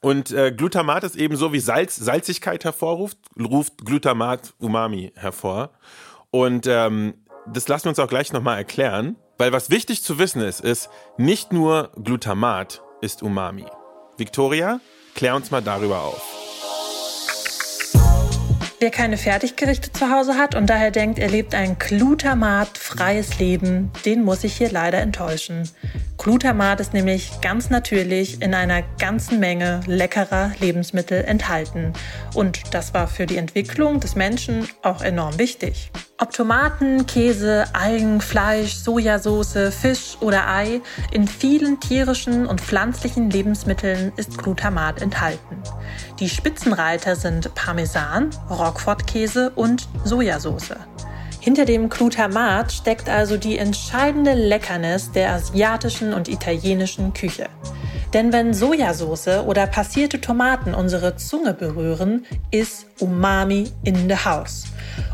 Und 0.00 0.30
äh, 0.30 0.52
Glutamat 0.52 1.04
ist 1.04 1.16
eben 1.16 1.36
so 1.36 1.54
wie 1.54 1.60
Salz, 1.60 1.96
Salzigkeit 1.96 2.64
hervorruft, 2.64 3.16
ruft 3.38 3.84
Glutamat 3.84 4.52
Umami 4.58 5.12
hervor. 5.16 5.70
Und 6.30 6.66
ähm, 6.66 7.14
das 7.52 7.68
lassen 7.68 7.84
wir 7.84 7.90
uns 7.90 7.98
auch 7.98 8.08
gleich 8.08 8.32
nochmal 8.32 8.58
erklären. 8.58 9.16
Weil 9.38 9.52
was 9.52 9.70
wichtig 9.70 10.02
zu 10.02 10.18
wissen 10.18 10.40
ist, 10.40 10.60
ist, 10.60 10.88
nicht 11.18 11.52
nur 11.52 11.90
Glutamat 12.02 12.82
ist 13.02 13.22
Umami. 13.22 13.66
Victoria, 14.16 14.80
klär 15.14 15.36
uns 15.36 15.50
mal 15.50 15.60
darüber 15.60 16.02
auf. 16.02 16.22
Wer 18.78 18.90
keine 18.90 19.16
Fertiggerichte 19.16 19.90
zu 19.90 20.10
Hause 20.10 20.36
hat 20.36 20.54
und 20.54 20.66
daher 20.66 20.90
denkt, 20.90 21.18
er 21.18 21.30
lebt 21.30 21.54
ein 21.54 21.78
glutamatfreies 21.78 23.38
Leben, 23.38 23.90
den 24.04 24.22
muss 24.22 24.44
ich 24.44 24.56
hier 24.56 24.70
leider 24.70 24.98
enttäuschen. 24.98 25.68
Glutamat 26.18 26.80
ist 26.80 26.92
nämlich 26.92 27.40
ganz 27.40 27.70
natürlich 27.70 28.42
in 28.42 28.54
einer 28.54 28.82
ganzen 28.98 29.40
Menge 29.40 29.80
leckerer 29.86 30.52
Lebensmittel 30.60 31.24
enthalten. 31.24 31.94
Und 32.34 32.74
das 32.74 32.92
war 32.92 33.08
für 33.08 33.24
die 33.24 33.38
Entwicklung 33.38 34.00
des 34.00 34.14
Menschen 34.14 34.68
auch 34.82 35.00
enorm 35.00 35.38
wichtig. 35.38 35.90
Ob 36.18 36.32
Tomaten, 36.32 37.04
Käse, 37.04 37.66
Algen, 37.74 38.22
Fleisch, 38.22 38.74
Sojasauce, 38.74 39.70
Fisch 39.70 40.16
oder 40.20 40.48
Ei, 40.48 40.80
in 41.10 41.28
vielen 41.28 41.78
tierischen 41.78 42.46
und 42.46 42.62
pflanzlichen 42.62 43.28
Lebensmitteln 43.28 44.12
ist 44.16 44.38
Glutamat 44.38 45.02
enthalten. 45.02 45.62
Die 46.18 46.30
Spitzenreiter 46.30 47.16
sind 47.16 47.54
Parmesan, 47.54 48.30
Roquefort-Käse 48.48 49.52
und 49.56 49.88
Sojasauce. 50.04 50.76
Hinter 51.46 51.64
dem 51.64 51.88
Glutamat 51.88 52.72
steckt 52.72 53.08
also 53.08 53.36
die 53.36 53.56
entscheidende 53.56 54.34
Leckernis 54.34 55.12
der 55.12 55.30
asiatischen 55.30 56.12
und 56.12 56.26
italienischen 56.26 57.12
Küche. 57.12 57.46
Denn 58.12 58.32
wenn 58.32 58.52
Sojasauce 58.52 59.44
oder 59.46 59.68
passierte 59.68 60.20
Tomaten 60.20 60.74
unsere 60.74 61.14
Zunge 61.14 61.54
berühren, 61.54 62.26
ist 62.50 62.86
Umami 62.98 63.70
in 63.84 64.08
the 64.08 64.16
house. 64.16 64.64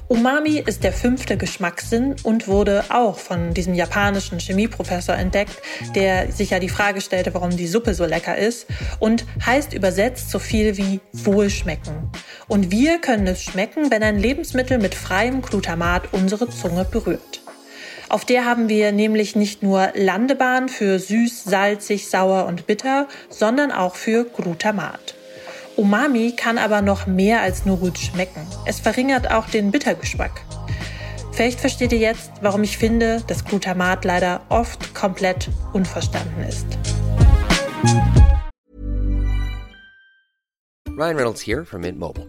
Umami 0.09 0.59
ist 0.59 0.85
der 0.85 0.93
fünfte 0.93 1.39
Geschmackssinn 1.39 2.17
und 2.23 2.47
wurde 2.47 2.85
auch 2.91 3.19
von 3.19 3.55
diesem 3.55 3.73
japanischen 3.73 4.39
Chemieprofessor 4.39 5.15
entdeckt, 5.15 5.63
der 5.95 6.31
sich 6.31 6.51
ja 6.51 6.59
die 6.59 6.69
Frage 6.69 7.01
stellte, 7.01 7.33
warum 7.33 7.57
die 7.57 7.67
Suppe 7.67 7.95
so 7.95 8.05
lecker 8.05 8.37
ist 8.37 8.67
und 8.99 9.25
heißt 9.47 9.73
übersetzt 9.73 10.31
so 10.31 10.39
viel 10.39 10.77
wie 10.77 11.01
Wohlschmecken. 11.13 12.11
Und 12.47 12.71
wir 12.71 13.01
können 13.01 13.27
es 13.27 13.43
schmecken, 13.43 13.91
wenn 13.91 14.03
ein 14.03 14.19
Lebensmittel 14.19 14.79
mit 14.79 14.95
freiem 14.95 15.41
Glutamat 15.41 16.13
unsere 16.23 16.49
Zunge 16.49 16.85
berührt. 16.85 17.41
Auf 18.09 18.25
der 18.25 18.45
haben 18.45 18.69
wir 18.69 18.93
nämlich 18.93 19.35
nicht 19.35 19.63
nur 19.63 19.91
Landebahn 19.95 20.69
für 20.69 20.99
süß, 20.99 21.45
salzig, 21.45 22.09
sauer 22.09 22.47
und 22.47 22.67
bitter, 22.67 23.09
sondern 23.29 23.73
auch 23.73 23.97
für 23.97 24.25
Glutamat. 24.25 25.15
Umami 25.77 26.35
kann 26.37 26.59
aber 26.59 26.83
noch 26.83 27.07
mehr 27.07 27.41
als 27.41 27.65
nur 27.65 27.79
gut 27.79 27.99
schmecken. 27.99 28.47
Es 28.67 28.79
verringert 28.79 29.33
auch 29.33 29.47
den 29.47 29.71
Bittergeschmack. 29.71 30.43
Vielleicht 31.33 31.59
versteht 31.59 31.93
ihr 31.93 31.99
jetzt, 31.99 32.31
warum 32.43 32.63
ich 32.63 32.77
finde, 32.77 33.23
dass 33.27 33.45
Glutamat 33.45 34.05
leider 34.05 34.43
oft 34.51 34.95
komplett 34.95 35.49
unverstanden 35.73 36.45
ist. 36.47 36.67
Ryan 40.91 41.17
Reynolds 41.17 41.41
here 41.41 41.65
from 41.65 41.81
Mint 41.81 41.99
Mobile. 41.99 42.29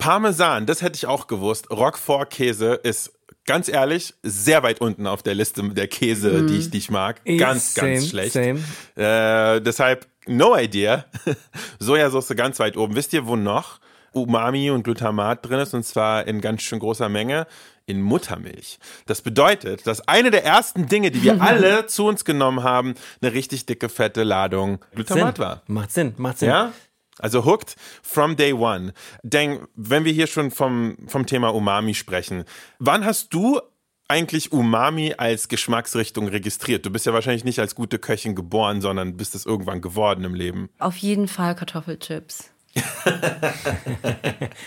Parmesan, 0.00 0.66
das 0.66 0.82
hätte 0.82 0.96
ich 0.96 1.06
auch 1.06 1.26
gewusst. 1.26 1.70
Roquefort-Käse 1.70 2.74
ist 2.74 3.12
ganz 3.46 3.68
ehrlich 3.68 4.14
sehr 4.22 4.62
weit 4.62 4.80
unten 4.80 5.06
auf 5.06 5.22
der 5.22 5.34
Liste 5.34 5.62
der 5.70 5.88
Käse, 5.88 6.46
die, 6.46 6.56
ich, 6.56 6.70
die 6.70 6.78
ich 6.78 6.90
mag. 6.90 7.20
Ganz, 7.24 7.74
Same, 7.74 7.94
ganz 7.94 8.08
schlecht. 8.08 8.32
same. 8.32 8.60
Äh, 8.96 9.60
deshalb, 9.60 10.06
no 10.26 10.56
idea. 10.56 11.04
Sojasauce 11.78 12.34
ganz 12.36 12.58
weit 12.58 12.76
oben. 12.76 12.96
Wisst 12.96 13.12
ihr, 13.12 13.26
wo 13.26 13.36
noch 13.36 13.78
Umami 14.12 14.70
und 14.70 14.84
Glutamat 14.84 15.46
drin 15.46 15.60
ist? 15.60 15.74
Und 15.74 15.84
zwar 15.84 16.26
in 16.26 16.40
ganz 16.40 16.62
schön 16.62 16.78
großer 16.78 17.08
Menge. 17.08 17.46
In 17.86 18.02
Muttermilch. 18.02 18.78
Das 19.06 19.20
bedeutet, 19.20 19.84
dass 19.86 20.06
eine 20.06 20.30
der 20.30 20.44
ersten 20.44 20.86
Dinge, 20.86 21.10
die 21.10 21.24
wir 21.24 21.42
alle 21.42 21.86
zu 21.86 22.06
uns 22.06 22.24
genommen 22.24 22.62
haben, 22.62 22.94
eine 23.20 23.32
richtig 23.32 23.66
dicke, 23.66 23.88
fette 23.88 24.22
Ladung 24.22 24.78
Glutamat 24.94 25.36
Sinn. 25.36 25.44
war. 25.44 25.62
Macht 25.66 25.90
Sinn, 25.90 26.14
macht 26.16 26.38
Sinn. 26.38 26.48
Ja? 26.48 26.72
Also 27.20 27.44
hooked 27.44 27.76
from 28.02 28.36
day 28.36 28.52
one. 28.52 28.92
Denk, 29.22 29.68
wenn 29.74 30.04
wir 30.04 30.12
hier 30.12 30.26
schon 30.26 30.50
vom, 30.50 30.96
vom 31.06 31.26
Thema 31.26 31.54
Umami 31.54 31.94
sprechen, 31.94 32.44
wann 32.78 33.04
hast 33.04 33.32
du 33.34 33.60
eigentlich 34.08 34.52
Umami 34.52 35.14
als 35.16 35.48
Geschmacksrichtung 35.48 36.28
registriert? 36.28 36.84
Du 36.84 36.90
bist 36.90 37.06
ja 37.06 37.12
wahrscheinlich 37.12 37.44
nicht 37.44 37.60
als 37.60 37.76
gute 37.76 37.98
Köchin 37.98 38.34
geboren, 38.34 38.80
sondern 38.80 39.16
bist 39.16 39.34
es 39.36 39.46
irgendwann 39.46 39.80
geworden 39.80 40.24
im 40.24 40.34
Leben. 40.34 40.68
Auf 40.78 40.96
jeden 40.96 41.28
Fall 41.28 41.54
Kartoffelchips. 41.54 42.50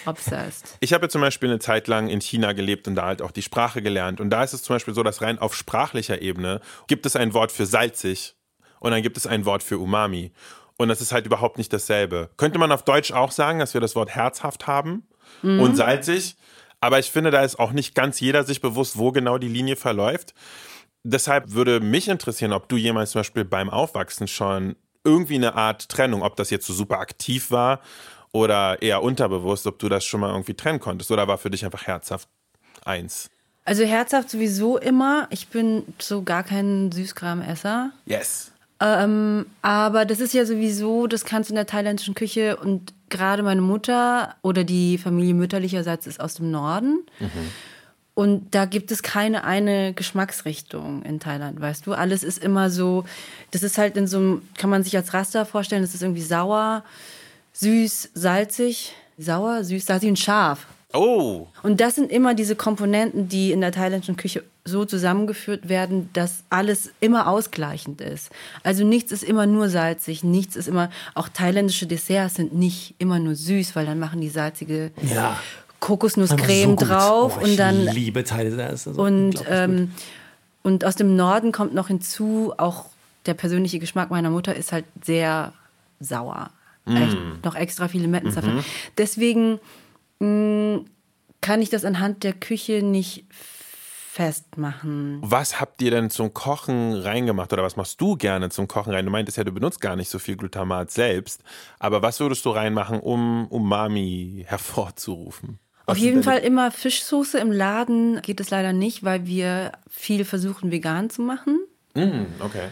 Obsessed. 0.05 0.77
Ich 0.79 0.93
habe 0.93 1.05
ja 1.05 1.09
zum 1.09 1.21
Beispiel 1.21 1.49
eine 1.49 1.59
Zeit 1.59 1.87
lang 1.87 2.09
in 2.09 2.21
China 2.21 2.53
gelebt 2.53 2.87
und 2.87 2.95
da 2.95 3.05
halt 3.05 3.21
auch 3.21 3.31
die 3.31 3.41
Sprache 3.41 3.81
gelernt. 3.81 4.19
Und 4.19 4.29
da 4.29 4.43
ist 4.43 4.53
es 4.53 4.63
zum 4.63 4.75
Beispiel 4.75 4.93
so, 4.93 5.03
dass 5.03 5.21
rein 5.21 5.39
auf 5.39 5.55
sprachlicher 5.55 6.21
Ebene 6.21 6.59
gibt 6.87 7.05
es 7.05 7.15
ein 7.15 7.33
Wort 7.33 7.51
für 7.51 7.65
salzig 7.65 8.35
und 8.79 8.91
dann 8.91 9.01
gibt 9.01 9.17
es 9.17 9.25
ein 9.27 9.45
Wort 9.45 9.63
für 9.63 9.77
Umami. 9.77 10.31
Und 10.77 10.87
das 10.87 11.01
ist 11.01 11.11
halt 11.11 11.25
überhaupt 11.25 11.57
nicht 11.57 11.71
dasselbe. 11.71 12.29
Könnte 12.37 12.59
man 12.59 12.71
auf 12.71 12.83
Deutsch 12.83 13.11
auch 13.11 13.31
sagen, 13.31 13.59
dass 13.59 13.73
wir 13.73 13.81
das 13.81 13.95
Wort 13.95 14.09
herzhaft 14.09 14.67
haben 14.67 15.07
und 15.41 15.75
salzig. 15.75 16.35
Aber 16.79 16.99
ich 16.99 17.11
finde, 17.11 17.31
da 17.31 17.43
ist 17.43 17.59
auch 17.59 17.71
nicht 17.71 17.95
ganz 17.95 18.19
jeder 18.19 18.43
sich 18.43 18.59
bewusst, 18.59 18.97
wo 18.97 19.11
genau 19.11 19.37
die 19.37 19.47
Linie 19.47 19.75
verläuft. 19.75 20.33
Deshalb 21.03 21.51
würde 21.51 21.79
mich 21.79 22.07
interessieren, 22.07 22.53
ob 22.53 22.67
du 22.69 22.75
jemals 22.75 23.11
zum 23.11 23.19
Beispiel 23.19 23.45
beim 23.45 23.69
Aufwachsen 23.69 24.27
schon 24.27 24.75
irgendwie 25.03 25.35
eine 25.35 25.55
Art 25.55 25.89
Trennung, 25.89 26.23
ob 26.23 26.35
das 26.35 26.49
jetzt 26.49 26.65
so 26.65 26.73
super 26.73 26.99
aktiv 26.99 27.51
war 27.51 27.81
oder 28.31 28.81
eher 28.81 29.03
unterbewusst, 29.03 29.67
ob 29.67 29.79
du 29.79 29.89
das 29.89 30.05
schon 30.05 30.21
mal 30.21 30.31
irgendwie 30.31 30.53
trennen 30.53 30.79
konntest 30.79 31.11
oder 31.11 31.27
war 31.27 31.37
für 31.37 31.49
dich 31.49 31.65
einfach 31.65 31.87
herzhaft 31.87 32.29
eins? 32.85 33.29
Also 33.65 33.83
herzhaft 33.83 34.29
sowieso 34.29 34.77
immer. 34.77 35.27
Ich 35.29 35.49
bin 35.49 35.83
so 35.99 36.23
gar 36.23 36.43
kein 36.43 36.91
Süßkramesser. 36.91 37.91
Yes. 38.05 38.52
Ähm, 38.79 39.45
aber 39.61 40.05
das 40.05 40.19
ist 40.19 40.33
ja 40.33 40.45
sowieso, 40.45 41.07
das 41.07 41.25
kannst 41.25 41.49
du 41.49 41.53
in 41.53 41.55
der 41.55 41.65
thailändischen 41.67 42.15
Küche 42.15 42.57
und 42.57 42.93
gerade 43.09 43.43
meine 43.43 43.61
Mutter 43.61 44.35
oder 44.41 44.63
die 44.63 44.97
Familie 44.97 45.33
mütterlicherseits 45.33 46.07
ist 46.07 46.19
aus 46.19 46.35
dem 46.35 46.51
Norden. 46.51 47.03
Und 48.15 48.53
da 48.53 48.65
gibt 48.65 48.91
es 48.91 49.01
keine 49.01 49.43
eine 49.43 49.93
Geschmacksrichtung 49.93 51.01
in 51.03 51.19
Thailand, 51.19 51.59
weißt 51.59 51.87
du? 51.87 51.93
Alles 51.93 52.23
ist 52.23 52.37
immer 52.43 52.69
so, 52.69 53.05
das 53.51 53.63
ist 53.63 53.77
halt 53.77 53.97
in 53.97 54.05
so 54.05 54.17
einem, 54.17 54.41
kann 54.57 54.69
man 54.69 54.83
sich 54.83 54.95
als 54.95 55.13
Raster 55.13 55.45
vorstellen, 55.45 55.81
das 55.81 55.95
ist 55.95 56.03
irgendwie 56.03 56.21
sauer, 56.21 56.83
süß, 57.53 58.11
salzig, 58.13 58.93
sauer, 59.17 59.63
süß, 59.63 59.85
salzig 59.85 60.09
und 60.09 60.19
scharf. 60.19 60.67
Oh, 60.93 61.47
Und 61.63 61.81
das 61.81 61.95
sind 61.95 62.11
immer 62.11 62.35
diese 62.35 62.55
Komponenten, 62.55 63.27
die 63.27 63.51
in 63.51 63.61
der 63.61 63.71
thailändischen 63.71 64.15
Küche 64.15 64.43
so 64.63 64.85
zusammengeführt 64.85 65.67
werden, 65.67 66.09
dass 66.13 66.43
alles 66.49 66.91
immer 66.99 67.27
ausgleichend 67.27 67.99
ist. 67.99 68.29
Also 68.63 68.85
nichts 68.85 69.11
ist 69.11 69.23
immer 69.23 69.45
nur 69.47 69.69
salzig, 69.69 70.23
nichts 70.23 70.55
ist 70.55 70.67
immer, 70.67 70.89
auch 71.15 71.29
thailändische 71.29 71.87
Desserts 71.87 72.35
sind 72.35 72.53
nicht 72.53 72.93
immer 72.99 73.19
nur 73.19 73.35
süß, 73.35 73.75
weil 73.75 73.85
dann 73.87 73.99
machen 73.99 74.21
die 74.21 74.29
salzige 74.29 74.91
Ja. 75.01 75.39
Kokosnusscreme 75.79 76.77
so 76.79 76.85
drauf 76.85 77.39
Oh, 77.41 77.43
und 77.43 77.57
dann 77.57 77.85
liebe 77.87 78.23
also 78.31 78.91
und, 78.91 79.43
ähm, 79.49 79.91
und 80.61 80.85
aus 80.85 80.95
dem 80.95 81.15
Norden 81.17 81.51
kommt 81.51 81.73
noch 81.73 81.87
hinzu, 81.87 82.53
auch 82.57 82.85
der 83.25 83.33
persönliche 83.33 83.79
Geschmack 83.79 84.09
meiner 84.09 84.29
Mutter 84.29 84.55
ist 84.55 84.71
halt 84.71 84.85
sehr 85.03 85.53
sauer. 85.99 86.51
Echt 86.85 87.17
noch 87.45 87.55
extra 87.55 87.87
viele 87.87 88.03
Limettensaft. 88.03 88.47
Deswegen 88.97 89.53
mh, 89.53 89.59
kann 91.41 91.61
ich 91.61 91.69
das 91.69 91.85
anhand 91.85 92.23
der 92.23 92.33
Küche 92.33 92.81
nicht 92.81 93.25
festmachen. 94.13 95.17
was 95.23 95.59
habt 95.59 95.81
ihr 95.81 95.89
denn 95.89 96.11
zum 96.11 96.35
Kochen 96.35 96.93
reingemacht 96.93 97.51
oder 97.51 97.63
was 97.63 97.75
machst 97.77 97.99
du 97.99 98.15
gerne 98.15 98.51
zum 98.51 98.67
Kochen 98.67 98.93
rein? 98.93 99.05
Du 99.05 99.11
meintest 99.11 99.39
ja, 99.39 99.43
du 99.43 99.51
benutzt 99.51 99.81
gar 99.81 99.95
nicht 99.95 100.07
so 100.09 100.19
viel 100.19 100.35
Glutamat 100.35 100.91
selbst, 100.91 101.41
aber 101.79 102.03
was 102.03 102.19
würdest 102.19 102.45
du 102.45 102.51
reinmachen, 102.51 102.99
um 102.99 103.47
Umami 103.47 104.45
hervorzurufen? 104.47 105.57
Auf 105.85 105.95
Was 105.95 105.97
jeden 105.97 106.21
sind 106.21 106.25
denn 106.25 106.33
Fall 106.33 106.47
immer 106.47 106.69
Fischsoße 106.69 107.39
im 107.39 107.51
Laden 107.51 108.21
geht 108.21 108.39
es 108.39 108.51
leider 108.51 108.71
nicht, 108.71 109.03
weil 109.03 109.25
wir 109.25 109.71
viel 109.89 110.25
versuchen 110.25 110.71
vegan 110.71 111.09
zu 111.09 111.23
machen. 111.23 111.59
Mm, 111.95 112.25
okay. 112.39 112.69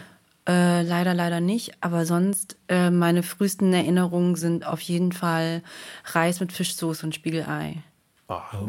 Äh, 0.48 0.82
leider, 0.82 1.14
leider 1.14 1.40
nicht. 1.40 1.72
Aber 1.80 2.04
sonst, 2.04 2.56
äh, 2.68 2.90
meine 2.90 3.22
frühesten 3.22 3.72
Erinnerungen 3.72 4.34
sind 4.34 4.66
auf 4.66 4.80
jeden 4.80 5.12
Fall 5.12 5.62
Reis 6.04 6.40
mit 6.40 6.52
Fischsoße 6.52 7.06
und 7.06 7.14
Spiegelei. 7.14 7.76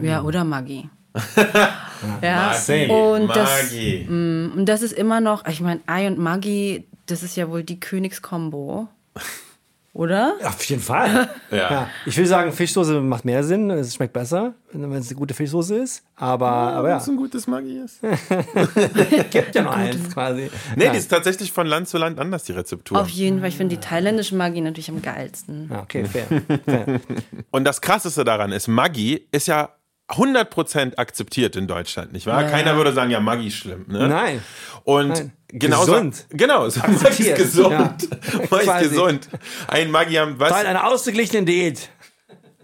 Ja, 0.01 0.23
oder 0.23 0.43
Maggi. 0.43 0.89
ja, 2.21 2.53
Same. 2.53 2.91
und 2.91 3.27
das, 3.29 3.71
Maggi. 3.71 4.05
und 4.09 4.65
das 4.65 4.81
ist 4.81 4.93
immer 4.93 5.21
noch, 5.21 5.45
ich 5.45 5.61
meine, 5.61 5.79
Ei 5.85 6.07
und 6.07 6.17
Maggi, 6.17 6.87
das 7.05 7.21
ist 7.21 7.35
ja 7.35 7.49
wohl 7.49 7.63
die 7.63 7.79
Königskombo. 7.79 8.87
Oder? 9.93 10.37
Auf 10.43 10.63
jeden 10.65 10.81
Fall. 10.81 11.29
Ja. 11.51 11.87
Ich 12.07 12.17
will 12.17 12.25
sagen, 12.25 12.51
Fischsoße 12.51 12.99
macht 12.99 13.25
mehr 13.25 13.43
Sinn, 13.43 13.69
es 13.69 13.93
schmeckt 13.93 14.13
besser, 14.13 14.55
wenn 14.71 14.91
es 14.93 15.09
eine 15.09 15.15
gute 15.15 15.35
Fischsoße 15.35 15.75
ist. 15.75 16.03
Aber, 16.15 16.47
aber 16.47 16.89
ja, 16.89 16.95
Was 16.95 17.07
ein 17.07 17.15
gutes 17.15 17.45
Maggi 17.45 17.77
ist. 17.77 18.01
gibt 19.29 19.53
ja 19.53 19.61
noch 19.61 19.75
eins 19.75 20.11
quasi. 20.11 20.49
Nee, 20.75 20.85
ja. 20.85 20.91
die 20.91 20.97
ist 20.97 21.09
tatsächlich 21.09 21.51
von 21.51 21.67
Land 21.67 21.89
zu 21.89 21.99
Land 21.99 22.17
anders, 22.17 22.45
die 22.45 22.53
Rezeptur. 22.53 22.99
Auf 22.99 23.09
jeden 23.09 23.39
Fall, 23.39 23.49
ich 23.49 23.57
finde 23.57 23.75
die 23.75 23.81
thailändische 23.81 24.35
Maggi 24.35 24.61
natürlich 24.61 24.89
am 24.89 25.03
geilsten. 25.03 25.69
Ja, 25.71 25.81
okay, 25.83 26.05
fair. 26.05 26.25
fair. 26.65 26.99
Und 27.51 27.63
das 27.63 27.79
Krasseste 27.81 28.23
daran 28.23 28.51
ist, 28.51 28.67
Maggi 28.67 29.27
ist 29.31 29.47
ja 29.47 29.69
100% 30.09 30.97
akzeptiert 30.97 31.55
in 31.55 31.67
Deutschland, 31.67 32.13
nicht 32.13 32.25
wahr? 32.25 32.41
Ja. 32.41 32.49
Keiner 32.49 32.75
würde 32.77 32.93
sagen, 32.93 33.11
ja, 33.11 33.19
Maggi 33.19 33.47
ist 33.47 33.57
schlimm. 33.57 33.85
Ne? 33.87 34.07
Nein. 34.07 34.41
Und 34.85 35.09
Nein. 35.09 35.31
Genauso, 35.59 35.91
Gesund. 35.93 36.25
Genau, 36.31 36.67
so 36.69 36.79
ist 36.79 36.83
Akzeptiert. 36.83 37.37
gesund. 37.37 37.71
Ja. 37.71 37.95
Ist 38.41 38.49
Quasi. 38.49 38.89
gesund. 38.89 39.29
Ein 39.67 39.91
Maggi 39.91 40.15
haben, 40.15 40.39
was? 40.39 40.49
Teil 40.49 40.65
einer 40.65 40.87
ausgeglichenen 40.87 41.45
Diät. 41.45 41.89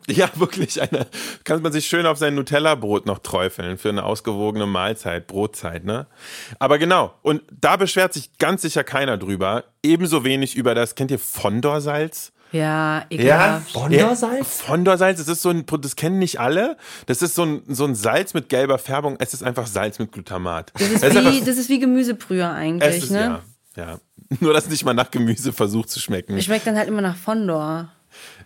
Ja, 0.08 0.30
wirklich. 0.36 0.82
Eine, 0.82 1.06
kann 1.44 1.62
man 1.62 1.72
sich 1.72 1.86
schön 1.86 2.06
auf 2.06 2.18
sein 2.18 2.34
Nutella-Brot 2.36 3.06
noch 3.06 3.20
träufeln 3.20 3.78
für 3.78 3.90
eine 3.90 4.04
ausgewogene 4.04 4.66
Mahlzeit, 4.66 5.28
Brotzeit, 5.28 5.86
ne? 5.86 6.08
Aber 6.58 6.80
genau. 6.80 7.14
Und 7.22 7.44
da 7.52 7.76
beschwert 7.78 8.14
sich 8.14 8.38
ganz 8.40 8.64
sicher 8.64 8.84
keiner 8.84 9.18
drüber. 9.18 9.66
Ebenso 9.84 10.24
wenig 10.24 10.56
über 10.56 10.74
das, 10.74 10.96
kennt 10.96 11.12
ihr 11.12 11.20
Fondorsalz? 11.20 12.32
Ja, 12.52 13.06
ekelhaft. 13.10 13.72
Fondorsalz? 13.72 14.62
Fondorsalz, 14.62 15.20
das 15.20 15.28
ist 15.28 15.42
so 15.42 15.50
ein, 15.50 15.66
das 15.82 15.96
kennen 15.96 16.20
nicht 16.20 16.40
alle. 16.40 16.78
Das 17.06 17.22
ist 17.22 17.36
so 17.36 17.44
ein, 17.44 17.62
so 17.68 17.86
ein 17.86 17.96
Salz 17.96 18.34
mit 18.34 18.50
gelber 18.50 18.78
Färbung. 18.80 19.18
Es 19.20 19.34
ist 19.34 19.44
einfach 19.44 19.68
Salz 19.68 20.00
mit 20.00 20.12
Glutamat. 20.12 20.72
Das 20.74 20.82
ist, 20.90 21.04
Es 21.04 21.16
einfach- 21.16 21.32
wie, 21.32 21.42
das 21.42 21.58
ist 21.58 21.70
wie 21.70 21.80
Gemüsebrühe 21.80 22.42
es 22.44 22.50
eigentlich, 22.50 22.98
ist, 23.04 23.12
ne? 23.12 23.42
ja, 23.76 23.84
ja. 23.84 24.00
Nur, 24.40 24.54
dass 24.54 24.68
nicht 24.70 24.84
mal 24.86 24.94
nach 24.94 25.12
Gemüse 25.12 25.54
versucht 25.54 25.90
zu 25.90 26.00
schmecken. 26.00 26.40
Schmeckt 26.42 26.66
dann 26.68 26.78
halt 26.78 26.88
immer 26.88 27.02
nach 27.02 27.16
Fondor. 27.16 27.90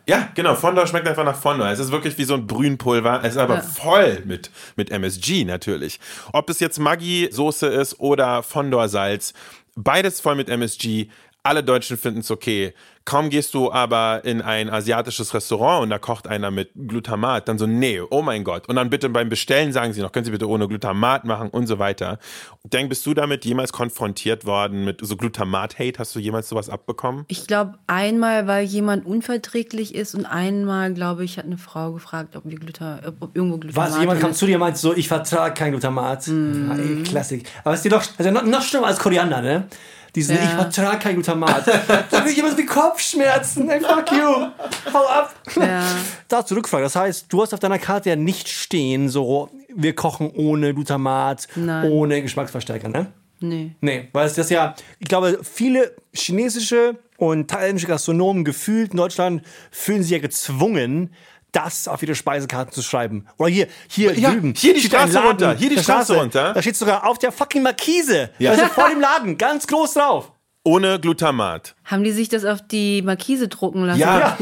Ja, 0.06 0.28
genau. 0.36 0.56
Fondor 0.56 0.86
schmeckt 0.88 1.08
einfach 1.08 1.24
nach 1.24 1.38
Fondor. 1.38 1.68
Es 1.70 1.80
ist 1.80 1.91
wirklich 1.91 2.18
wie 2.18 2.26
so 2.26 2.34
ein 2.34 2.45
Brühenpulver. 2.47 3.22
Es 3.24 3.32
ist 3.34 3.38
aber 3.38 3.56
Ja. 3.56 3.62
voll 3.62 4.22
mit, 4.26 4.51
mit 4.76 4.91
MSG 4.91 5.45
natürlich. 5.45 5.99
Ob 6.34 6.49
es 6.49 6.60
jetzt 6.60 6.78
Maggi-Soße 6.80 7.68
ist 7.68 7.99
oder 8.01 8.43
Fondor-Salz, 8.43 9.34
beides 9.76 10.20
voll 10.20 10.36
mit 10.36 10.49
MSG. 10.49 11.08
Alle 11.46 11.62
Deutschen 11.62 11.98
finden 11.98 12.22
es 12.22 12.32
okay. 12.32 12.74
Kaum 13.04 13.30
gehst 13.30 13.54
du 13.54 13.70
aber 13.70 14.22
in 14.24 14.41
ein 14.41 14.70
asiatisches 14.70 15.34
Restaurant 15.34 15.84
und 15.84 15.89
da 15.89 16.00
kocht 16.00 16.26
einer 16.26 16.52
mit 16.52 16.70
Glutamat, 16.74 17.50
dann 17.50 17.58
so, 17.58 17.68
nee, 17.68 18.00
oh 18.00 18.22
mein 18.22 18.46
Gott. 18.46 18.70
Und 18.70 18.78
dann 18.78 18.89
bitte 18.89 19.10
beim 19.10 19.28
Bestellen 19.28 19.74
sagen 19.74 19.91
sie 19.91 20.00
noch, 20.00 20.14
können 20.14 20.24
Sie 20.24 20.32
bitte 20.32 20.48
ohne 20.48 20.70
Glutamat 20.70 21.26
machen 21.26 21.50
und 21.50 21.68
so 21.68 21.80
weiter. 21.80 22.18
Denk, 22.64 22.88
bist 22.88 23.06
du 23.06 23.14
damit 23.14 23.44
jemals 23.44 23.74
konfrontiert 23.74 24.46
worden 24.46 24.86
mit 24.86 25.06
so 25.06 25.18
Glutamat-Hate? 25.18 26.00
Hast 26.00 26.16
du 26.16 26.20
jemals 26.20 26.48
sowas 26.48 26.70
abbekommen? 26.70 27.26
Ich 27.28 27.46
glaube, 27.46 27.74
einmal, 27.88 28.48
weil 28.48 28.64
jemand 28.64 29.06
unverträglich 29.06 29.94
ist 29.96 30.16
und 30.16 30.26
einmal, 30.26 30.94
glaube 30.94 31.26
ich, 31.26 31.38
hat 31.38 31.44
eine 31.44 31.58
Frau 31.58 31.91
gefragt, 31.91 32.38
ob 32.38 32.46
wir 32.46 32.58
Gluta, 32.58 33.02
ob, 33.06 33.16
ob 33.20 33.36
irgendwo 33.36 33.58
Glutamat 33.58 33.91
Was, 33.91 34.00
jemand 34.00 34.22
kam 34.22 34.32
zu 34.32 34.46
dir 34.46 34.56
und 34.56 34.62
meinte 34.62 34.80
so, 34.80 34.96
ich 34.96 35.10
vertrage 35.10 35.54
kein 35.56 35.72
Glutamat. 35.72 36.26
Ey, 36.30 37.04
Klassik. 37.04 37.50
Aber 37.66 37.74
es 37.74 37.80
ist 37.80 37.84
dir 37.84 37.89
doch, 37.89 38.04
also 38.18 38.32
noch, 38.32 38.46
noch 38.46 38.62
schlimmer 38.62 38.88
als 38.88 39.00
Koriander, 39.00 39.41
ne? 39.41 39.68
Diesen, 40.16 40.36
Ja. 40.36 40.43
ich 40.43 40.49
vertrage 40.49 40.99
kein 40.99 41.16
Glutamat. 41.16 41.66
da 42.11 42.24
will 42.26 42.32
jemand 42.34 42.57
wie 42.57 42.66
Kopfschmerzen. 42.66 43.70
Ey, 43.70 43.80
fuck 43.82 44.11
you. 44.11 44.47
Hau 44.93 45.05
ab. 45.07 45.34
Ja. 45.55 45.84
Da 46.28 46.45
zurückfragen. 46.45 46.84
Das 46.86 46.95
heißt, 46.95 47.26
du 47.30 47.41
hast 47.41 47.53
auf 47.53 47.59
deiner 47.59 47.80
Karte 47.80 48.09
ja 48.09 48.16
nicht 48.16 48.47
stehen, 48.47 49.09
so, 49.09 49.49
wir 49.76 49.95
kochen 49.95 50.30
ohne 50.36 50.74
Glutamat, 50.74 51.47
Nein. 51.55 51.89
ohne 51.91 52.22
Geschmacksverstärker, 52.22 52.89
ne? 52.89 53.07
Nee. 53.39 53.72
Nee, 53.82 54.07
weil 54.14 54.28
es 54.28 54.36
das 54.36 54.49
ja, 54.49 54.74
ich 54.99 55.07
glaube, 55.07 55.39
viele 55.43 55.93
chinesische 56.14 56.95
und 57.18 57.49
thailändische 57.49 57.88
Gastronomen 57.88 58.45
gefühlt 58.45 58.91
in 58.91 58.97
Deutschland 58.97 59.41
fühlen 59.72 60.01
sich 60.03 60.11
ja 60.11 60.20
gezwungen, 60.20 61.11
das 61.54 61.88
auf 61.88 62.04
ihre 62.04 62.16
Speisekarte 62.16 62.72
zu 62.72 62.82
schreiben. 62.82 63.26
Oder 63.38 63.49
hier, 63.49 63.68
hier 63.88 64.14
Ja, 64.20 64.32
drüben. 64.32 64.54
hier 64.58 64.74
die 64.74 64.82
Straße 64.82 65.18
runter, 65.20 65.56
hier 65.56 65.70
die 65.70 65.76
der 65.76 65.84
Straße 65.84 66.16
runter. 66.18 66.54
Da 66.54 66.62
steht 66.62 66.76
sogar 66.76 67.08
auf 67.08 67.18
der 67.20 67.32
fucking 67.32 67.64
Markise. 67.64 68.30
Ja. 68.39 68.51
Also 68.51 68.66
vor 68.66 68.89
dem 68.89 68.99
Laden, 68.99 69.38
ganz 69.38 69.66
groß 69.68 69.93
drauf. 69.93 70.32
Ohne 70.66 70.99
Glutamat. 70.99 71.76
Haben 71.86 72.04
die 72.04 72.12
sich 72.12 72.30
das 72.30 72.45
auf 72.45 72.60
die 72.66 73.01
Markise 73.01 73.47
drucken 73.49 73.86
lassen? 73.86 73.99
Ja, 73.99 74.38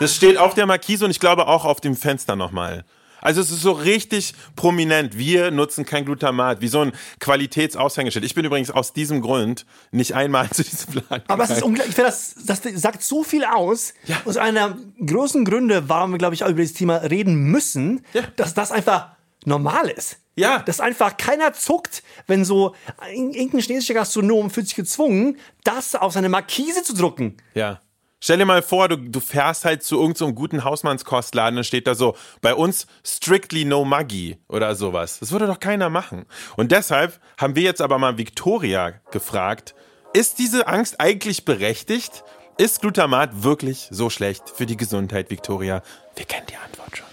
das 0.00 0.14
steht 0.16 0.36
auf 0.36 0.54
der 0.54 0.66
Markise 0.66 1.04
und 1.04 1.10
ich 1.10 1.20
glaube 1.20 1.46
auch 1.46 1.64
auf 1.64 1.80
dem 1.80 1.96
Fenster 1.96 2.36
nochmal. 2.36 2.84
Also 3.22 3.40
es 3.40 3.50
ist 3.50 3.62
so 3.62 3.72
richtig 3.72 4.34
prominent. 4.56 5.16
Wir 5.18 5.50
nutzen 5.50 5.84
kein 5.84 6.04
Glutamat, 6.04 6.60
wie 6.60 6.68
so 6.68 6.80
ein 6.80 6.92
Qualitätsaushängeschild. 7.18 8.24
Ich 8.24 8.34
bin 8.34 8.44
übrigens 8.44 8.70
aus 8.70 8.92
diesem 8.92 9.20
Grund 9.20 9.66
nicht 9.90 10.14
einmal 10.14 10.48
zu 10.50 10.62
diesem 10.62 10.94
Laden 11.08 11.24
Aber 11.28 11.44
es 11.44 11.50
ist 11.50 11.62
unglaublich, 11.62 11.90
ich 11.90 11.94
finde, 11.94 12.10
das, 12.10 12.34
das 12.46 12.62
sagt 12.80 13.02
so 13.02 13.22
viel 13.24 13.44
aus. 13.44 13.94
Ja. 14.06 14.16
Aus 14.24 14.36
einer 14.36 14.76
großen 15.04 15.44
Gründe, 15.44 15.88
warum 15.88 16.12
wir, 16.12 16.18
glaube 16.18 16.34
ich, 16.34 16.44
auch 16.44 16.48
über 16.48 16.60
dieses 16.60 16.76
Thema 16.76 16.96
reden 16.96 17.36
müssen, 17.50 18.04
Ja. 18.12 18.22
dass 18.36 18.54
das 18.54 18.72
einfach 18.72 19.08
normal 19.44 19.88
ist. 19.88 20.18
Ja. 20.36 20.60
Dass 20.60 20.80
einfach 20.80 21.16
keiner 21.16 21.52
zuckt, 21.52 22.02
wenn 22.26 22.44
so 22.44 22.74
ein- 22.98 23.32
irgendein 23.32 23.60
chinesischer 23.60 23.94
Gastronom 23.94 24.50
fühlt 24.50 24.66
sich 24.66 24.76
gezwungen, 24.76 25.36
das 25.64 25.94
auf 25.94 26.12
seine 26.12 26.28
Markise 26.28 26.82
zu 26.82 26.94
drucken. 26.94 27.36
Ja. 27.54 27.80
Stell 28.22 28.36
dir 28.36 28.44
mal 28.44 28.62
vor, 28.62 28.88
du, 28.88 28.96
du 28.96 29.18
fährst 29.18 29.64
halt 29.64 29.82
zu 29.82 29.96
irgendeinem 29.96 30.28
so 30.28 30.34
guten 30.34 30.64
Hausmannskostladen, 30.64 31.56
dann 31.56 31.64
steht 31.64 31.86
da 31.86 31.94
so, 31.94 32.16
bei 32.42 32.54
uns 32.54 32.86
strictly 33.02 33.64
no 33.64 33.86
Maggi 33.86 34.36
oder 34.46 34.74
sowas. 34.74 35.20
Das 35.20 35.32
würde 35.32 35.46
doch 35.46 35.58
keiner 35.58 35.88
machen. 35.88 36.26
Und 36.56 36.70
deshalb 36.70 37.18
haben 37.38 37.56
wir 37.56 37.62
jetzt 37.62 37.80
aber 37.80 37.98
mal 37.98 38.18
Victoria 38.18 38.92
gefragt, 39.10 39.74
ist 40.12 40.38
diese 40.38 40.66
Angst 40.66 41.00
eigentlich 41.00 41.44
berechtigt? 41.46 42.24
Ist 42.58 42.82
Glutamat 42.82 43.42
wirklich 43.42 43.88
so 43.90 44.10
schlecht 44.10 44.50
für 44.50 44.66
die 44.66 44.76
Gesundheit, 44.76 45.30
Victoria? 45.30 45.82
Wir 46.14 46.26
kennen 46.26 46.46
die 46.50 46.56
Antwort 46.56 46.98
schon. 46.98 47.09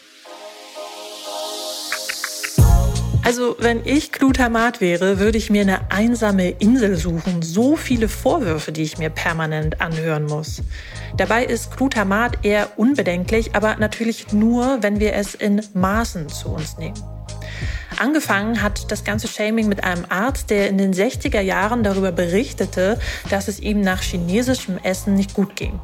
Also, 3.28 3.58
wenn 3.60 3.86
ich 3.86 4.14
Glutamat 4.14 4.80
wäre, 4.80 5.20
würde 5.20 5.38
ich 5.38 5.50
mir 5.50 5.62
eine 5.62 5.92
einsame 5.92 6.50
Insel 6.50 6.96
suchen. 6.96 7.42
So 7.42 7.76
viele 7.76 8.08
Vorwürfe, 8.08 8.72
die 8.72 8.84
ich 8.84 9.00
mir 9.00 9.10
permanent 9.10 9.82
anhören 9.82 10.24
muss. 10.24 10.64
Dabei 11.18 11.44
ist 11.44 11.76
Glutamat 11.76 12.46
eher 12.46 12.80
unbedenklich, 12.80 13.54
aber 13.54 13.76
natürlich 13.76 14.32
nur, 14.32 14.82
wenn 14.82 15.02
wir 15.02 15.14
es 15.14 15.36
in 15.36 15.62
Maßen 15.74 16.30
zu 16.30 16.48
uns 16.48 16.78
nehmen. 16.78 17.17
Angefangen 18.00 18.62
hat 18.62 18.92
das 18.92 19.04
ganze 19.04 19.28
Shaming 19.28 19.68
mit 19.68 19.84
einem 19.84 20.06
Arzt, 20.10 20.52
der 20.52 20.70
in 20.70 20.78
den 20.78 20.94
60er 20.94 21.42
Jahren 21.42 21.82
darüber 21.82 22.12
berichtete, 22.12 23.00
dass 23.30 23.48
es 23.48 23.60
ihm 23.60 23.82
nach 23.82 24.02
chinesischem 24.02 24.78
Essen 24.84 25.16
nicht 25.16 25.34
gut 25.34 25.56
ging. 25.56 25.80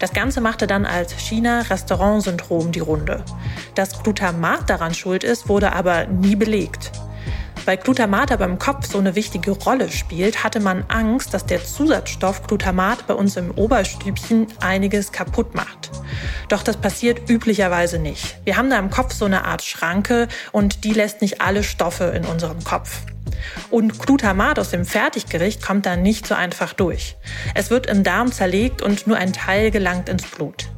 Das 0.00 0.12
Ganze 0.12 0.40
machte 0.40 0.66
dann 0.66 0.84
als 0.84 1.12
China-Restaurant-Syndrom 1.12 2.72
die 2.72 2.80
Runde. 2.80 3.24
Dass 3.76 4.02
Glutamat 4.02 4.68
daran 4.68 4.92
schuld 4.92 5.22
ist, 5.22 5.48
wurde 5.48 5.72
aber 5.72 6.06
nie 6.06 6.34
belegt. 6.34 6.90
Weil 7.64 7.76
Glutamat 7.76 8.32
aber 8.32 8.44
im 8.44 8.58
Kopf 8.58 8.86
so 8.86 8.98
eine 8.98 9.14
wichtige 9.14 9.52
Rolle 9.52 9.90
spielt, 9.90 10.42
hatte 10.42 10.60
man 10.60 10.84
Angst, 10.88 11.32
dass 11.32 11.46
der 11.46 11.64
Zusatzstoff 11.64 12.46
Glutamat 12.46 13.06
bei 13.06 13.14
uns 13.14 13.36
im 13.36 13.50
Oberstübchen 13.52 14.48
einiges 14.60 15.12
kaputt 15.12 15.54
macht. 15.54 15.90
Doch 16.48 16.62
das 16.62 16.76
passiert 16.76 17.30
üblicherweise 17.30 17.98
nicht. 17.98 18.38
Wir 18.44 18.56
haben 18.56 18.70
da 18.70 18.78
im 18.78 18.90
Kopf 18.90 19.14
so 19.14 19.24
eine 19.24 19.44
Art 19.44 19.62
Schranke 19.62 20.28
und 20.50 20.84
die 20.84 20.92
lässt 20.92 21.22
nicht 21.22 21.40
alle 21.40 21.62
Stoffe 21.62 22.04
in 22.04 22.24
unserem 22.24 22.62
Kopf. 22.64 23.00
Und 23.70 23.98
Glutamat 23.98 24.58
aus 24.58 24.70
dem 24.70 24.84
Fertiggericht 24.84 25.62
kommt 25.62 25.86
dann 25.86 26.02
nicht 26.02 26.26
so 26.26 26.34
einfach 26.34 26.72
durch. 26.72 27.16
Es 27.54 27.70
wird 27.70 27.86
im 27.86 28.04
Darm 28.04 28.32
zerlegt 28.32 28.82
und 28.82 29.06
nur 29.06 29.16
ein 29.16 29.32
Teil 29.32 29.70
gelangt 29.70 30.08
ins 30.08 30.24
Blut. 30.24 30.68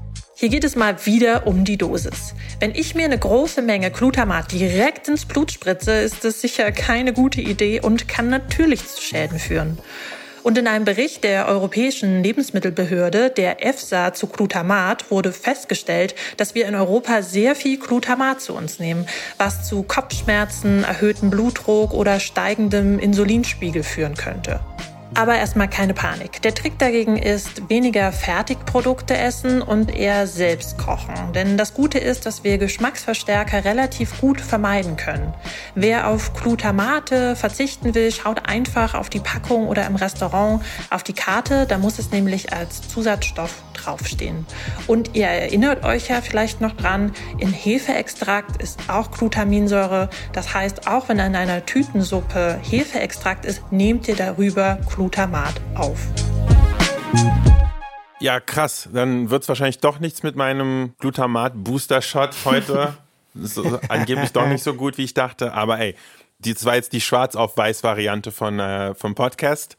Hier 0.44 0.50
geht 0.50 0.64
es 0.64 0.76
mal 0.76 1.06
wieder 1.06 1.46
um 1.46 1.64
die 1.64 1.78
Dosis. 1.78 2.34
Wenn 2.60 2.74
ich 2.74 2.94
mir 2.94 3.06
eine 3.06 3.18
große 3.18 3.62
Menge 3.62 3.90
Glutamat 3.90 4.52
direkt 4.52 5.08
ins 5.08 5.24
Blut 5.24 5.50
spritze, 5.50 5.92
ist 5.92 6.22
das 6.22 6.42
sicher 6.42 6.70
keine 6.70 7.14
gute 7.14 7.40
Idee 7.40 7.80
und 7.80 8.08
kann 8.08 8.28
natürlich 8.28 8.86
zu 8.86 9.00
Schäden 9.00 9.38
führen. 9.38 9.78
Und 10.42 10.58
in 10.58 10.66
einem 10.66 10.84
Bericht 10.84 11.24
der 11.24 11.48
Europäischen 11.48 12.22
Lebensmittelbehörde, 12.22 13.30
der 13.30 13.64
EFSA 13.64 14.12
zu 14.12 14.26
Glutamat, 14.26 15.10
wurde 15.10 15.32
festgestellt, 15.32 16.14
dass 16.36 16.54
wir 16.54 16.68
in 16.68 16.74
Europa 16.74 17.22
sehr 17.22 17.56
viel 17.56 17.78
Glutamat 17.78 18.42
zu 18.42 18.52
uns 18.52 18.78
nehmen, 18.78 19.06
was 19.38 19.66
zu 19.66 19.82
Kopfschmerzen, 19.82 20.84
erhöhtem 20.84 21.30
Blutdruck 21.30 21.94
oder 21.94 22.20
steigendem 22.20 22.98
Insulinspiegel 22.98 23.82
führen 23.82 24.14
könnte. 24.14 24.60
Aber 25.16 25.36
erstmal 25.36 25.70
keine 25.70 25.94
Panik. 25.94 26.42
Der 26.42 26.54
Trick 26.54 26.76
dagegen 26.78 27.16
ist, 27.16 27.68
weniger 27.70 28.10
Fertigprodukte 28.10 29.16
essen 29.16 29.62
und 29.62 29.94
eher 29.94 30.26
selbst 30.26 30.76
kochen. 30.76 31.14
Denn 31.32 31.56
das 31.56 31.72
Gute 31.72 31.98
ist, 31.98 32.26
dass 32.26 32.42
wir 32.42 32.58
Geschmacksverstärker 32.58 33.64
relativ 33.64 34.20
gut 34.20 34.40
vermeiden 34.40 34.96
können. 34.96 35.32
Wer 35.76 36.08
auf 36.08 36.34
Glutamate 36.34 37.36
verzichten 37.36 37.94
will, 37.94 38.10
schaut 38.10 38.48
einfach 38.48 38.94
auf 38.94 39.08
die 39.08 39.20
Packung 39.20 39.68
oder 39.68 39.86
im 39.86 39.94
Restaurant 39.94 40.64
auf 40.90 41.04
die 41.04 41.12
Karte. 41.12 41.66
Da 41.66 41.78
muss 41.78 42.00
es 42.00 42.10
nämlich 42.10 42.52
als 42.52 42.88
Zusatzstoff 42.88 43.62
draufstehen. 43.74 44.46
Und 44.86 45.14
ihr 45.14 45.26
erinnert 45.26 45.84
euch 45.84 46.08
ja 46.08 46.20
vielleicht 46.20 46.60
noch 46.60 46.72
dran, 46.72 47.12
in 47.38 47.52
Hefeextrakt 47.52 48.60
ist 48.62 48.78
auch 48.88 49.10
Glutaminsäure. 49.10 50.08
Das 50.32 50.54
heißt, 50.54 50.88
auch 50.88 51.08
wenn 51.08 51.18
in 51.18 51.36
einer 51.36 51.64
Tütensuppe 51.66 52.58
Hefeextrakt 52.62 53.44
ist, 53.44 53.70
nehmt 53.70 54.08
ihr 54.08 54.16
darüber 54.16 54.78
Glutamat 55.04 55.60
auf. 55.74 55.98
Ja, 58.20 58.40
krass. 58.40 58.88
Dann 58.90 59.28
wird's 59.28 59.46
wahrscheinlich 59.50 59.80
doch 59.80 59.98
nichts 59.98 60.22
mit 60.22 60.34
meinem 60.34 60.94
Glutamat-Booster-Shot 60.98 62.34
heute. 62.46 62.96
Das 63.36 63.56
ist 63.56 63.90
angeblich 63.90 64.30
doch 64.30 64.46
nicht 64.46 64.62
so 64.62 64.74
gut, 64.74 64.96
wie 64.96 65.02
ich 65.02 65.12
dachte. 65.12 65.54
Aber 65.54 65.80
ey, 65.80 65.96
das 66.38 66.64
war 66.64 66.76
jetzt 66.76 66.92
die 66.92 67.00
schwarz 67.00 67.34
auf 67.34 67.56
weiß 67.56 67.82
Variante 67.82 68.30
von, 68.30 68.60
äh, 68.60 68.94
vom 68.94 69.16
Podcast. 69.16 69.76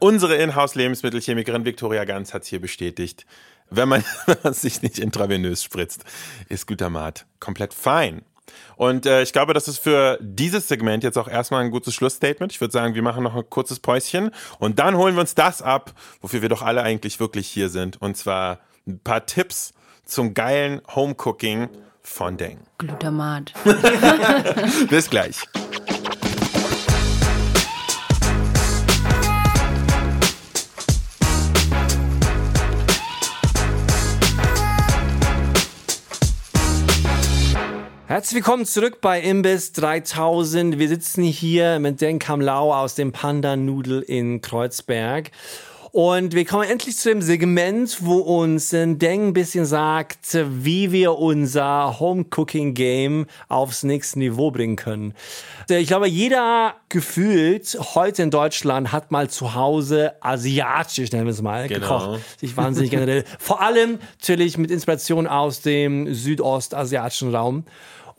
Unsere 0.00 0.34
Inhouse-Lebensmittelchemikerin 0.34 1.64
Victoria 1.64 2.04
Ganz 2.04 2.34
hat's 2.34 2.48
hier 2.48 2.60
bestätigt. 2.60 3.26
Wenn 3.70 3.88
man, 3.88 4.04
wenn 4.26 4.38
man 4.42 4.54
sich 4.54 4.82
nicht 4.82 4.98
intravenös 4.98 5.62
spritzt, 5.62 6.04
ist 6.48 6.66
Glutamat 6.66 7.26
komplett 7.38 7.72
fein. 7.72 8.22
Und 8.76 9.06
äh, 9.06 9.22
ich 9.22 9.32
glaube, 9.32 9.54
das 9.54 9.68
ist 9.68 9.78
für 9.78 10.18
dieses 10.20 10.68
Segment 10.68 11.04
jetzt 11.04 11.18
auch 11.18 11.28
erstmal 11.28 11.62
ein 11.62 11.70
gutes 11.70 11.94
Schlussstatement. 11.94 12.52
Ich 12.52 12.60
würde 12.60 12.72
sagen, 12.72 12.94
wir 12.94 13.02
machen 13.02 13.22
noch 13.22 13.34
ein 13.34 13.48
kurzes 13.48 13.80
Päuschen 13.80 14.30
und 14.58 14.78
dann 14.78 14.96
holen 14.96 15.14
wir 15.14 15.20
uns 15.20 15.34
das 15.34 15.62
ab, 15.62 15.92
wofür 16.20 16.42
wir 16.42 16.48
doch 16.48 16.62
alle 16.62 16.82
eigentlich 16.82 17.20
wirklich 17.20 17.48
hier 17.48 17.68
sind. 17.68 18.00
Und 18.00 18.16
zwar 18.16 18.60
ein 18.86 19.00
paar 19.00 19.26
Tipps 19.26 19.72
zum 20.04 20.34
geilen 20.34 20.80
Homecooking 20.94 21.68
von 22.02 22.36
Deng. 22.36 22.58
Glutamat. 22.78 23.52
Bis 24.90 25.10
gleich. 25.10 25.36
Herzlich 38.10 38.42
willkommen 38.42 38.66
zurück 38.66 39.00
bei 39.00 39.20
Imbiss 39.20 39.70
3000. 39.70 40.80
Wir 40.80 40.88
sitzen 40.88 41.22
hier 41.22 41.78
mit 41.78 42.00
Den 42.00 42.18
Kam 42.18 42.40
Lau 42.40 42.74
aus 42.74 42.96
dem 42.96 43.12
Panda 43.12 43.54
Nudel 43.54 44.02
in 44.02 44.40
Kreuzberg. 44.40 45.30
Und 45.92 46.34
wir 46.34 46.44
kommen 46.44 46.64
endlich 46.64 46.96
zu 46.96 47.08
dem 47.08 47.22
Segment, 47.22 47.98
wo 48.00 48.18
uns 48.18 48.70
Deng 48.70 49.28
ein 49.28 49.32
bisschen 49.32 49.64
sagt, 49.64 50.36
wie 50.48 50.90
wir 50.90 51.18
unser 51.18 51.98
Home-Cooking-Game 52.00 53.26
aufs 53.48 53.84
nächste 53.84 54.18
Niveau 54.20 54.50
bringen 54.50 54.76
können. 54.76 55.14
Ich 55.68 55.88
glaube, 55.88 56.08
jeder 56.08 56.74
gefühlt 56.88 57.76
heute 57.94 58.22
in 58.22 58.30
Deutschland 58.30 58.90
hat 58.92 59.12
mal 59.12 59.30
zu 59.30 59.54
Hause 59.54 60.14
asiatisch, 60.20 61.12
nennen 61.12 61.26
wir 61.26 61.32
es 61.32 61.42
mal, 61.42 61.68
Genau. 61.68 61.80
gekocht. 61.80 62.20
Ich 62.40 62.56
wahnsinnig 62.56 62.90
generell. 62.90 63.24
Vor 63.38 63.60
allem 63.60 63.98
natürlich 64.20 64.58
mit 64.58 64.70
Inspiration 64.72 65.28
aus 65.28 65.60
dem 65.60 66.12
südostasiatischen 66.12 67.34
Raum. 67.34 67.64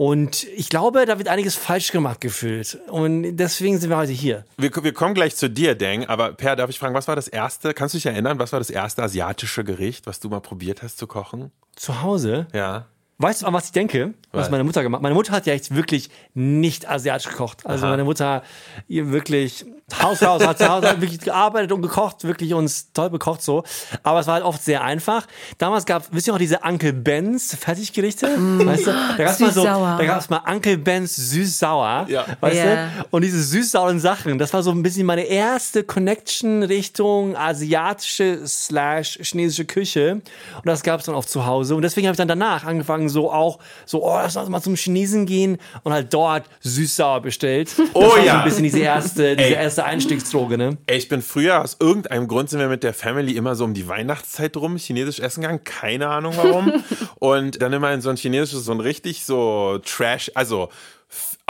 Und 0.01 0.45
ich 0.55 0.69
glaube, 0.69 1.05
da 1.05 1.19
wird 1.19 1.27
einiges 1.27 1.55
falsch 1.55 1.91
gemacht 1.91 2.21
gefühlt. 2.21 2.79
Und 2.87 3.37
deswegen 3.37 3.79
sind 3.79 3.91
wir 3.91 3.97
heute 3.97 4.11
hier. 4.11 4.45
Wir, 4.57 4.71
wir 4.71 4.93
kommen 4.93 5.13
gleich 5.13 5.35
zu 5.35 5.47
dir, 5.47 5.75
Deng, 5.75 6.07
aber 6.07 6.33
Per, 6.33 6.55
darf 6.55 6.71
ich 6.71 6.79
fragen, 6.79 6.95
was 6.95 7.07
war 7.07 7.15
das 7.15 7.27
erste, 7.27 7.75
kannst 7.75 7.93
du 7.93 7.99
dich 7.99 8.07
erinnern, 8.07 8.39
was 8.39 8.51
war 8.51 8.59
das 8.59 8.71
erste 8.71 9.03
asiatische 9.03 9.63
Gericht, 9.63 10.07
was 10.07 10.19
du 10.19 10.29
mal 10.29 10.39
probiert 10.39 10.81
hast 10.81 10.97
zu 10.97 11.05
kochen? 11.05 11.51
Zu 11.75 12.01
Hause. 12.01 12.47
Ja. 12.51 12.87
Weißt 13.21 13.41
du, 13.41 13.45
an 13.45 13.53
was 13.53 13.65
ich 13.65 13.71
denke? 13.71 14.13
Was 14.33 14.49
meine 14.49 14.63
Mutter 14.63 14.81
gemacht 14.81 15.01
Meine 15.01 15.13
Mutter 15.13 15.33
hat 15.33 15.45
ja 15.45 15.53
echt 15.53 15.75
wirklich 15.75 16.09
nicht 16.33 16.89
asiatisch 16.89 17.27
gekocht. 17.29 17.65
Also 17.65 17.85
meine 17.87 18.05
Mutter, 18.05 18.43
ihr 18.87 19.11
wirklich 19.11 19.65
Haus 20.01 20.23
raus, 20.23 20.45
hat 20.47 20.57
zu 20.57 20.69
Hause 20.69 20.87
hat 20.89 21.01
wirklich 21.01 21.19
gearbeitet 21.19 21.73
und 21.73 21.81
gekocht, 21.81 22.23
wirklich 22.23 22.53
uns 22.53 22.93
toll 22.93 23.09
bekocht 23.09 23.41
so. 23.41 23.63
Aber 24.03 24.21
es 24.21 24.27
war 24.27 24.35
halt 24.35 24.45
oft 24.45 24.63
sehr 24.63 24.81
einfach. 24.85 25.27
Damals 25.57 25.85
gab, 25.85 26.05
wisst 26.11 26.27
ihr 26.27 26.31
noch 26.31 26.39
diese 26.39 26.59
Uncle 26.59 26.93
Ben's 26.93 27.53
Fertiggerichte? 27.59 28.27
Weißt 28.27 28.87
du? 28.87 28.91
Da 29.17 29.23
gab's 29.25 29.39
mal 29.41 29.51
so, 29.51 29.65
da 29.65 29.99
gab's 30.05 30.29
mal 30.29 30.41
Uncle 30.47 30.77
Ben's 30.77 31.17
süß-sauer. 31.17 32.05
Ja. 32.07 32.25
Weißt 32.39 32.55
Ja. 32.55 32.85
du? 32.87 32.89
Und 33.11 33.23
diese 33.23 33.43
süß-sauren 33.43 33.99
Sachen, 33.99 34.37
das 34.37 34.53
war 34.53 34.63
so 34.63 34.71
ein 34.71 34.81
bisschen 34.81 35.05
meine 35.05 35.23
erste 35.23 35.83
Connection 35.83 36.63
Richtung 36.63 37.35
asiatische 37.35 38.47
slash 38.47 39.19
chinesische 39.21 39.65
Küche. 39.65 40.21
Und 40.55 40.65
das 40.65 40.83
gab 40.83 41.01
es 41.01 41.05
dann 41.05 41.15
auch 41.15 41.25
zu 41.25 41.45
Hause. 41.45 41.75
Und 41.75 41.81
deswegen 41.81 42.07
habe 42.07 42.13
ich 42.13 42.17
dann 42.17 42.29
danach 42.29 42.63
angefangen, 42.63 43.09
so 43.11 43.31
auch, 43.31 43.59
so, 43.85 44.03
oh, 44.03 44.15
lass 44.15 44.35
uns 44.35 44.49
mal 44.49 44.61
zum 44.61 44.75
Chinesen 44.75 45.25
gehen 45.25 45.57
und 45.83 45.93
halt 45.93 46.13
dort 46.13 46.45
süß-sauer 46.61 47.21
bestellt. 47.21 47.69
Das 47.77 47.87
Oh 47.93 48.01
war 48.01 48.11
so 48.11 48.25
ja. 48.25 48.39
ein 48.39 48.43
bisschen 48.45 48.63
diese 48.63 48.79
erste, 48.79 49.35
diese 49.35 49.49
Ey. 49.49 49.63
erste 49.63 49.83
Einstiegsdroge, 49.83 50.57
ne? 50.57 50.77
Ey, 50.87 50.97
ich 50.97 51.09
bin 51.09 51.21
früher, 51.21 51.61
aus 51.61 51.77
irgendeinem 51.79 52.27
Grund 52.27 52.49
sind 52.49 52.59
wir 52.59 52.67
mit 52.67 52.83
der 52.83 52.93
Family 52.93 53.35
immer 53.35 53.55
so 53.55 53.63
um 53.63 53.73
die 53.73 53.87
Weihnachtszeit 53.87 54.55
rum 54.57 54.77
chinesisch 54.77 55.19
essen 55.19 55.41
gegangen. 55.41 55.63
Keine 55.63 56.07
Ahnung 56.07 56.33
warum. 56.35 56.83
und 57.19 57.61
dann 57.61 57.73
immer 57.73 57.91
in 57.93 58.01
so 58.01 58.09
ein 58.09 58.15
chinesisches, 58.15 58.65
so 58.65 58.71
ein 58.71 58.79
richtig 58.79 59.25
so 59.25 59.79
Trash, 59.83 60.31
also 60.33 60.69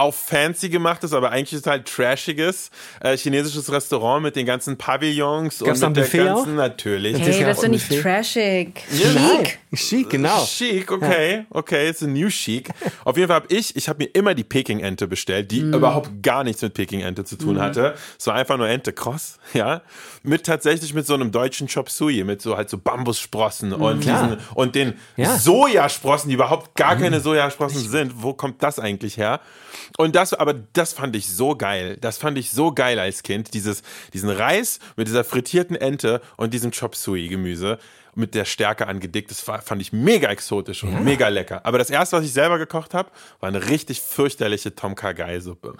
auf 0.01 0.15
fancy 0.15 0.69
gemachtes, 0.69 1.13
aber 1.13 1.31
eigentlich 1.31 1.53
ist 1.53 1.61
es 1.61 1.67
halt 1.67 1.85
trashiges 1.87 2.71
äh, 3.01 3.15
chinesisches 3.15 3.71
Restaurant 3.71 4.23
mit 4.23 4.35
den 4.35 4.45
ganzen 4.45 4.77
Pavillons 4.77 5.59
Gab's 5.59 5.81
und 5.83 5.89
mit 5.89 5.97
der 5.97 6.01
Buffet 6.03 6.21
auch? 6.29 6.35
ganzen, 6.37 6.55
natürlich. 6.55 7.17
Das 7.17 7.27
ist 7.27 7.33
Hey, 7.35 7.41
ja 7.41 7.47
das 7.47 7.57
ist 7.57 7.63
auch 7.63 7.67
doch 7.67 7.71
nicht 7.71 8.01
trashig. 8.01 8.83
Nein. 9.13 9.43
Chic. 9.43 9.59
Chic, 9.73 10.09
genau. 10.09 10.43
Chic, 10.45 10.91
okay, 10.91 11.45
okay, 11.49 11.89
it's 11.89 12.03
a 12.03 12.07
new 12.07 12.27
chic. 12.29 12.69
Auf 13.05 13.15
jeden 13.15 13.27
Fall 13.29 13.35
habe 13.37 13.53
ich, 13.53 13.75
ich 13.75 13.87
habe 13.87 14.03
mir 14.03 14.09
immer 14.13 14.33
die 14.33 14.43
Peking-Ente 14.43 15.07
bestellt, 15.07 15.51
die 15.51 15.59
überhaupt 15.59 16.09
gar 16.21 16.43
nichts 16.43 16.61
mit 16.61 16.73
Peking-Ente 16.73 17.23
zu 17.23 17.37
tun 17.37 17.61
hatte. 17.61 17.95
Es 18.19 18.27
war 18.27 18.33
einfach 18.35 18.57
nur 18.57 18.67
Ente 18.67 18.91
kross, 18.93 19.37
ja. 19.53 19.81
Mit 20.23 20.45
tatsächlich 20.45 20.93
mit 20.93 21.05
so 21.07 21.13
einem 21.13 21.31
deutschen 21.31 21.67
Chop 21.67 21.89
Suey, 21.89 22.23
mit 22.23 22.41
so 22.41 22.57
halt 22.57 22.69
so 22.69 22.77
Bambussprossen 22.77 23.71
und 23.73 24.01
Klar. 24.01 24.23
diesen, 24.37 24.39
und 24.55 24.75
den 24.75 24.93
Ja. 25.15 25.37
Sojasprossen, 25.37 26.29
die 26.29 26.35
überhaupt 26.35 26.75
gar 26.75 26.95
keine 26.97 27.19
Sojasprossen 27.21 27.87
sind. 27.89 28.21
Wo 28.23 28.33
kommt 28.33 28.61
das 28.63 28.77
eigentlich 28.79 29.17
her? 29.17 29.39
Und 29.97 30.15
das, 30.15 30.33
aber 30.33 30.53
das 30.53 30.93
fand 30.93 31.15
ich 31.15 31.29
so 31.29 31.55
geil. 31.55 31.97
Das 32.01 32.17
fand 32.17 32.37
ich 32.37 32.51
so 32.51 32.71
geil 32.73 32.99
als 32.99 33.23
Kind. 33.23 33.53
Dieses, 33.53 33.83
diesen 34.13 34.29
Reis 34.29 34.79
mit 34.95 35.07
dieser 35.07 35.23
frittierten 35.23 35.75
Ente 35.75 36.21
und 36.37 36.53
diesem 36.53 36.71
Chop 36.71 36.95
Suey 36.95 37.27
Gemüse 37.27 37.79
mit 38.15 38.35
der 38.35 38.45
Stärke 38.45 38.87
angedickt. 38.87 39.31
Das 39.31 39.41
fand 39.41 39.81
ich 39.81 39.93
mega 39.93 40.29
exotisch 40.29 40.83
und 40.83 41.03
mega 41.03 41.27
lecker. 41.27 41.65
Aber 41.65 41.77
das 41.77 41.89
erste, 41.89 42.17
was 42.17 42.25
ich 42.25 42.33
selber 42.33 42.57
gekocht 42.57 42.93
habe, 42.93 43.09
war 43.39 43.49
eine 43.49 43.69
richtig 43.69 44.01
fürchterliche 44.01 44.75
Tom 44.75 44.95
Kha 44.95 45.13
Gai 45.13 45.39
Suppe. 45.39 45.75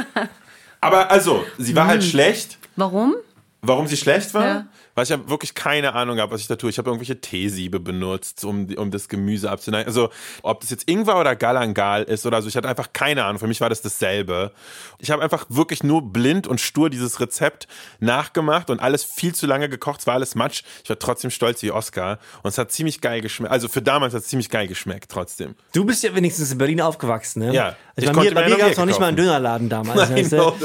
aber 0.80 1.10
also, 1.10 1.44
sie 1.58 1.76
war 1.76 1.86
halt 1.86 2.04
schlecht. 2.04 2.58
Warum? 2.76 3.14
Warum 3.60 3.86
sie 3.86 3.96
schlecht 3.96 4.34
war? 4.34 4.44
Ja. 4.44 4.66
Weil 4.94 5.04
ich 5.04 5.12
habe 5.12 5.28
wirklich 5.30 5.54
keine 5.54 5.94
Ahnung 5.94 6.18
habe, 6.20 6.32
was 6.32 6.40
ich 6.40 6.46
da 6.48 6.56
tue. 6.56 6.70
Ich 6.70 6.78
habe 6.78 6.90
irgendwelche 6.90 7.20
Teesiebe 7.20 7.80
benutzt, 7.80 8.44
um, 8.44 8.66
um 8.76 8.90
das 8.90 9.08
Gemüse 9.08 9.50
abzunehmen. 9.50 9.86
Also, 9.86 10.10
ob 10.42 10.60
das 10.60 10.70
jetzt 10.70 10.88
Ingwer 10.88 11.18
oder 11.18 11.34
Galangal 11.34 12.02
ist 12.04 12.26
oder 12.26 12.42
so, 12.42 12.48
ich 12.48 12.56
hatte 12.56 12.68
einfach 12.68 12.92
keine 12.92 13.24
Ahnung. 13.24 13.38
Für 13.38 13.46
mich 13.46 13.60
war 13.60 13.68
das 13.70 13.80
dasselbe. 13.82 14.52
Ich 14.98 15.10
habe 15.10 15.22
einfach 15.22 15.46
wirklich 15.48 15.82
nur 15.82 16.02
blind 16.02 16.46
und 16.46 16.60
stur 16.60 16.90
dieses 16.90 17.20
Rezept 17.20 17.68
nachgemacht 18.00 18.68
und 18.70 18.80
alles 18.80 19.04
viel 19.04 19.34
zu 19.34 19.46
lange 19.46 19.68
gekocht. 19.68 20.00
Es 20.00 20.06
war 20.06 20.14
alles 20.14 20.34
Matsch. 20.34 20.62
Ich 20.84 20.90
war 20.90 20.98
trotzdem 20.98 21.30
stolz 21.30 21.62
wie 21.62 21.70
Oscar. 21.70 22.18
Und 22.42 22.50
es 22.50 22.58
hat 22.58 22.70
ziemlich 22.70 23.00
geil 23.00 23.20
geschmeckt. 23.20 23.52
Also, 23.52 23.68
für 23.68 23.82
damals 23.82 24.14
hat 24.14 24.22
es 24.22 24.28
ziemlich 24.28 24.50
geil 24.50 24.66
geschmeckt, 24.68 25.10
trotzdem. 25.10 25.54
Du 25.72 25.84
bist 25.84 26.02
ja 26.02 26.14
wenigstens 26.14 26.52
in 26.52 26.58
Berlin 26.58 26.80
aufgewachsen, 26.80 27.46
ne? 27.46 27.54
Ja. 27.54 27.76
Ich 27.94 28.08
Also 28.08 28.12
bei 28.12 28.14
konnte 28.14 28.34
mir, 28.34 28.40
bei 28.40 28.48
mir 28.48 28.56
gab 28.56 28.70
es 28.70 28.78
noch 28.78 28.86
nicht 28.86 29.00
mal 29.00 29.06
einen. 29.06 29.16
Dönerladen 29.16 29.68
damals. 29.68 29.96
Nein, 30.10 30.16
weißt 30.16 30.32
du? 30.32 30.36
no, 30.36 30.56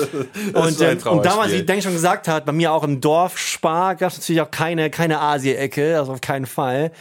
das- 0.54 0.80
und, 0.80 0.82
ähm, 0.82 0.98
und 1.12 1.26
damals, 1.26 1.52
wie 1.52 1.62
Denk 1.64 1.84
schon 1.84 1.94
gesagt 1.94 2.28
hat, 2.28 2.46
bei 2.46 2.52
mir 2.54 2.72
auch 2.72 2.84
im 2.84 3.02
Dorf 3.02 3.38
Spar 3.38 3.96
gab 3.96 4.12
es 4.12 4.17
natürlich 4.18 4.42
auch 4.42 4.52
keine, 4.52 4.90
keine 4.90 5.20
Asie-Ecke, 5.20 5.98
also 5.98 6.14
auf 6.14 6.22
keinen 6.22 6.46
Fall. 6.46 6.92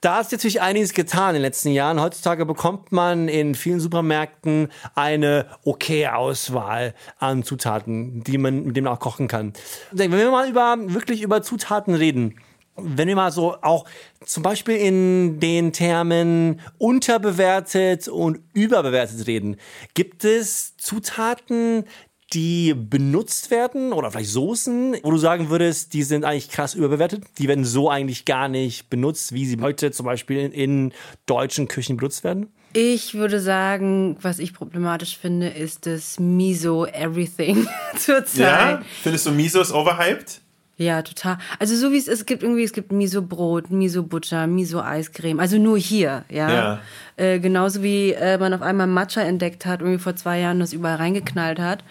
Da 0.00 0.22
sich 0.22 0.32
natürlich 0.32 0.62
einiges 0.62 0.94
getan 0.94 1.30
in 1.30 1.34
den 1.34 1.42
letzten 1.42 1.70
Jahren. 1.70 2.00
Heutzutage 2.00 2.46
bekommt 2.46 2.90
man 2.90 3.28
in 3.28 3.54
vielen 3.54 3.80
Supermärkten 3.80 4.68
eine 4.94 5.46
okay 5.64 6.06
Auswahl 6.08 6.94
an 7.18 7.42
Zutaten, 7.42 8.24
die 8.24 8.38
man, 8.38 8.64
mit 8.64 8.76
man 8.82 8.94
auch 8.94 9.00
kochen 9.00 9.28
kann. 9.28 9.52
Wenn 9.92 10.10
wir 10.12 10.30
mal 10.30 10.48
über, 10.48 10.76
wirklich 10.78 11.20
über 11.20 11.42
Zutaten 11.42 11.94
reden, 11.94 12.36
wenn 12.76 13.08
wir 13.08 13.16
mal 13.16 13.30
so 13.30 13.56
auch 13.60 13.84
zum 14.24 14.42
Beispiel 14.42 14.76
in 14.76 15.40
den 15.40 15.72
Termen 15.72 16.60
unterbewertet 16.78 18.08
und 18.08 18.40
überbewertet 18.54 19.26
reden, 19.26 19.56
gibt 19.94 20.24
es 20.24 20.76
Zutaten, 20.76 21.84
die 22.32 22.74
benutzt 22.74 23.50
werden 23.50 23.92
oder 23.92 24.10
vielleicht 24.10 24.30
Soßen, 24.30 24.96
wo 25.02 25.10
du 25.10 25.16
sagen 25.16 25.50
würdest, 25.50 25.92
die 25.94 26.02
sind 26.02 26.24
eigentlich 26.24 26.48
krass 26.48 26.74
überbewertet, 26.74 27.24
die 27.38 27.48
werden 27.48 27.64
so 27.64 27.90
eigentlich 27.90 28.24
gar 28.24 28.48
nicht 28.48 28.88
benutzt, 28.88 29.32
wie 29.32 29.46
sie 29.46 29.60
heute 29.60 29.90
zum 29.90 30.06
Beispiel 30.06 30.38
in, 30.38 30.52
in 30.52 30.92
deutschen 31.26 31.66
Küchen 31.66 31.96
benutzt 31.96 32.22
werden? 32.22 32.52
Ich 32.72 33.14
würde 33.14 33.40
sagen, 33.40 34.16
was 34.20 34.38
ich 34.38 34.54
problematisch 34.54 35.18
finde, 35.18 35.48
ist 35.48 35.86
das 35.86 36.20
Miso 36.20 36.86
Everything 36.86 37.66
zurzeit. 37.96 38.38
Ja? 38.38 38.82
Findest 39.02 39.26
du 39.26 39.32
Miso 39.32 39.60
ist 39.60 39.72
overhyped? 39.72 40.39
Ja, 40.80 41.02
total. 41.02 41.36
Also 41.58 41.76
so 41.76 41.92
wie 41.92 41.98
es 41.98 42.08
es 42.08 42.24
gibt 42.24 42.42
irgendwie, 42.42 42.64
es 42.64 42.72
gibt 42.72 42.90
Miso 42.90 43.20
Brot, 43.20 43.70
Miso 43.70 44.02
Butter, 44.02 44.46
Miso 44.46 44.80
Eiscreme. 44.80 45.38
Also 45.38 45.58
nur 45.58 45.76
hier, 45.76 46.24
ja. 46.30 46.50
Ja. 46.50 46.80
Äh, 47.18 47.38
genauso 47.38 47.82
wie 47.82 48.12
äh, 48.12 48.38
man 48.38 48.54
auf 48.54 48.62
einmal 48.62 48.86
Matcha 48.86 49.20
entdeckt 49.20 49.66
hat, 49.66 49.80
irgendwie 49.80 49.98
vor 49.98 50.16
zwei 50.16 50.40
Jahren 50.40 50.58
das 50.58 50.72
überall 50.72 50.96
reingeknallt 50.96 51.58
hat. 51.58 51.84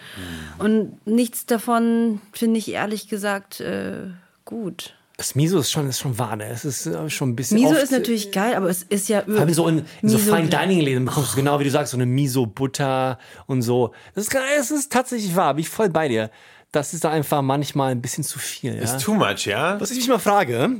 Mhm. 0.58 0.64
Und 0.64 1.06
nichts 1.06 1.46
davon 1.46 2.20
finde 2.32 2.58
ich 2.58 2.72
ehrlich 2.72 3.06
gesagt 3.06 3.60
äh, 3.60 4.08
gut. 4.44 4.96
Das 5.16 5.36
Miso 5.36 5.60
ist 5.60 5.70
schon, 5.70 5.88
ist 5.88 6.00
schon 6.00 6.18
wahr, 6.18 6.34
ne? 6.34 6.48
Es 6.48 6.64
ist 6.64 6.86
äh, 6.86 7.08
schon 7.10 7.28
ein 7.28 7.36
bisschen. 7.36 7.60
Miso 7.60 7.74
ist 7.74 7.92
natürlich 7.92 8.32
geil, 8.32 8.54
aber 8.54 8.70
es 8.70 8.82
ist 8.82 9.08
ja 9.08 9.20
allem 9.20 9.54
so 9.54 9.68
in, 9.68 9.84
in 10.02 10.08
so 10.08 10.18
Fine 10.18 10.48
Dining 10.48 10.80
Läden 10.80 11.04
bekommst 11.04 11.34
du 11.34 11.36
genau 11.36 11.60
wie 11.60 11.64
du 11.64 11.70
sagst, 11.70 11.92
so 11.92 11.96
eine 11.96 12.06
Miso 12.06 12.46
Butter 12.46 13.18
und 13.46 13.62
so. 13.62 13.92
Das 14.16 14.26
ist, 14.26 14.36
es 14.58 14.70
ist 14.72 14.90
tatsächlich 14.90 15.36
wahr, 15.36 15.54
bin 15.54 15.60
ich 15.60 15.68
voll 15.68 15.90
bei 15.90 16.08
dir. 16.08 16.30
Das 16.72 16.94
ist 16.94 17.02
da 17.02 17.10
einfach 17.10 17.42
manchmal 17.42 17.90
ein 17.90 18.00
bisschen 18.00 18.22
zu 18.22 18.38
viel. 18.38 18.76
Ja? 18.76 18.82
Ist 18.82 19.00
too 19.00 19.14
much, 19.14 19.46
ja? 19.46 19.80
Was 19.80 19.90
ich 19.90 19.96
mich 19.96 20.08
mal 20.08 20.20
frage, 20.20 20.70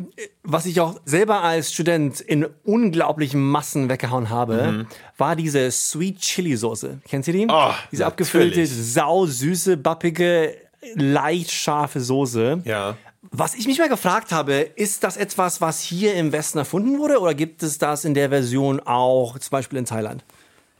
was 0.44 0.66
ich 0.66 0.80
auch 0.80 1.00
selber 1.04 1.42
als 1.42 1.72
Student 1.72 2.20
in 2.20 2.46
unglaublichen 2.64 3.40
Massen 3.40 3.88
weggehauen 3.88 4.30
habe, 4.30 4.86
war 5.18 5.34
diese 5.34 5.68
Sweet 5.70 6.20
Chili 6.20 6.56
Soße. 6.56 7.00
Kennst 7.08 7.26
du 7.26 7.32
die? 7.32 7.44
Mhm. 7.46 7.50
Oh, 7.52 7.72
diese 7.90 8.06
abgefüllte, 8.06 8.60
natürlich. 8.60 8.92
sau 8.92 9.26
süße, 9.26 9.76
bappige, 9.76 10.54
leicht 10.94 11.50
scharfe 11.50 12.00
Soße. 12.00 12.62
Ja. 12.64 12.96
Was 13.32 13.54
ich 13.54 13.66
mich 13.66 13.78
mal 13.78 13.88
gefragt 13.88 14.32
habe, 14.32 14.54
ist 14.54 15.04
das 15.04 15.16
etwas, 15.16 15.60
was 15.60 15.80
hier 15.80 16.14
im 16.14 16.32
Westen 16.32 16.58
erfunden 16.58 16.98
wurde 16.98 17.20
oder 17.20 17.34
gibt 17.34 17.62
es 17.62 17.78
das 17.78 18.04
in 18.04 18.14
der 18.14 18.30
Version 18.30 18.80
auch 18.80 19.38
zum 19.38 19.50
Beispiel 19.50 19.78
in 19.78 19.84
Thailand? 19.84 20.24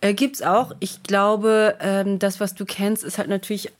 Äh, 0.01 0.15
gibt's 0.15 0.41
auch. 0.41 0.73
Ich 0.81 1.03
glaube, 1.03 1.77
ähm, 1.81 2.19
das, 2.19 2.41
was 2.41 2.55
du 2.55 2.65
kennst, 2.65 3.05
ist 3.05 3.19
halt 3.19 3.29
natürlich 3.29 3.71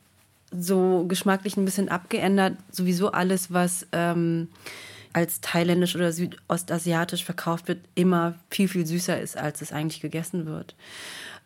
so 0.51 1.05
geschmacklich 1.07 1.57
ein 1.57 1.65
bisschen 1.65 1.89
abgeändert. 1.89 2.57
Sowieso 2.71 3.11
alles, 3.11 3.53
was 3.53 3.87
ähm, 3.91 4.49
als 5.13 5.41
thailändisch 5.41 5.95
oder 5.95 6.11
südostasiatisch 6.11 7.25
verkauft 7.25 7.67
wird, 7.67 7.79
immer 7.95 8.35
viel, 8.49 8.67
viel 8.67 8.85
süßer 8.85 9.19
ist, 9.19 9.37
als 9.37 9.61
es 9.61 9.71
eigentlich 9.71 10.01
gegessen 10.01 10.45
wird. 10.45 10.75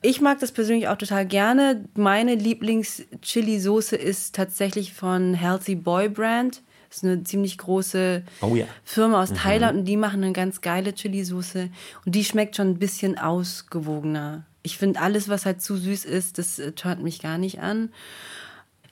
Ich 0.02 0.22
mag 0.22 0.40
das 0.40 0.52
persönlich 0.52 0.88
auch 0.88 0.98
total 0.98 1.26
gerne. 1.26 1.84
Meine 1.96 2.36
Lieblings-Chili-Soße 2.36 3.96
ist 3.96 4.36
tatsächlich 4.36 4.94
von 4.94 5.34
Healthy 5.34 5.76
Boy 5.76 6.10
Brand. 6.10 6.62
Das 6.90 6.98
ist 6.98 7.04
eine 7.04 7.24
ziemlich 7.24 7.58
große 7.58 8.24
Oh 8.42 8.56
ja. 8.56 8.68
Firma 8.84 9.22
aus 9.22 9.34
Thailand 9.34 9.80
und 9.80 9.86
die 9.86 9.98
machen 9.98 10.24
eine 10.24 10.34
ganz 10.34 10.62
geile 10.62 10.94
Chili-Soße. 10.94 11.70
Und 12.06 12.16
die 12.16 12.24
schmeckt 12.24 12.56
schon 12.56 12.70
ein 12.70 12.80
bisschen 12.80 13.18
ausgewogener. 13.18 14.46
Ich 14.62 14.78
finde, 14.78 15.00
alles, 15.00 15.28
was 15.28 15.46
halt 15.46 15.62
zu 15.62 15.76
süß 15.76 16.06
ist, 16.06 16.38
das 16.38 16.60
äh, 16.60 16.72
turnt 16.72 17.04
mich 17.04 17.22
gar 17.22 17.38
nicht 17.38 17.60
an. 17.60 17.90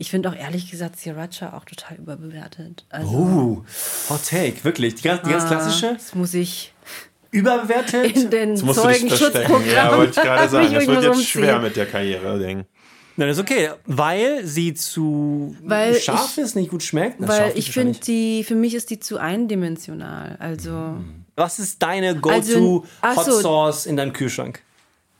Ich 0.03 0.11
finde 0.11 0.27
auch 0.27 0.35
ehrlich 0.35 0.69
gesagt 0.69 0.99
Sriracha 0.99 1.53
auch 1.55 1.63
total 1.63 1.95
überbewertet. 1.95 2.85
Also, 2.89 3.07
Uh, 3.09 3.63
Hot 4.09 4.19
Take, 4.29 4.61
wirklich. 4.65 4.95
Die 4.95 5.03
ganz, 5.03 5.21
die 5.21 5.29
ganz 5.29 5.47
klassische, 5.47 5.93
das 5.93 6.13
muss 6.13 6.33
ich 6.33 6.73
überbewertet. 7.31 8.13
in 8.17 8.29
den 8.29 8.55
Das. 8.59 8.75
Zeugenschutzprogramm. 8.75 9.63
Ja, 9.73 9.95
wollte 9.97 10.09
ich 10.11 10.15
gerade 10.27 10.49
sagen. 10.49 10.73
Das 10.73 10.87
wird 10.87 11.03
jetzt 11.03 11.25
schwer 11.29 11.59
mit 11.59 11.77
der 11.77 11.85
Karriere, 11.85 12.37
Ding. 12.37 12.65
Nein, 13.15 13.27
das 13.29 13.37
ist 13.37 13.43
okay, 13.43 13.69
weil 13.85 14.45
sie 14.45 14.73
zu 14.73 15.55
Weil 15.63 15.95
scharf 15.95 16.33
ich- 16.37 16.43
ist, 16.43 16.55
nicht 16.57 16.69
gut 16.69 16.83
schmeckt. 16.83 17.21
Na, 17.21 17.29
Weil 17.29 17.53
ich 17.55 17.71
finde, 17.71 17.97
die, 17.99 18.43
für 18.43 18.55
mich 18.55 18.73
ist 18.73 18.89
die 18.89 18.99
zu 18.99 19.17
eindimensional. 19.19 20.35
Also, 20.39 20.97
Was 21.37 21.59
ist 21.59 21.81
deine 21.81 22.13
Go-To 22.19 22.83
Also, 22.99 23.21
Hot 23.21 23.25
so. 23.25 23.39
Sauce 23.39 23.85
in 23.85 23.95
deinem 23.95 24.11
Kühlschrank? 24.11 24.61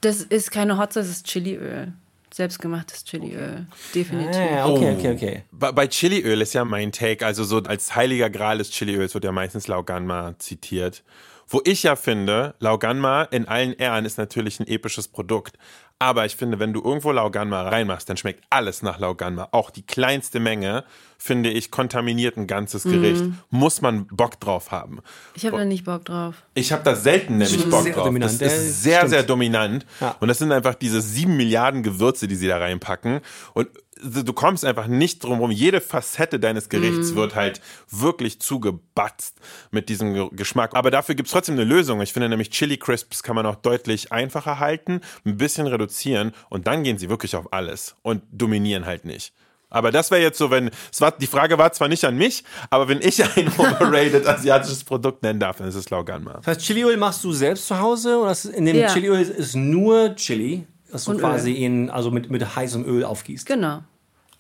das 0.02 0.22
ist 0.24 0.52
keine 0.52 0.78
Hot 0.78 0.92
Sauce, 0.92 1.06
das 1.08 1.16
ist 1.16 1.28
Chiliöl. 1.28 1.94
Selbstgemachtes 2.34 3.04
Chiliöl. 3.04 3.68
Definitiv. 3.94 4.42
Ah, 4.42 4.68
okay, 4.68 4.96
okay, 4.96 5.14
okay. 5.14 5.44
Bei, 5.52 5.72
bei 5.72 5.88
Chiliöl 5.88 6.42
ist 6.42 6.54
ja 6.54 6.66
mein 6.66 6.92
Take, 6.92 7.24
also 7.24 7.44
so 7.44 7.58
als 7.58 7.96
heiliger 7.96 8.32
Gral 8.32 8.58
des 8.58 8.72
Chiliöls 8.72 9.14
wird 9.14 9.24
ja 9.24 9.32
meistens 9.32 9.68
Lauganma 9.68 10.34
zitiert. 10.40 11.04
Wo 11.48 11.62
ich 11.64 11.84
ja 11.84 11.96
finde, 11.96 12.56
Lauganma 12.58 13.24
in 13.24 13.48
allen 13.48 13.74
Ehren 13.74 14.06
ist 14.06 14.18
natürlich 14.18 14.60
ein 14.60 14.68
episches 14.68 15.08
Produkt. 15.08 15.60
Aber 16.00 16.26
ich 16.26 16.36
finde, 16.36 16.60
wenn 16.60 16.74
du 16.74 16.84
irgendwo 16.84 17.12
Lauganma 17.12 17.62
reinmachst, 17.62 18.10
dann 18.10 18.18
schmeckt 18.18 18.44
alles 18.50 18.82
nach 18.82 19.00
Lauganma. 19.00 19.48
Auch 19.52 19.70
die 19.70 19.84
kleinste 19.84 20.42
Menge, 20.42 20.84
finde 21.18 21.50
ich, 21.50 21.72
kontaminiert 21.72 22.36
ein 22.36 22.46
ganzes 22.46 22.84
Gericht. 22.84 23.24
Muss 23.50 23.82
man 23.82 24.08
Bock 24.08 24.40
drauf 24.40 24.72
haben. 24.72 25.00
Ich 25.34 25.46
habe 25.46 25.58
da 25.58 25.66
nicht 25.66 25.86
Bock 25.86 26.04
drauf. 26.04 26.44
Ich 26.56 26.74
habe 26.74 26.84
da 26.84 26.96
selten 26.96 27.38
nämlich 27.38 27.70
Bock 27.70 27.84
sehr 27.84 27.94
drauf. 27.94 28.06
dominant. 28.06 28.42
Das 28.42 28.54
ist 28.54 28.84
sehr, 28.84 28.98
stimmt. 28.98 29.10
sehr 29.12 29.24
dominant. 29.24 29.86
Ja. 30.02 30.18
Und 30.20 30.28
das 30.28 30.40
sind 30.40 30.52
einfach 30.52 30.76
diese 30.76 31.02
sieben 31.02 31.38
Milliarden 31.38 31.84
Gewürze, 31.84 32.28
die 32.28 32.36
sie 32.36 32.48
da 32.48 32.58
reinpacken. 32.58 33.22
Und 33.54 33.70
du 34.04 34.34
kommst 34.34 34.66
einfach 34.66 34.88
nicht 34.88 35.24
drum 35.24 35.40
rum. 35.40 35.52
Jede 35.52 35.82
Facette 35.82 36.40
deines 36.40 36.70
Gerichts 36.70 37.12
Mhm. 37.12 37.16
wird 37.16 37.36
halt 37.36 37.62
wirklich 37.90 38.40
zugebatzt 38.42 39.38
mit 39.72 39.90
diesem 39.90 40.14
Ge- 40.14 40.30
Geschmack. 40.34 40.72
Aber 40.76 40.92
dafür 40.92 41.16
gibt's 41.16 41.32
trotzdem 41.32 41.56
eine 41.56 41.64
Lösung. 41.64 42.02
Ich 42.02 42.14
finde 42.14 42.30
nämlich 42.30 42.50
Chili 42.50 42.78
Crisps 42.78 43.24
kann 43.24 43.36
man 43.36 43.46
auch 43.46 43.56
deutlich 43.56 44.12
einfacher 44.12 44.60
halten, 44.60 45.02
ein 45.26 45.38
bisschen 45.38 45.68
reduzieren 45.68 46.32
und 46.50 46.68
dann 46.68 46.84
gehen 46.84 46.98
sie 46.98 47.10
wirklich 47.10 47.36
auf 47.36 47.52
alles 47.54 47.96
und 48.02 48.24
dominieren 48.32 48.86
halt 48.86 49.06
nicht. 49.06 49.34
Aber 49.70 49.92
das 49.92 50.12
wäre 50.12 50.22
jetzt 50.22 50.38
so, 50.38 50.52
wenn, 50.52 50.70
es 50.92 51.02
war, 51.02 51.12
die 51.12 51.26
Frage 51.26 51.58
war 51.58 51.72
zwar 51.72 51.88
nicht 51.88 52.06
an 52.06 52.16
mich, 52.16 52.44
aber 52.70 52.88
wenn 52.90 53.02
ich 53.02 53.24
ein 53.24 53.48
overrated 53.58 54.28
asiatisches 54.28 54.84
Produkt 54.84 55.24
nennen 55.24 55.40
darf, 55.40 55.58
dann 55.58 55.68
ist 55.68 55.74
es 55.74 55.90
Lauganma. 55.90 56.34
Das 56.34 56.48
heißt, 56.48 56.62
Chiliöl 56.62 56.96
machst 56.98 57.24
du 57.24 57.32
selbst 57.34 57.66
zu 57.68 57.80
Hause 57.80 58.20
oder 58.20 58.32
ist 58.32 58.46
in 58.46 58.66
dem 58.66 58.76
Ja. 58.76 58.94
Chiliöl 58.94 59.22
ist 59.22 59.56
nur 59.56 60.16
Chili, 60.16 60.68
das 60.92 61.06
du 61.06 61.12
Und 61.12 61.18
quasi 61.22 61.54
in, 61.54 61.90
also 61.90 62.12
mit, 62.12 62.30
mit 62.30 62.56
heißem 62.56 62.86
Öl 62.86 63.04
aufgießt? 63.04 63.48
Genau. 63.48 63.82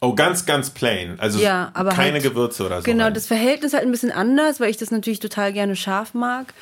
Oh, 0.03 0.13
ganz, 0.13 0.45
ganz 0.45 0.69
plain. 0.69 1.17
Also 1.17 1.39
Ja, 1.39 1.71
aber 1.73 1.91
keine 1.91 2.13
halt, 2.13 2.23
Gewürze 2.23 2.65
oder 2.65 2.81
so. 2.81 2.83
Genau, 2.83 3.05
rein. 3.05 3.13
das 3.13 3.25
Verhältnis 3.25 3.71
ist 3.71 3.73
halt 3.77 3.85
ein 3.85 3.91
bisschen 3.91 4.11
anders, 4.11 4.59
weil 4.59 4.69
ich 4.69 4.75
das 4.75 4.91
natürlich 4.91 5.21
total 5.21 5.53
gerne 5.53 5.77
scharf 5.77 6.13
mag. 6.13 6.53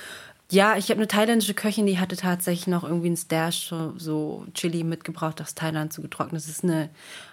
Ja, 0.51 0.77
ich 0.77 0.91
habe 0.91 0.99
eine 0.99 1.07
thailändische 1.07 1.55
Köchin, 1.55 1.87
die 1.87 1.97
hatte 1.97 2.17
tatsächlich 2.17 2.67
noch 2.67 2.83
irgendwie 2.83 3.09
ein 3.09 3.17
Stash, 3.17 3.73
so, 3.97 4.45
Chili 4.53 4.83
mitgebracht 4.83 5.41
aus 5.41 5.55
Thailand 5.55 5.91
zu 5.91 6.03
getrocknet. 6.03 6.39
Das 6.39 6.49
ist 6.49 6.63
eine 6.63 6.89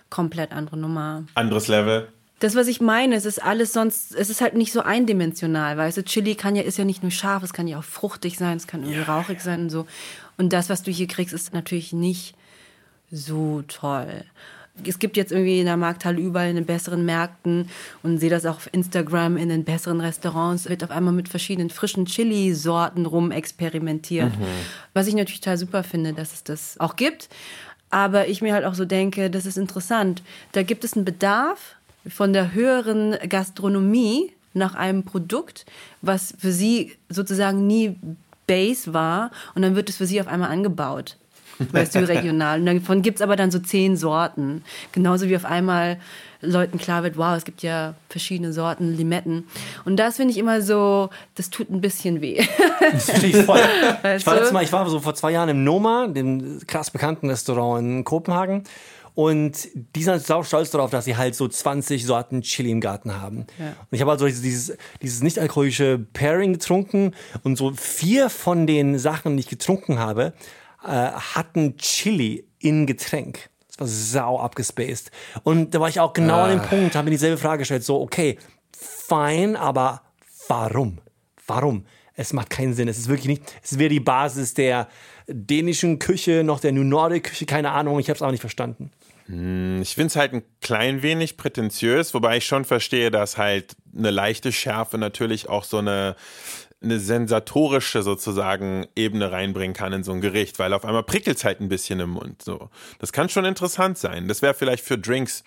komplett 0.08 0.52
andere 0.52 0.78
Nummer. 0.78 1.24
Anderes 1.34 1.68
Level. 1.68 2.08
Das, 2.38 2.56
was 2.56 2.68
ich 2.68 2.80
meine, 2.80 3.14
es 3.14 3.26
ist 3.26 3.42
alles 3.42 3.74
sonst, 3.74 4.14
es 4.14 4.30
ist 4.30 4.40
halt 4.40 4.54
nicht 4.54 4.72
so 4.72 4.80
eindimensional, 4.80 5.76
weißt 5.76 5.98
du, 5.98 6.04
Chili 6.04 6.36
kann 6.36 6.56
ja, 6.56 6.62
ist 6.62 6.78
ja 6.78 6.84
nicht 6.84 7.02
nur 7.02 7.12
scharf, 7.12 7.42
es 7.42 7.52
kann 7.52 7.68
ja 7.68 7.80
auch 7.80 7.84
fruchtig 7.84 8.38
sein, 8.38 8.56
es 8.56 8.66
kann 8.66 8.82
irgendwie 8.82 9.02
rauchig 9.02 9.42
sein 9.42 9.62
und 9.62 9.70
so. 9.70 9.86
Und 10.38 10.54
das, 10.54 10.70
was 10.70 10.82
du 10.84 10.90
hier 10.90 11.08
kriegst, 11.08 11.34
ist 11.34 11.52
natürlich 11.52 11.92
nicht 11.92 12.34
so 13.10 13.62
toll. 13.68 14.24
Es 14.86 14.98
gibt 14.98 15.16
jetzt 15.16 15.32
irgendwie 15.32 15.60
in 15.60 15.66
der 15.66 15.76
Markthalle 15.76 16.20
überall 16.20 16.50
in 16.50 16.56
den 16.56 16.66
besseren 16.66 17.04
Märkten 17.04 17.68
und 18.02 18.18
sehe 18.18 18.30
das 18.30 18.46
auch 18.46 18.56
auf 18.56 18.68
Instagram 18.72 19.36
in 19.36 19.48
den 19.48 19.64
besseren 19.64 20.00
Restaurants, 20.00 20.68
wird 20.68 20.84
auf 20.84 20.90
einmal 20.90 21.14
mit 21.14 21.28
verschiedenen 21.28 21.70
frischen 21.70 22.06
Chili-Sorten 22.06 23.06
rum 23.06 23.30
experimentiert. 23.30 24.32
Was 24.94 25.06
ich 25.06 25.14
natürlich 25.14 25.40
total 25.40 25.58
super 25.58 25.82
finde, 25.82 26.12
dass 26.12 26.32
es 26.32 26.44
das 26.44 26.80
auch 26.80 26.96
gibt. 26.96 27.28
Aber 27.90 28.28
ich 28.28 28.42
mir 28.42 28.52
halt 28.52 28.64
auch 28.64 28.74
so 28.74 28.84
denke, 28.84 29.30
das 29.30 29.46
ist 29.46 29.56
interessant. 29.56 30.22
Da 30.52 30.62
gibt 30.62 30.84
es 30.84 30.94
einen 30.94 31.04
Bedarf 31.04 31.76
von 32.06 32.32
der 32.32 32.52
höheren 32.52 33.16
Gastronomie 33.28 34.32
nach 34.54 34.74
einem 34.74 35.04
Produkt, 35.04 35.66
was 36.02 36.34
für 36.38 36.52
sie 36.52 36.96
sozusagen 37.08 37.66
nie 37.66 37.96
Base 38.46 38.92
war 38.92 39.30
und 39.54 39.62
dann 39.62 39.76
wird 39.76 39.88
es 39.88 39.96
für 39.96 40.06
sie 40.06 40.20
auf 40.20 40.26
einmal 40.26 40.50
angebaut. 40.50 41.16
Weißt 41.72 41.94
du, 41.94 42.08
regional. 42.08 42.60
Und 42.60 42.66
davon 42.66 43.02
gibt 43.02 43.18
es 43.18 43.22
aber 43.22 43.36
dann 43.36 43.50
so 43.50 43.58
zehn 43.58 43.96
Sorten. 43.96 44.62
Genauso 44.92 45.28
wie 45.28 45.36
auf 45.36 45.44
einmal 45.44 45.98
Leuten 46.40 46.78
klar 46.78 47.02
wird, 47.02 47.16
wow, 47.16 47.36
es 47.36 47.44
gibt 47.44 47.62
ja 47.62 47.94
verschiedene 48.08 48.52
Sorten 48.52 48.96
Limetten. 48.96 49.48
Und 49.84 49.96
das 49.96 50.16
finde 50.16 50.32
ich 50.32 50.38
immer 50.38 50.62
so, 50.62 51.10
das 51.34 51.50
tut 51.50 51.70
ein 51.70 51.80
bisschen 51.80 52.20
weh. 52.20 52.40
Ich 53.22 53.36
voll. 53.44 53.60
ich, 54.16 54.26
war 54.26 54.34
letztes 54.34 54.52
Mal, 54.52 54.62
ich 54.62 54.72
war 54.72 54.88
so 54.88 55.00
vor 55.00 55.14
zwei 55.14 55.32
Jahren 55.32 55.48
im 55.48 55.64
Noma, 55.64 56.06
dem 56.06 56.60
krass 56.66 56.90
bekannten 56.90 57.28
Restaurant 57.28 57.80
in 57.80 58.04
Kopenhagen. 58.04 58.64
Und 59.18 59.68
die 59.96 60.04
sind 60.04 60.24
sau 60.24 60.44
stolz 60.44 60.70
darauf, 60.70 60.90
dass 60.90 61.04
sie 61.04 61.16
halt 61.16 61.34
so 61.34 61.48
20 61.48 62.06
Sorten 62.06 62.42
Chili 62.42 62.70
im 62.70 62.80
Garten 62.80 63.20
haben. 63.20 63.46
Ja. 63.58 63.70
Und 63.70 63.88
ich 63.90 64.00
habe 64.00 64.12
also 64.12 64.26
dieses, 64.26 64.76
dieses 65.02 65.24
nicht 65.24 65.40
alkoholische 65.40 65.98
Pairing 66.12 66.52
getrunken 66.52 67.14
und 67.42 67.58
so 67.58 67.72
vier 67.72 68.30
von 68.30 68.68
den 68.68 68.96
Sachen, 68.96 69.36
die 69.36 69.40
ich 69.40 69.48
getrunken 69.48 69.98
habe, 69.98 70.34
äh, 70.88 71.12
hatten 71.12 71.76
Chili 71.76 72.48
in 72.58 72.86
Getränk. 72.86 73.50
Das 73.68 73.78
war 73.78 73.86
sau 73.86 74.40
abgespaced. 74.40 75.10
Und 75.42 75.74
da 75.74 75.80
war 75.80 75.88
ich 75.88 76.00
auch 76.00 76.12
genau 76.12 76.42
an 76.42 76.50
dem 76.50 76.62
Punkt, 76.62 76.96
habe 76.96 77.04
mir 77.04 77.10
dieselbe 77.10 77.36
Frage 77.36 77.60
gestellt, 77.60 77.84
so, 77.84 78.00
okay, 78.00 78.38
fein, 78.76 79.54
aber 79.54 80.02
warum? 80.48 80.98
Warum? 81.46 81.84
Es 82.14 82.32
macht 82.32 82.50
keinen 82.50 82.74
Sinn. 82.74 82.88
Es 82.88 82.98
ist 82.98 83.08
wirklich 83.08 83.28
nicht, 83.28 83.42
es 83.62 83.78
wäre 83.78 83.90
die 83.90 84.00
Basis 84.00 84.54
der 84.54 84.88
dänischen 85.28 85.98
Küche, 85.98 86.42
noch 86.42 86.58
der 86.58 86.72
New 86.72 86.84
Nordic 86.84 87.24
Küche, 87.24 87.46
keine 87.46 87.70
Ahnung, 87.70 88.00
ich 88.00 88.08
habe 88.08 88.16
es 88.16 88.22
auch 88.22 88.30
nicht 88.30 88.40
verstanden. 88.40 88.90
Ich 89.28 89.94
finde 89.94 90.06
es 90.06 90.16
halt 90.16 90.32
ein 90.32 90.42
klein 90.62 91.02
wenig 91.02 91.36
prätentiös, 91.36 92.14
wobei 92.14 92.38
ich 92.38 92.46
schon 92.46 92.64
verstehe, 92.64 93.10
dass 93.10 93.36
halt 93.36 93.76
eine 93.94 94.10
leichte 94.10 94.52
Schärfe 94.52 94.96
natürlich 94.96 95.50
auch 95.50 95.64
so 95.64 95.78
eine, 95.78 96.16
eine 96.80 97.00
sensatorische 97.00 98.02
sozusagen 98.02 98.86
Ebene 98.94 99.32
reinbringen 99.32 99.74
kann 99.74 99.92
in 99.92 100.04
so 100.04 100.12
ein 100.12 100.20
Gericht, 100.20 100.58
weil 100.58 100.72
auf 100.72 100.84
einmal 100.84 101.02
prickelt 101.02 101.38
es 101.38 101.44
halt 101.44 101.60
ein 101.60 101.68
bisschen 101.68 101.98
im 102.00 102.10
Mund. 102.10 102.42
So. 102.42 102.70
Das 103.00 103.12
kann 103.12 103.28
schon 103.28 103.44
interessant 103.44 103.98
sein. 103.98 104.28
Das 104.28 104.42
wäre 104.42 104.54
vielleicht 104.54 104.84
für 104.84 104.96
Drinks 104.96 105.42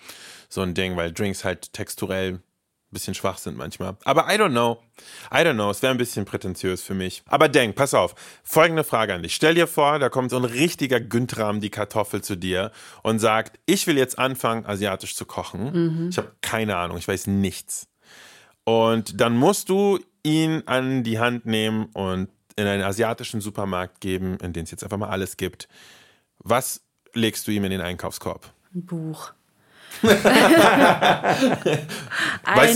so 0.48 0.60
ein 0.60 0.74
Ding, 0.74 0.96
weil 0.96 1.12
Drinks 1.12 1.44
halt 1.44 1.72
texturell 1.72 2.34
ein 2.34 2.42
bisschen 2.90 3.14
schwach 3.14 3.38
sind 3.38 3.56
manchmal. 3.56 3.96
Aber 4.04 4.26
I 4.26 4.36
don't 4.36 4.50
know. 4.50 4.82
I 5.32 5.38
don't 5.38 5.54
know. 5.54 5.70
Es 5.70 5.80
wäre 5.80 5.92
ein 5.94 5.98
bisschen 5.98 6.26
prätentiös 6.26 6.82
für 6.82 6.92
mich. 6.92 7.22
Aber 7.24 7.48
denk, 7.48 7.76
pass 7.76 7.94
auf. 7.94 8.14
Folgende 8.44 8.84
Frage 8.84 9.14
an 9.14 9.22
dich. 9.22 9.34
Stell 9.34 9.54
dir 9.54 9.66
vor, 9.66 9.98
da 9.98 10.10
kommt 10.10 10.30
so 10.30 10.36
ein 10.36 10.44
richtiger 10.44 11.00
Güntram 11.00 11.62
die 11.62 11.70
Kartoffel 11.70 12.22
zu 12.22 12.36
dir 12.36 12.70
und 13.02 13.18
sagt, 13.18 13.58
ich 13.64 13.86
will 13.86 13.96
jetzt 13.96 14.18
anfangen, 14.18 14.66
asiatisch 14.66 15.16
zu 15.16 15.24
kochen. 15.24 16.10
Ich 16.10 16.18
habe 16.18 16.32
keine 16.42 16.76
Ahnung. 16.76 16.98
Ich 16.98 17.08
weiß 17.08 17.28
nichts. 17.28 17.88
Und 18.64 19.18
dann 19.22 19.34
musst 19.36 19.70
du 19.70 19.98
ihn 20.22 20.62
an 20.66 21.02
die 21.02 21.18
Hand 21.18 21.46
nehmen 21.46 21.86
und 21.92 22.28
in 22.56 22.66
einen 22.66 22.82
asiatischen 22.82 23.40
Supermarkt 23.40 24.00
geben, 24.00 24.36
in 24.42 24.52
den 24.52 24.64
es 24.64 24.70
jetzt 24.70 24.84
einfach 24.84 24.98
mal 24.98 25.08
alles 25.08 25.36
gibt. 25.36 25.68
Was 26.38 26.82
legst 27.14 27.46
du 27.46 27.50
ihm 27.50 27.64
in 27.64 27.70
den 27.70 27.80
Einkaufskorb? 27.80 28.52
Ein 28.74 28.84
Buch. 28.84 29.32
weißt 30.02 30.16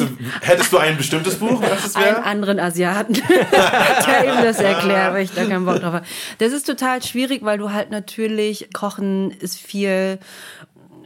du, 0.01 0.17
hättest 0.43 0.73
du 0.73 0.79
ein 0.79 0.97
bestimmtes 0.97 1.37
Buch, 1.37 1.61
was 1.61 1.87
es 1.87 1.97
einen 1.97 2.05
wäre? 2.05 2.23
anderen 2.25 2.61
Asiaten, 2.61 3.15
der 4.07 4.25
ihm 4.25 4.45
das 4.45 4.61
erklärt, 4.61 5.13
weil 5.13 5.25
ich 5.25 5.33
da 5.33 5.45
keinen 5.45 5.65
Bock 5.65 5.81
drauf 5.81 5.95
habe. 5.95 6.07
Das 6.39 6.53
ist 6.53 6.67
total 6.67 7.03
schwierig, 7.03 7.43
weil 7.45 7.59
du 7.59 7.73
halt 7.73 7.91
natürlich, 7.91 8.69
Kochen 8.73 9.33
ist 9.33 9.59
viel 9.59 10.21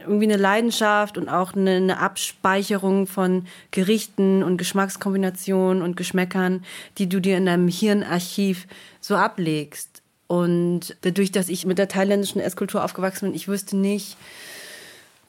irgendwie 0.01 0.25
eine 0.25 0.37
Leidenschaft 0.37 1.17
und 1.17 1.29
auch 1.29 1.53
eine, 1.53 1.71
eine 1.71 1.99
Abspeicherung 1.99 3.07
von 3.07 3.45
Gerichten 3.71 4.43
und 4.43 4.57
Geschmackskombinationen 4.57 5.81
und 5.81 5.95
Geschmäckern, 5.95 6.63
die 6.97 7.07
du 7.07 7.19
dir 7.19 7.37
in 7.37 7.45
deinem 7.45 7.67
Hirnarchiv 7.67 8.67
so 8.99 9.15
ablegst. 9.15 10.01
Und 10.27 10.95
dadurch, 11.01 11.31
dass 11.31 11.49
ich 11.49 11.65
mit 11.65 11.77
der 11.77 11.87
thailändischen 11.87 12.41
Esskultur 12.41 12.83
aufgewachsen 12.83 13.27
bin, 13.27 13.35
ich 13.35 13.47
wüsste 13.47 13.75
nicht, 13.75 14.17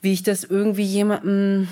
wie 0.01 0.13
ich 0.13 0.23
das 0.23 0.45
irgendwie 0.45 0.85
jemandem 0.85 1.69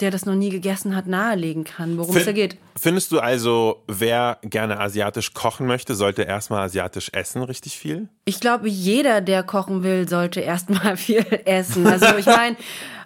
der 0.00 0.10
das 0.10 0.26
noch 0.26 0.34
nie 0.34 0.50
gegessen 0.50 0.96
hat, 0.96 1.06
nahelegen 1.06 1.64
kann, 1.64 1.98
worum 1.98 2.16
es 2.16 2.24
da 2.24 2.32
geht. 2.32 2.56
Findest 2.76 3.12
du 3.12 3.20
also, 3.20 3.82
wer 3.86 4.38
gerne 4.42 4.80
asiatisch 4.80 5.34
kochen 5.34 5.66
möchte, 5.66 5.94
sollte 5.94 6.22
erstmal 6.22 6.62
asiatisch 6.62 7.10
essen, 7.12 7.42
richtig 7.42 7.76
viel? 7.78 8.08
Ich 8.24 8.40
glaube, 8.40 8.68
jeder, 8.68 9.20
der 9.20 9.42
kochen 9.42 9.82
will, 9.82 10.08
sollte 10.08 10.40
erstmal 10.40 10.96
viel 10.96 11.24
essen. 11.44 11.86
Also 11.86 12.16
ich 12.16 12.26
meine, 12.26 12.56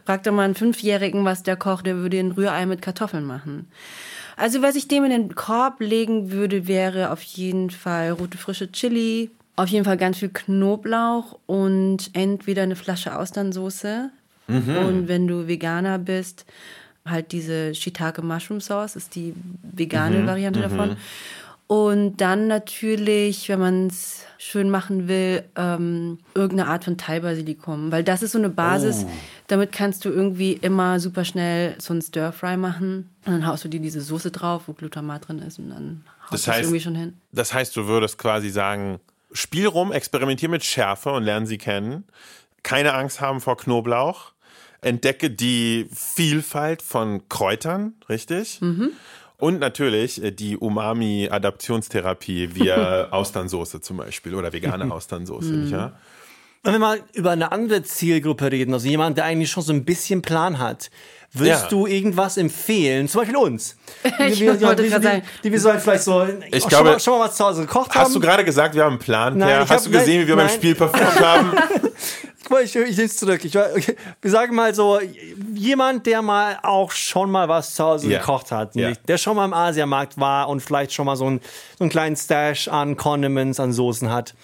frag 0.05 0.23
doch 0.23 0.33
mal 0.33 0.43
einen 0.43 0.55
Fünfjährigen, 0.55 1.25
was 1.25 1.43
der 1.43 1.57
kocht, 1.57 1.87
der 1.87 1.97
würde 1.97 2.19
ein 2.19 2.33
Rührei 2.33 2.67
mit 2.67 2.83
Kartoffeln 2.83 3.25
machen. 3.25 3.69
Also 4.37 4.63
was 4.63 4.75
ich 4.75 4.89
dem 4.89 5.05
in 5.05 5.11
den 5.11 5.35
Korb 5.35 5.81
legen 5.81 6.31
würde, 6.31 6.67
wäre 6.67 7.11
auf 7.11 7.23
jeden 7.23 7.71
Fall 7.71 8.11
rote 8.11 8.37
frische 8.37 8.71
Chili, 8.73 9.31
auf 9.57 9.69
jeden 9.69 9.85
Fall 9.85 9.97
ganz 9.97 10.19
viel 10.19 10.31
Knoblauch 10.31 11.39
und 11.47 12.11
entweder 12.15 12.63
eine 12.63 12.75
Flasche 12.75 13.17
Austernsoße. 13.17 14.11
Und 14.47 15.09
wenn 15.09 15.27
du 15.27 15.49
Veganer 15.49 15.99
bist, 15.99 16.45
halt 17.07 17.33
diese 17.33 17.75
Shiitake 17.75 18.23
Mushroom 18.23 18.61
Sauce, 18.61 18.97
ist 18.97 19.15
die 19.15 19.35
vegane 19.63 20.27
Variante 20.27 20.61
davon. 20.61 20.97
Und 21.67 22.19
dann 22.19 22.47
natürlich, 22.47 23.49
wenn 23.49 23.59
man 23.59 23.87
es 23.87 24.23
schön 24.37 24.69
machen 24.69 25.09
will, 25.09 25.43
ähm, 25.57 26.19
irgendeine 26.35 26.69
Art 26.69 26.85
von 26.85 26.99
Thai-Basilikum. 26.99 27.91
Weil 27.91 28.05
das 28.05 28.23
ist 28.23 28.33
so 28.33 28.39
eine 28.39 28.51
Basis, 28.51 29.07
damit 29.47 29.73
kannst 29.73 30.05
du 30.05 30.11
irgendwie 30.11 30.53
immer 30.53 31.01
super 31.01 31.25
schnell 31.25 31.75
so 31.79 31.95
einen 31.95 32.03
Stir-Fry 32.03 32.59
machen. 32.59 33.09
Und 33.25 33.33
dann 33.33 33.47
haust 33.47 33.65
du 33.65 33.69
dir 33.69 33.81
diese 33.81 34.03
Soße 34.03 34.31
drauf, 34.31 34.65
wo 34.67 34.75
Glutamat 34.75 35.27
drin 35.29 35.39
ist 35.39 35.59
und 35.59 35.71
dann 35.71 36.05
haust 36.23 36.33
Das 36.35 36.43
du 36.45 36.51
es 36.51 36.57
heißt- 36.57 36.61
irgendwie 36.65 36.81
schon 36.81 36.95
hin. 36.95 37.15
Das 37.33 37.55
heißt, 37.55 37.75
du 37.77 37.87
würdest 37.87 38.19
quasi 38.19 38.51
sagen, 38.51 39.01
spiel 39.33 39.67
rum, 39.67 39.91
experimentier 39.91 40.51
mit 40.51 40.65
Schärfe 40.65 41.11
und 41.13 41.23
lern 41.25 41.47
sie 41.47 41.59
kennen. 41.59 42.05
Keine 42.63 42.93
Angst 42.93 43.23
haben 43.23 43.41
vor 43.41 43.57
Knoblauch. 43.57 44.33
Entdecke 44.85 45.31
die 45.31 45.89
Vielfalt 45.93 46.83
von 46.83 47.29
Kräutern, 47.29 47.95
richtig? 48.09 48.61
Und 49.39 49.59
natürlich 49.61 50.23
äh, 50.23 50.31
die 50.31 50.57
Umami-Adaptionstherapie 50.57 52.55
via 52.55 53.09
Austernsoße 53.11 53.81
zum 53.81 53.97
Beispiel 53.99 54.35
oder 54.35 54.53
vegane 54.53 54.91
Austernsoße, 54.93 55.53
nicht 55.53 55.73
wahr? 55.73 55.99
Wenn 56.65 56.73
wir 56.73 56.79
mal 56.81 57.01
über 57.13 57.31
eine 57.31 57.53
andere 57.53 57.83
Zielgruppe 57.83 58.51
reden, 58.51 58.73
also 58.75 58.89
jemand, 58.89 59.17
der 59.19 59.25
eigentlich 59.27 59.51
schon 59.51 59.63
so 59.63 59.73
ein 59.73 59.85
bisschen 59.85 60.23
Plan 60.23 60.59
hat, 60.59 60.91
würdest 61.33 61.65
Ja. 61.65 61.69
du 61.69 61.87
irgendwas 61.87 62.37
empfehlen? 62.39 63.07
Zum 63.09 63.21
Beispiel 63.21 63.37
uns. 63.37 63.77
Ich 64.29 64.39
Die 64.39 64.47
wir- 64.47 64.55
die, 64.75 64.83
die, 64.83 64.89
sagen. 64.89 65.23
die 65.43 65.53
wir 65.53 65.61
sollen 65.61 65.79
vielleicht 65.81 66.05
so 66.05 66.27
Ich 66.51 66.61
schon, 66.63 66.69
glaube- 66.71 66.91
mal, 66.91 67.01
schon 67.01 67.19
mal 67.19 67.27
was 67.27 67.37
zu 67.37 67.45
Hause 67.45 67.61
gekocht 67.63 67.95
haben. 67.95 68.01
Hast 68.07 68.15
du 68.15 68.21
gerade 68.21 68.45
gesagt, 68.45 68.75
wir 68.75 68.83
haben 68.85 68.93
einen 68.93 68.99
Plan, 68.99 69.37
Nein, 69.39 69.61
Hast 69.61 69.71
hab- 69.71 69.83
du 69.85 69.91
gesehen, 69.91 70.23
wie 70.23 70.29
wir 70.29 70.37
beim 70.37 70.47
nein. 70.47 70.55
Spiel 70.57 70.75
performt 70.75 71.21
haben? 71.21 71.53
Ich, 72.63 72.77
ich, 72.77 72.83
ich 72.91 72.97
nehme 72.97 73.07
es 73.09 73.17
zurück. 73.17 73.43
Ich, 73.45 73.57
okay. 73.57 73.97
Wir 74.21 74.31
sagen 74.31 74.55
mal 74.55 74.75
so, 74.75 75.01
jemand, 75.55 76.05
der 76.07 76.21
mal 76.21 76.59
auch 76.63 76.93
schon 76.93 77.31
mal 77.31 77.49
was 77.49 77.75
zu 77.75 77.83
Hause 77.83 78.09
Ja. 78.09 78.19
gekocht 78.19 78.53
hat, 78.53 78.77
nicht? 78.77 79.01
der 79.09 79.17
schon 79.17 79.35
mal 79.35 79.47
im 79.47 79.55
Asiamarkt 79.55 80.21
war 80.21 80.49
und 80.51 80.61
vielleicht 80.61 80.93
schon 80.93 81.07
mal 81.07 81.17
so, 81.17 81.29
ein, 81.29 81.41
so 81.79 81.85
einen 81.85 81.91
kleinen 81.91 82.17
Stash 82.17 82.69
an 82.69 82.97
Condiments, 82.99 83.59
an 83.59 83.73
Soßen 83.73 84.11
hat. 84.13 84.35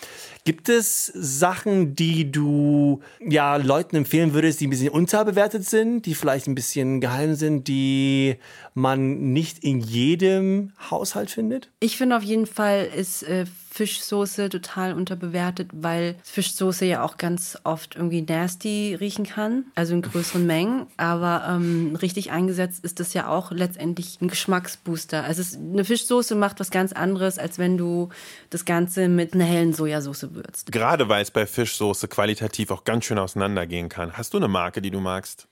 Gibt 0.45 0.68
es 0.68 1.07
Sachen, 1.07 1.95
die 1.95 2.32
du 2.32 3.01
ja 3.20 3.57
Leuten 3.57 3.97
empfehlen 3.97 4.32
würdest, 4.32 4.61
die 4.61 4.66
ein 4.66 4.70
bisschen 4.70 4.88
unterbewertet 4.88 5.68
sind, 5.68 6.07
die 6.07 6.14
vielleicht 6.14 6.47
ein 6.47 6.55
bisschen 6.55 7.01
geheim 7.01 7.34
sind, 7.34 7.68
die 7.68 8.36
man 8.74 9.32
nicht 9.32 9.62
in 9.62 9.80
jedem 9.80 10.72
Haushalt 10.91 11.30
findet? 11.30 11.70
Ich 11.80 11.97
finde 11.99 12.16
auf 12.16 12.22
jeden 12.22 12.47
Fall 12.47 12.88
ist 12.97 13.22
äh, 13.22 13.45
Fischsoße 13.80 14.50
total 14.50 14.92
unterbewertet, 14.92 15.70
weil 15.72 16.16
Fischsoße 16.22 16.84
ja 16.84 17.02
auch 17.02 17.16
ganz 17.16 17.56
oft 17.64 17.96
irgendwie 17.96 18.20
nasty 18.20 18.94
riechen 18.94 19.24
kann, 19.24 19.64
also 19.74 19.94
in 19.94 20.02
größeren 20.02 20.44
Mengen. 20.44 20.86
Aber 20.98 21.46
ähm, 21.48 21.96
richtig 21.96 22.30
eingesetzt 22.30 22.84
ist 22.84 23.00
das 23.00 23.14
ja 23.14 23.28
auch 23.28 23.52
letztendlich 23.52 24.20
ein 24.20 24.28
Geschmacksbooster. 24.28 25.24
Also 25.24 25.40
es, 25.40 25.56
eine 25.56 25.86
Fischsoße 25.86 26.34
macht 26.34 26.60
was 26.60 26.70
ganz 26.70 26.92
anderes, 26.92 27.38
als 27.38 27.58
wenn 27.58 27.78
du 27.78 28.10
das 28.50 28.66
Ganze 28.66 29.08
mit 29.08 29.32
einer 29.32 29.44
hellen 29.44 29.72
Sojasauce 29.72 30.34
würzt. 30.34 30.72
Gerade 30.72 31.08
weil 31.08 31.22
es 31.22 31.30
bei 31.30 31.46
Fischsoße 31.46 32.06
qualitativ 32.08 32.72
auch 32.72 32.84
ganz 32.84 33.06
schön 33.06 33.18
auseinandergehen 33.18 33.88
kann. 33.88 34.12
Hast 34.12 34.34
du 34.34 34.36
eine 34.36 34.48
Marke, 34.48 34.82
die 34.82 34.90
du 34.90 35.00
magst? 35.00 35.49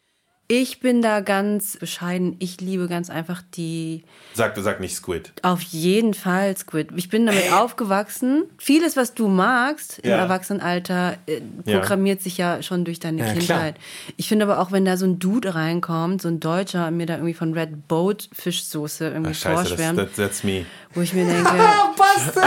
Ich 0.50 0.80
bin 0.80 1.02
da 1.02 1.20
ganz 1.20 1.76
bescheiden. 1.76 2.36
Ich 2.38 2.58
liebe 2.62 2.88
ganz 2.88 3.10
einfach 3.10 3.42
die 3.54 4.02
Sag, 4.32 4.56
sag 4.56 4.80
nicht 4.80 4.94
Squid. 4.94 5.34
Auf 5.42 5.60
jeden 5.60 6.14
Fall, 6.14 6.56
Squid. 6.56 6.88
Ich 6.96 7.10
bin 7.10 7.26
damit 7.26 7.52
aufgewachsen. 7.52 8.44
Vieles, 8.56 8.96
was 8.96 9.12
du 9.12 9.28
magst 9.28 9.98
im 9.98 10.08
Ja. 10.10 10.16
Erwachsenenalter, 10.16 11.18
äh, 11.26 11.42
Ja. 11.66 11.78
programmiert 11.80 12.22
sich 12.22 12.38
ja 12.38 12.62
schon 12.62 12.86
durch 12.86 12.98
deine 12.98 13.26
Ja, 13.26 13.32
Kindheit. 13.34 13.74
Ich 14.16 14.26
finde 14.28 14.46
aber 14.46 14.58
auch, 14.60 14.72
wenn 14.72 14.86
da 14.86 14.96
so 14.96 15.04
ein 15.04 15.18
Dude 15.18 15.54
reinkommt, 15.54 16.22
so 16.22 16.28
ein 16.28 16.40
Deutscher, 16.40 16.86
und 16.88 16.96
mir 16.96 17.04
da 17.04 17.16
irgendwie 17.16 17.34
von 17.34 17.52
Red 17.52 17.86
Boat 17.86 18.30
Fischsoße 18.32 19.06
irgendwie 19.08 19.32
Ach, 19.32 19.38
scheiße, 19.38 19.54
das, 19.60 19.68
vorschwärmt, 19.68 19.98
that, 19.98 20.14
that's 20.16 20.44
me. 20.44 20.64
wo 20.94 21.02
ich 21.02 21.12
mir 21.12 21.26
denke, 21.26 21.44
Passt! 21.98 22.28
ich 22.36 22.42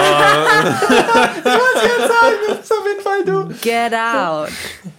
wollte 1.45 1.87
jetzt 1.87 2.07
sagen, 2.07 2.35
das 2.47 2.59
ist 2.61 2.71
auf 2.71 2.87
jeden 2.87 3.01
Fall 3.03 3.25
du. 3.25 3.53
get 3.61 3.93
out. 3.93 4.49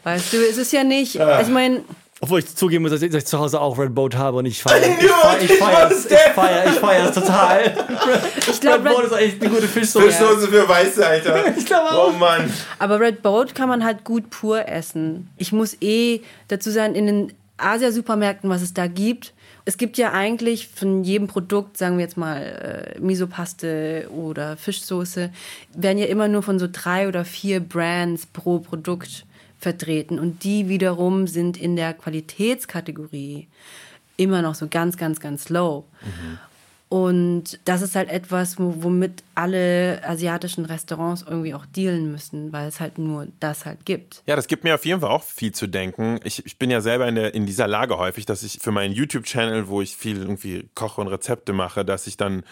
Weißt 0.04 0.32
du, 0.32 0.36
es 0.36 0.56
ist 0.58 0.72
ja 0.72 0.84
nicht, 0.84 1.18
also 1.20 1.48
ich 1.48 1.52
meine, 1.52 1.82
Obwohl 2.24 2.38
ich 2.38 2.54
zugeben 2.54 2.82
muss, 2.82 2.92
dass 2.92 3.02
ich, 3.02 3.26
zu 3.26 3.40
Hause 3.40 3.60
auch 3.60 3.76
Red 3.76 3.96
Boat 3.96 4.14
habe 4.14 4.36
und 4.36 4.46
ich 4.46 4.62
feiere 4.62 4.96
ich 4.96 5.10
feier, 5.10 5.42
ich 5.42 5.52
feier, 5.54 5.90
es, 5.90 6.04
ich 6.06 6.18
feier, 6.18 6.66
ich 6.66 6.78
feier 6.78 7.08
es 7.08 7.14
total. 7.16 7.74
ich 8.48 8.60
glaube, 8.60 8.88
Red 8.88 8.94
Boat 8.94 9.04
ist 9.06 9.12
echt 9.12 9.42
eine 9.42 9.50
gute 9.50 9.66
Fischsoße. 9.66 10.46
für 10.46 10.68
Weiße, 10.68 11.04
Alter. 11.04 11.52
Ich 11.58 11.66
glaube 11.66 11.90
auch. 11.90 12.14
Oh 12.14 12.16
Mann. 12.16 12.48
aber 12.78 13.00
Red 13.00 13.22
Boat 13.22 13.56
kann 13.56 13.68
man 13.68 13.84
halt 13.84 14.04
gut 14.04 14.30
pur 14.30 14.68
essen. 14.68 15.30
Ich 15.36 15.50
muss 15.50 15.76
eh 15.80 16.20
dazu 16.46 16.70
sagen, 16.70 16.94
in 16.94 17.06
den 17.06 17.32
Asia-Supermärkten, 17.56 18.48
was 18.48 18.62
es 18.62 18.72
da 18.72 18.86
gibt, 18.86 19.32
es 19.64 19.76
gibt 19.76 19.98
ja 19.98 20.12
eigentlich 20.12 20.68
von 20.68 21.02
jedem 21.02 21.26
Produkt, 21.26 21.76
sagen 21.76 21.98
wir 21.98 22.04
jetzt 22.04 22.16
mal 22.16 22.94
äh, 22.96 23.00
Misopaste 23.00 24.08
oder 24.10 24.56
Fischsoße, 24.56 25.30
werden 25.74 25.98
ja 25.98 26.06
immer 26.06 26.28
nur 26.28 26.44
von 26.44 26.60
so 26.60 26.68
drei 26.70 27.08
oder 27.08 27.24
vier 27.24 27.58
Brands 27.58 28.26
pro 28.26 28.60
Produkt 28.60 29.24
vertreten. 29.62 30.18
Und 30.18 30.44
die 30.44 30.68
wiederum 30.68 31.26
sind 31.26 31.56
in 31.56 31.76
der 31.76 31.94
Qualitätskategorie 31.94 33.48
immer 34.16 34.42
noch 34.42 34.54
so 34.54 34.68
ganz, 34.68 34.96
ganz, 34.96 35.20
ganz 35.20 35.48
low. 35.48 35.84
Und 36.92 37.58
das 37.64 37.80
ist 37.80 37.96
halt 37.96 38.10
etwas, 38.10 38.58
wo, 38.58 38.74
womit 38.82 39.22
alle 39.34 40.02
asiatischen 40.04 40.66
Restaurants 40.66 41.24
irgendwie 41.26 41.54
auch 41.54 41.64
dealen 41.64 42.12
müssen, 42.12 42.52
weil 42.52 42.68
es 42.68 42.80
halt 42.80 42.98
nur 42.98 43.28
das 43.40 43.64
halt 43.64 43.86
gibt. 43.86 44.22
Ja, 44.26 44.36
das 44.36 44.46
gibt 44.46 44.62
mir 44.62 44.74
auf 44.74 44.84
jeden 44.84 45.00
Fall 45.00 45.08
auch 45.08 45.22
viel 45.22 45.52
zu 45.52 45.66
denken. 45.66 46.20
Ich, 46.22 46.44
ich 46.44 46.58
bin 46.58 46.70
ja 46.70 46.82
selber 46.82 47.08
in, 47.08 47.14
der, 47.14 47.34
in 47.34 47.46
dieser 47.46 47.66
Lage 47.66 47.96
häufig, 47.96 48.26
dass 48.26 48.42
ich 48.42 48.58
für 48.60 48.72
meinen 48.72 48.92
YouTube-Channel, 48.92 49.68
wo 49.68 49.80
ich 49.80 49.96
viel 49.96 50.18
irgendwie 50.18 50.68
koche 50.74 51.00
und 51.00 51.08
Rezepte 51.08 51.54
mache, 51.54 51.82
dass 51.82 52.06
ich 52.06 52.18
dann 52.18 52.42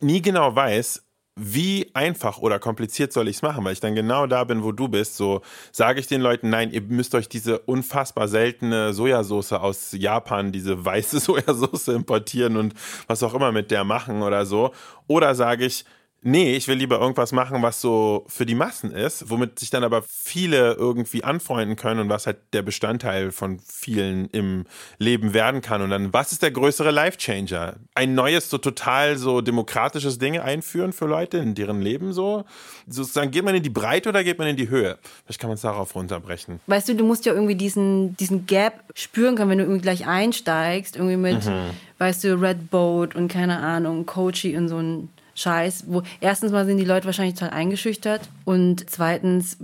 nie 0.00 0.20
genau 0.20 0.56
weiß, 0.56 1.03
wie 1.36 1.90
einfach 1.94 2.38
oder 2.38 2.60
kompliziert 2.60 3.12
soll 3.12 3.26
ich 3.26 3.36
es 3.36 3.42
machen, 3.42 3.64
weil 3.64 3.72
ich 3.72 3.80
dann 3.80 3.96
genau 3.96 4.26
da 4.26 4.44
bin, 4.44 4.62
wo 4.62 4.70
du 4.70 4.86
bist. 4.86 5.16
So 5.16 5.42
sage 5.72 5.98
ich 5.98 6.06
den 6.06 6.20
Leuten, 6.20 6.48
nein, 6.48 6.70
ihr 6.70 6.82
müsst 6.82 7.14
euch 7.14 7.28
diese 7.28 7.58
unfassbar 7.58 8.28
seltene 8.28 8.92
Sojasauce 8.92 9.52
aus 9.54 9.92
Japan, 9.92 10.52
diese 10.52 10.84
weiße 10.84 11.18
Sojasauce 11.20 11.88
importieren 11.88 12.56
und 12.56 12.74
was 13.08 13.22
auch 13.22 13.34
immer 13.34 13.50
mit 13.50 13.70
der 13.70 13.84
machen 13.84 14.22
oder 14.22 14.46
so. 14.46 14.72
Oder 15.08 15.34
sage 15.34 15.66
ich, 15.66 15.84
nee, 16.24 16.56
ich 16.56 16.66
will 16.66 16.76
lieber 16.76 16.98
irgendwas 16.98 17.30
machen, 17.32 17.62
was 17.62 17.80
so 17.80 18.24
für 18.28 18.46
die 18.46 18.54
Massen 18.54 18.90
ist, 18.90 19.30
womit 19.30 19.58
sich 19.58 19.70
dann 19.70 19.84
aber 19.84 20.02
viele 20.02 20.72
irgendwie 20.72 21.22
anfreunden 21.22 21.76
können 21.76 22.00
und 22.00 22.08
was 22.08 22.26
halt 22.26 22.38
der 22.52 22.62
Bestandteil 22.62 23.30
von 23.30 23.60
vielen 23.60 24.28
im 24.30 24.64
Leben 24.98 25.34
werden 25.34 25.60
kann. 25.60 25.82
Und 25.82 25.90
dann, 25.90 26.12
was 26.12 26.32
ist 26.32 26.42
der 26.42 26.50
größere 26.50 26.90
Life-Changer? 26.90 27.76
Ein 27.94 28.14
neues, 28.14 28.50
so 28.50 28.58
total 28.58 29.16
so 29.16 29.42
demokratisches 29.42 30.18
Ding 30.18 30.38
einführen 30.38 30.92
für 30.92 31.06
Leute 31.06 31.38
in 31.38 31.54
deren 31.54 31.82
Leben 31.82 32.12
so? 32.12 32.44
Sozusagen, 32.88 33.30
geht 33.30 33.44
man 33.44 33.54
in 33.54 33.62
die 33.62 33.70
Breite 33.70 34.08
oder 34.08 34.24
geht 34.24 34.38
man 34.38 34.48
in 34.48 34.56
die 34.56 34.68
Höhe? 34.68 34.98
Vielleicht 35.24 35.40
kann 35.40 35.48
man 35.48 35.56
es 35.56 35.62
darauf 35.62 35.94
runterbrechen. 35.94 36.60
Weißt 36.66 36.88
du, 36.88 36.94
du 36.94 37.04
musst 37.04 37.26
ja 37.26 37.34
irgendwie 37.34 37.54
diesen, 37.54 38.16
diesen 38.16 38.46
Gap 38.46 38.84
spüren 38.94 39.36
können, 39.36 39.50
wenn 39.50 39.58
du 39.58 39.64
irgendwie 39.64 39.82
gleich 39.82 40.06
einsteigst, 40.06 40.96
irgendwie 40.96 41.16
mit, 41.16 41.50
weißt 41.98 42.24
du, 42.24 42.40
Red 42.40 42.70
Boat 42.70 43.14
und 43.14 43.28
keine 43.28 43.58
Ahnung, 43.58 44.06
Kochi 44.06 44.56
und 44.56 44.68
so 44.68 44.78
ein 44.78 45.08
Scheiß, 45.34 45.84
wo 45.88 46.02
erstens 46.20 46.52
mal 46.52 46.64
sind 46.66 46.78
die 46.78 46.84
Leute 46.84 47.06
wahrscheinlich 47.06 47.34
total 47.34 47.50
eingeschüchtert 47.50 48.22
und 48.44 48.88
zweitens, 48.88 49.56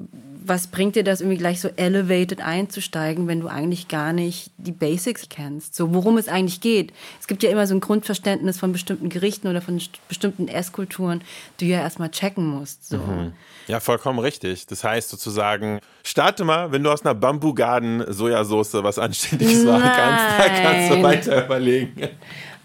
was 0.43 0.67
bringt 0.69 0.97
dir 0.97 1.05
das 1.05 1.21
irgendwie 1.21 1.37
gleich 1.37 1.61
so 1.61 1.69
elevated 1.77 2.41
einzusteigen, 2.41 3.29
wenn 3.29 3.41
du 3.41 3.47
eigentlich 3.47 3.89
gar 3.89 4.13
nicht 4.13 4.51
die 4.57 4.73
Basics 4.73 5.29
kennst, 5.29 5.77
so 5.77 5.93
worum 5.95 6.17
es 6.19 6.29
eigentlich 6.29 6.61
geht. 6.61 6.93
Es 7.21 7.27
gibt 7.29 7.43
ja 7.43 7.51
immer 7.51 7.67
so 7.67 7.75
ein 7.75 7.81
Grundverständnis 7.81 8.59
von 8.59 8.73
bestimmten 8.73 9.11
Gerichten 9.11 9.49
oder 9.49 9.61
von 9.61 9.79
st- 9.79 9.99
bestimmten 10.09 10.49
Esskulturen, 10.49 11.21
die 11.61 11.67
du 11.67 11.73
ja 11.73 11.81
erstmal 11.81 12.11
checken 12.11 12.47
musst, 12.47 12.89
so. 12.89 12.99
Ja, 13.69 13.79
vollkommen 13.79 14.19
richtig. 14.19 14.67
Das 14.67 14.83
heißt 14.83 15.11
sozusagen, 15.11 15.79
starte 16.03 16.43
mal, 16.45 16.73
wenn 16.73 16.83
du 16.83 16.91
aus 16.91 17.05
einer 17.05 17.15
Bambugarden 17.15 18.11
Sojasauce 18.13 18.75
was 18.83 18.99
Anständiges 18.99 19.63
machen 19.65 19.83
kannst, 19.83 20.25
da 20.39 20.49
kannst 20.63 20.91
du 20.91 21.03
weiter 21.03 21.45
überlegen. 21.45 22.09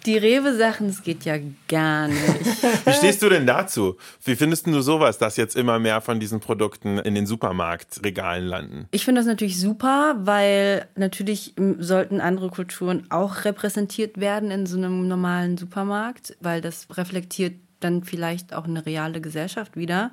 Die 0.06 0.18
Rewe-Sachen, 0.18 0.88
das 0.88 1.02
geht 1.02 1.26
ja 1.26 1.38
gar 1.68 2.08
nicht. 2.08 2.86
Wie 2.86 2.94
stehst 2.94 3.22
du 3.24 3.30
denn 3.30 3.48
dazu? 3.48 3.98
Wie 4.24 4.36
findest 4.36 4.68
du 4.68 4.82
sowas, 4.82 5.18
dass 5.18 5.36
jetzt 5.38 5.56
immer 5.56 5.80
mehr 5.80 6.02
von 6.02 6.20
diesen 6.20 6.40
Produkten 6.40 7.00
in 7.00 7.16
den 7.16 7.26
Supermarktregalen 7.26 8.46
landen? 8.46 8.88
Ich 8.92 9.04
finde 9.04 9.20
das 9.20 9.28
natürlich 9.28 9.60
super, 9.60 10.16
weil 10.20 10.88
natürlich 10.96 11.56
sollten 11.80 12.22
andere 12.22 12.50
Kulturen 12.50 13.08
auch 13.10 13.46
repräsentiert 13.46 14.20
werden 14.20 14.52
in 14.52 14.66
so 14.66 14.78
einem 14.78 15.08
normalen 15.08 15.58
Supermarkt, 15.58 16.38
weil 16.40 16.62
das 16.62 16.88
reflektiert 16.96 17.56
dann 17.80 18.04
vielleicht 18.04 18.54
auch 18.54 18.66
eine 18.66 18.86
reale 18.86 19.22
Gesellschaft 19.22 19.76
wieder. 19.76 20.12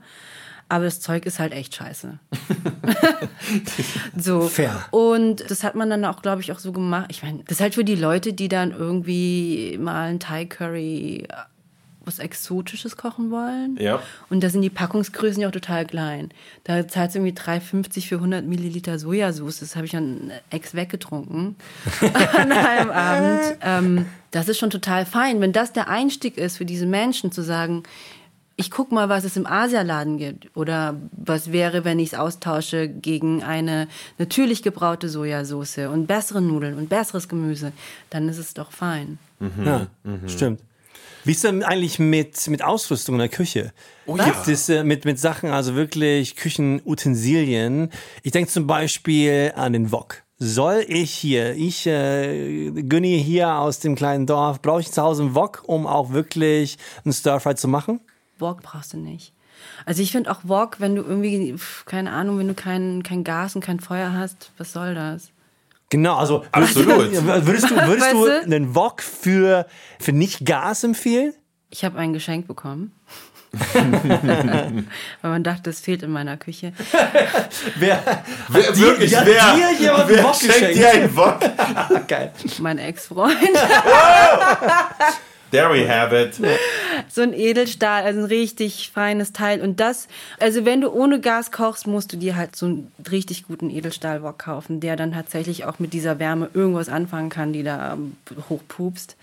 Aber 0.68 0.84
das 0.84 1.00
Zeug 1.00 1.26
ist 1.26 1.38
halt 1.38 1.52
echt 1.52 1.74
scheiße. 1.74 2.18
so. 4.16 4.42
Fair. 4.48 4.86
Und 4.90 5.50
das 5.50 5.64
hat 5.64 5.74
man 5.74 5.90
dann 5.90 6.04
auch, 6.04 6.22
glaube 6.22 6.40
ich, 6.40 6.52
auch 6.52 6.58
so 6.58 6.72
gemacht. 6.72 7.06
Ich 7.10 7.22
meine, 7.22 7.40
das 7.44 7.58
ist 7.58 7.60
halt 7.60 7.74
für 7.74 7.84
die 7.84 7.94
Leute, 7.94 8.32
die 8.32 8.48
dann 8.48 8.70
irgendwie 8.72 9.78
mal 9.80 10.08
ein 10.08 10.20
Thai 10.20 10.46
Curry 10.46 11.26
äh, 11.28 11.34
was 12.04 12.18
Exotisches 12.18 12.96
kochen 12.96 13.30
wollen. 13.30 13.76
Ja. 13.78 14.02
Und 14.28 14.42
da 14.42 14.48
sind 14.48 14.62
die 14.62 14.70
Packungsgrößen 14.70 15.40
ja 15.40 15.48
auch 15.48 15.52
total 15.52 15.86
klein. 15.86 16.30
Da 16.64 16.86
zahlst 16.86 17.14
du 17.14 17.20
irgendwie 17.20 17.38
3,50 17.40 18.08
für 18.08 18.16
100 18.16 18.44
Milliliter 18.44 18.98
Sojasauce. 18.98 19.60
Das 19.60 19.76
habe 19.76 19.86
ich 19.86 19.96
an 19.96 20.32
Ex 20.50 20.74
weggetrunken 20.74 21.56
an 22.34 22.52
einem 22.52 22.90
Abend. 22.90 23.58
Ähm, 23.62 24.06
das 24.30 24.48
ist 24.48 24.58
schon 24.58 24.70
total 24.70 25.06
fein. 25.06 25.40
Wenn 25.40 25.52
das 25.52 25.72
der 25.72 25.88
Einstieg 25.88 26.38
ist 26.38 26.56
für 26.56 26.64
diese 26.64 26.86
Menschen, 26.86 27.32
zu 27.32 27.42
sagen, 27.42 27.82
ich 28.62 28.70
guck 28.70 28.92
mal, 28.92 29.08
was 29.08 29.24
es 29.24 29.36
im 29.36 29.46
Asialaden 29.46 30.16
gibt. 30.16 30.56
Oder 30.56 30.96
was 31.12 31.52
wäre, 31.52 31.84
wenn 31.84 31.98
ich 31.98 32.12
es 32.12 32.18
austausche 32.18 32.88
gegen 32.88 33.42
eine 33.42 33.88
natürlich 34.18 34.62
gebraute 34.62 35.08
Sojasauce 35.08 35.88
und 35.92 36.06
bessere 36.06 36.40
Nudeln 36.40 36.78
und 36.78 36.88
besseres 36.88 37.28
Gemüse. 37.28 37.72
Dann 38.10 38.28
ist 38.28 38.38
es 38.38 38.54
doch 38.54 38.72
fein. 38.72 39.18
Ja, 39.64 39.88
stimmt. 40.26 40.60
Wie 41.24 41.32
ist 41.32 41.44
denn 41.44 41.62
eigentlich 41.62 41.98
mit, 41.98 42.48
mit 42.48 42.62
Ausrüstung 42.64 43.16
in 43.16 43.20
der 43.20 43.28
Küche? 43.28 43.72
Oh 44.06 44.14
Gibt 44.14 44.48
es 44.48 44.68
äh, 44.68 44.82
mit, 44.82 45.04
mit 45.04 45.20
Sachen, 45.20 45.50
also 45.50 45.74
wirklich 45.74 46.34
Küchenutensilien? 46.34 47.90
Ich 48.24 48.32
denke 48.32 48.50
zum 48.50 48.66
Beispiel 48.66 49.52
an 49.54 49.72
den 49.72 49.92
Wok. 49.92 50.22
Soll 50.38 50.84
ich 50.88 51.12
hier, 51.12 51.54
ich 51.54 51.86
äh, 51.86 52.72
Günni 52.72 53.22
hier 53.22 53.54
aus 53.54 53.78
dem 53.78 53.94
kleinen 53.94 54.26
Dorf, 54.26 54.60
brauche 54.60 54.80
ich 54.80 54.90
zu 54.90 55.00
Hause 55.00 55.22
einen 55.22 55.34
Wok, 55.36 55.62
um 55.66 55.86
auch 55.86 56.10
wirklich 56.10 56.78
einen 57.04 57.12
Stir-Fry 57.12 57.54
zu 57.54 57.68
machen? 57.68 58.00
Wok 58.42 58.60
brauchst 58.62 58.92
du 58.92 58.98
nicht. 58.98 59.32
Also 59.86 60.02
ich 60.02 60.12
finde 60.12 60.30
auch 60.30 60.40
Wok, 60.42 60.80
wenn 60.80 60.94
du 60.96 61.02
irgendwie, 61.02 61.54
keine 61.86 62.10
Ahnung, 62.10 62.38
wenn 62.38 62.48
du 62.48 62.54
kein, 62.54 63.02
kein 63.02 63.24
Gas 63.24 63.54
und 63.56 63.64
kein 63.64 63.80
Feuer 63.80 64.12
hast, 64.12 64.50
was 64.58 64.72
soll 64.74 64.94
das? 64.94 65.30
Genau, 65.88 66.16
also 66.16 66.44
Absolut. 66.52 67.12
würdest 67.12 67.70
du, 67.70 67.76
würdest 67.76 68.04
Weißt 68.14 68.14
du 68.14 68.44
einen 68.54 68.74
Wok 68.74 69.00
für, 69.02 69.66
für 69.98 70.12
nicht 70.12 70.44
Gas 70.44 70.84
empfehlen? 70.84 71.32
Ich 71.70 71.84
habe 71.86 71.98
ein 71.98 72.12
Geschenk 72.12 72.46
bekommen. 72.46 72.92
Weil 73.74 74.84
man 75.22 75.44
dachte, 75.44 75.68
es 75.68 75.80
fehlt 75.80 76.02
in 76.02 76.10
meiner 76.10 76.38
Küche. 76.38 76.72
Wer, 77.76 78.02
Wer, 78.48 78.72
die- 78.72 78.80
wirklich, 78.80 79.14
hat 79.14 79.26
wer, 79.26 79.54
dir 79.54 79.72
jemand 79.78 80.08
wer 80.08 80.24
Wok 80.24 80.34
schenkt 80.36 80.74
dir 80.74 80.90
einen 80.90 81.14
Wok? 81.14 81.38
Geil. 82.08 82.32
Mein 82.60 82.78
Ex-Freund. 82.78 83.36
There 85.50 85.70
we 85.70 85.86
have 85.86 86.14
it. 86.18 86.40
So 87.08 87.22
ein 87.22 87.32
Edelstahl, 87.32 88.04
also 88.04 88.20
ein 88.20 88.26
richtig 88.26 88.90
feines 88.92 89.32
Teil. 89.32 89.60
Und 89.60 89.80
das, 89.80 90.08
also 90.40 90.64
wenn 90.64 90.80
du 90.80 90.90
ohne 90.90 91.20
Gas 91.20 91.52
kochst, 91.52 91.86
musst 91.86 92.12
du 92.12 92.16
dir 92.16 92.36
halt 92.36 92.56
so 92.56 92.66
einen 92.66 92.92
richtig 93.10 93.46
guten 93.46 93.70
Edelstahlwok 93.70 94.38
kaufen, 94.38 94.80
der 94.80 94.96
dann 94.96 95.12
tatsächlich 95.12 95.64
auch 95.64 95.78
mit 95.78 95.92
dieser 95.92 96.18
Wärme 96.18 96.50
irgendwas 96.54 96.88
anfangen 96.88 97.30
kann, 97.30 97.52
die 97.52 97.62
da 97.62 97.94
ähm, 97.94 98.16
hochpupst. 98.48 99.16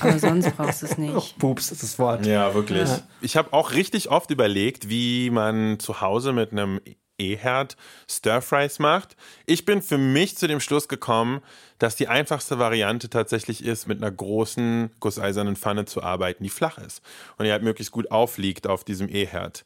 Aber 0.00 0.18
sonst 0.18 0.56
brauchst 0.56 0.82
du 0.82 0.86
es 0.86 0.98
nicht. 0.98 1.38
Pups 1.38 1.70
ist 1.70 1.82
das 1.82 1.98
Wort. 1.98 2.26
Ja, 2.26 2.54
wirklich. 2.54 2.88
Ich 3.20 3.36
habe 3.36 3.52
auch 3.52 3.72
richtig 3.72 4.10
oft 4.10 4.30
überlegt, 4.30 4.88
wie 4.88 5.30
man 5.30 5.78
zu 5.78 6.00
Hause 6.00 6.32
mit 6.32 6.52
einem 6.52 6.80
E-Herd 7.18 7.76
Stir-Fries 8.08 8.78
macht. 8.78 9.16
Ich 9.46 9.64
bin 9.64 9.82
für 9.82 9.98
mich 9.98 10.36
zu 10.36 10.48
dem 10.48 10.60
Schluss 10.60 10.88
gekommen, 10.88 11.40
dass 11.78 11.96
die 11.96 12.08
einfachste 12.08 12.58
Variante 12.58 13.10
tatsächlich 13.10 13.64
ist, 13.64 13.88
mit 13.88 13.98
einer 14.02 14.10
großen 14.10 14.90
gusseisernen 15.00 15.56
Pfanne 15.56 15.84
zu 15.86 16.02
arbeiten, 16.02 16.44
die 16.44 16.50
flach 16.50 16.78
ist 16.78 17.02
und 17.36 17.44
die 17.46 17.52
halt 17.52 17.62
möglichst 17.62 17.92
gut 17.92 18.10
aufliegt 18.10 18.66
auf 18.66 18.84
diesem 18.84 19.08
E-Herd. 19.08 19.64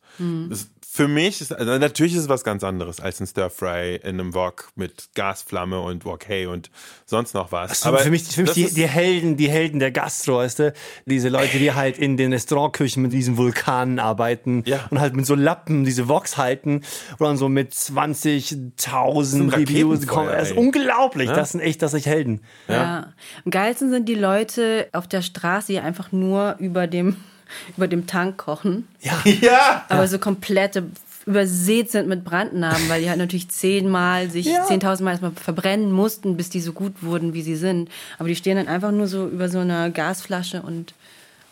Das- 0.48 0.68
Für 0.90 1.06
mich 1.06 1.42
ist, 1.42 1.52
also 1.52 1.76
natürlich 1.76 2.14
ist 2.14 2.22
es 2.22 2.28
was 2.30 2.42
ganz 2.44 2.64
anderes 2.64 2.98
als 2.98 3.20
ein 3.20 3.26
Stir-Fry 3.26 3.96
in 3.96 4.18
einem 4.18 4.32
Wok 4.34 4.70
mit 4.74 5.10
Gasflamme 5.14 5.78
und 5.80 6.06
Wok 6.06 6.26
hey 6.26 6.46
und 6.46 6.70
sonst 7.04 7.34
noch 7.34 7.52
was. 7.52 7.82
Aber 7.84 7.98
für 7.98 8.10
mich, 8.10 8.22
für 8.24 8.42
mich 8.42 8.52
die, 8.52 8.72
die 8.72 8.88
Helden, 8.88 9.36
die 9.36 9.50
Helden 9.50 9.80
der 9.80 9.90
Gastro, 9.92 10.38
weißt 10.38 10.58
du? 10.60 10.72
Diese 11.04 11.28
Leute, 11.28 11.58
die 11.58 11.72
halt 11.74 11.98
in 11.98 12.16
den 12.16 12.32
Restaurantküchen 12.32 13.02
mit 13.02 13.12
diesen 13.12 13.36
Vulkanen 13.36 13.98
arbeiten 13.98 14.62
Ja. 14.66 14.88
und 14.90 14.98
halt 14.98 15.14
mit 15.14 15.26
so 15.26 15.34
Lappen 15.34 15.84
diese 15.84 16.08
Woks 16.08 16.38
halten 16.38 16.76
und 17.18 17.20
dann 17.20 17.36
so 17.36 17.50
mit 17.50 17.74
20.000 17.74 19.52
Reviews 19.54 20.06
kommen. 20.06 20.28
Das 20.30 20.50
ist 20.50 20.56
unglaublich. 20.56 21.28
Das 21.28 21.50
sind 21.50 21.60
echt, 21.60 21.82
das 21.82 21.94
sind 22.02 22.06
Helden. 22.12 22.40
Ja. 22.68 23.12
Am 23.44 23.50
geilsten 23.50 23.90
sind 23.90 24.08
die 24.08 24.14
Leute 24.14 24.88
auf 24.92 25.06
der 25.06 25.22
Straße, 25.22 25.72
die 25.72 25.78
einfach 25.80 26.12
nur 26.12 26.56
über 26.58 26.86
dem, 26.86 27.16
über 27.76 27.88
dem 27.88 28.06
Tank 28.06 28.36
kochen. 28.38 28.88
ja, 29.00 29.84
aber 29.88 30.06
so 30.08 30.18
komplette 30.18 30.84
übersät 31.26 31.90
sind 31.90 32.08
mit 32.08 32.24
Brandnarben, 32.24 32.88
weil 32.88 33.02
die 33.02 33.08
halt 33.10 33.18
natürlich 33.18 33.50
zehnmal 33.50 34.30
sich, 34.30 34.46
Ja. 34.46 34.64
zehntausendmal 34.64 35.12
erstmal 35.12 35.32
verbrennen 35.32 35.92
mussten, 35.92 36.38
bis 36.38 36.48
die 36.48 36.60
so 36.60 36.72
gut 36.72 37.02
wurden, 37.02 37.34
wie 37.34 37.42
sie 37.42 37.56
sind. 37.56 37.90
Aber 38.18 38.28
die 38.28 38.36
stehen 38.36 38.56
dann 38.56 38.66
einfach 38.68 38.92
nur 38.92 39.06
so 39.08 39.28
über 39.28 39.50
so 39.50 39.58
einer 39.58 39.90
Gasflasche 39.90 40.62
und 40.62 40.94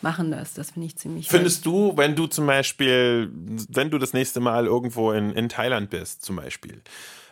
machen 0.01 0.31
das. 0.31 0.53
Das 0.55 0.71
finde 0.71 0.87
ich 0.87 0.95
ziemlich 0.95 1.27
Findest 1.27 1.63
du, 1.65 1.93
wenn 1.95 2.15
du 2.15 2.25
zum 2.25 2.47
Beispiel, 2.47 3.29
wenn 3.69 3.91
du 3.91 3.99
das 3.99 4.13
nächste 4.13 4.39
Mal 4.39 4.65
irgendwo 4.65 5.11
in, 5.11 5.31
in 5.33 5.47
Thailand 5.47 5.91
bist, 5.91 6.23
zum 6.25 6.37
Beispiel, 6.37 6.81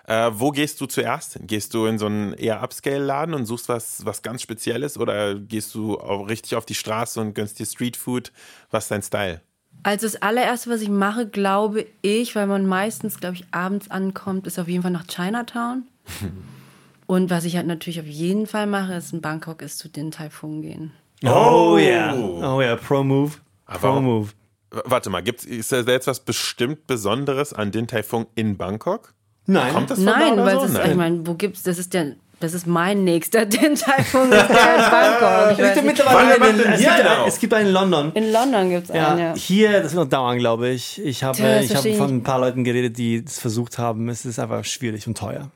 äh, 0.08 0.30
wo 0.34 0.51
gehst 0.51 0.80
du 0.82 0.86
zuerst 0.86 1.34
hin? 1.34 1.47
Gehst 1.47 1.74
du 1.74 1.86
in 1.86 1.97
so 1.97 2.06
einen 2.06 2.34
eher 2.34 2.62
Upscale-Laden 2.64 3.34
und 3.34 3.45
suchst 3.45 3.70
was, 3.70 4.06
was 4.06 4.22
ganz 4.22 4.41
Spezielles 4.41 4.97
oder 4.97 5.36
gehst 5.36 5.74
du 5.76 5.99
auch 5.99 6.28
richtig 6.30 6.56
auf 6.56 6.66
die 6.66 6.76
Straße 6.76 7.20
und 7.20 7.34
gönnst 7.34 7.60
dir 7.60 7.66
Streetfood? 7.66 8.32
Was 8.72 8.86
ist 8.86 8.91
dein 8.91 9.01
Style? 9.03 9.41
Also 9.84 10.08
das 10.08 10.16
allererste, 10.22 10.70
was 10.70 10.82
ich 10.82 10.89
mache, 10.89 11.28
glaube 11.28 11.86
ich, 12.01 12.36
weil 12.36 12.47
man 12.47 12.66
meistens, 12.66 13.20
glaube 13.20 13.36
ich, 13.36 13.45
abends 13.51 13.91
ankommt, 13.91 14.47
ist 14.47 14.58
auf 14.58 14.68
jeden 14.68 14.82
Fall 14.82 14.91
nach 14.91 15.06
Chinatown. 15.08 15.84
Und 17.08 17.30
was 17.30 17.45
ich 17.45 17.56
halt 17.56 17.68
natürlich 17.68 17.99
auf 17.99 18.06
jeden 18.08 18.47
Fall 18.47 18.66
mache, 18.68 18.93
ist 18.95 19.14
in 19.14 19.22
Bangkok, 19.22 19.62
ist 19.62 19.78
zu 19.78 19.89
den 19.89 20.12
Taifun 20.12 20.62
gehen. 20.62 20.91
Oh 21.24 21.78
ja. 21.80 22.16
Oh 22.16 22.62
ja, 22.62 22.76
Pro 22.76 23.03
Move. 23.03 23.34
Pro 23.68 23.78
warum- 23.82 24.03
Move. 24.06 24.30
W- 24.72 24.82
Warte 24.86 25.10
mal, 25.10 25.22
gibt's, 25.24 25.45
ist 25.45 25.72
da 25.72 25.82
jetzt 25.82 26.08
was 26.08 26.20
bestimmt 26.20 26.88
Besonderes 26.88 27.53
an 27.53 27.72
Din 27.72 27.88
Tai 27.88 28.03
Fung 28.03 28.26
in 28.36 28.58
Bangkok? 28.58 29.14
Nein. 29.48 29.74
Kommt 29.74 29.89
das 29.91 29.98
von 30.00 30.06
Nein, 30.06 30.36
da 30.38 30.43
oder 30.43 30.46
weil 30.46 30.56
so? 30.60 30.66
es 30.66 30.72
ist, 30.72 30.78
Nein. 30.78 30.91
ich 30.91 30.98
meine, 30.98 31.28
wo 31.28 31.34
gibt's, 31.36 31.64
das 31.64 31.78
ist 31.78 31.93
der, 31.93 32.14
das 32.39 32.54
ist 32.54 32.68
mein 32.68 33.04
nächster 33.04 33.46
Din 33.46 33.76
Tai 33.76 34.04
Fung, 34.04 34.24
ist 34.32 34.32
der 34.32 34.76
in 34.76 34.91
Bangkok. 34.91 35.52
Ich 35.52 35.58
weiß 35.64 35.84
mittlerweile 35.84 36.36
Wann 36.39 36.74
es, 36.74 36.80
gibt, 36.80 37.08
auf? 37.08 37.28
es 37.28 37.39
gibt 37.39 37.54
einen 37.54 37.68
in 37.68 37.74
London. 37.74 38.12
In 38.14 38.32
London 38.32 38.70
gibt's 38.70 38.89
Ja, 38.93 39.10
einen, 39.12 39.20
ja. 39.20 39.36
hier, 39.36 39.82
das 39.84 39.93
wird 39.96 40.04
noch 40.04 40.10
dauern, 40.10 40.38
glaube 40.38 40.70
ich. 40.70 41.02
Ich 41.04 41.24
habe 41.24 41.38
das 41.41 41.66
ich 41.66 41.76
habe 41.76 41.93
von 41.93 42.10
ein 42.18 42.24
paar 42.24 42.39
Leuten 42.39 42.64
geredet, 42.64 42.98
die 42.98 43.24
es 43.26 43.39
versucht 43.39 43.78
haben. 43.78 44.10
Es 44.10 44.26
ist 44.26 44.39
einfach 44.39 44.66
schwierig 44.66 45.08
und 45.08 45.18
teuer. 45.18 45.50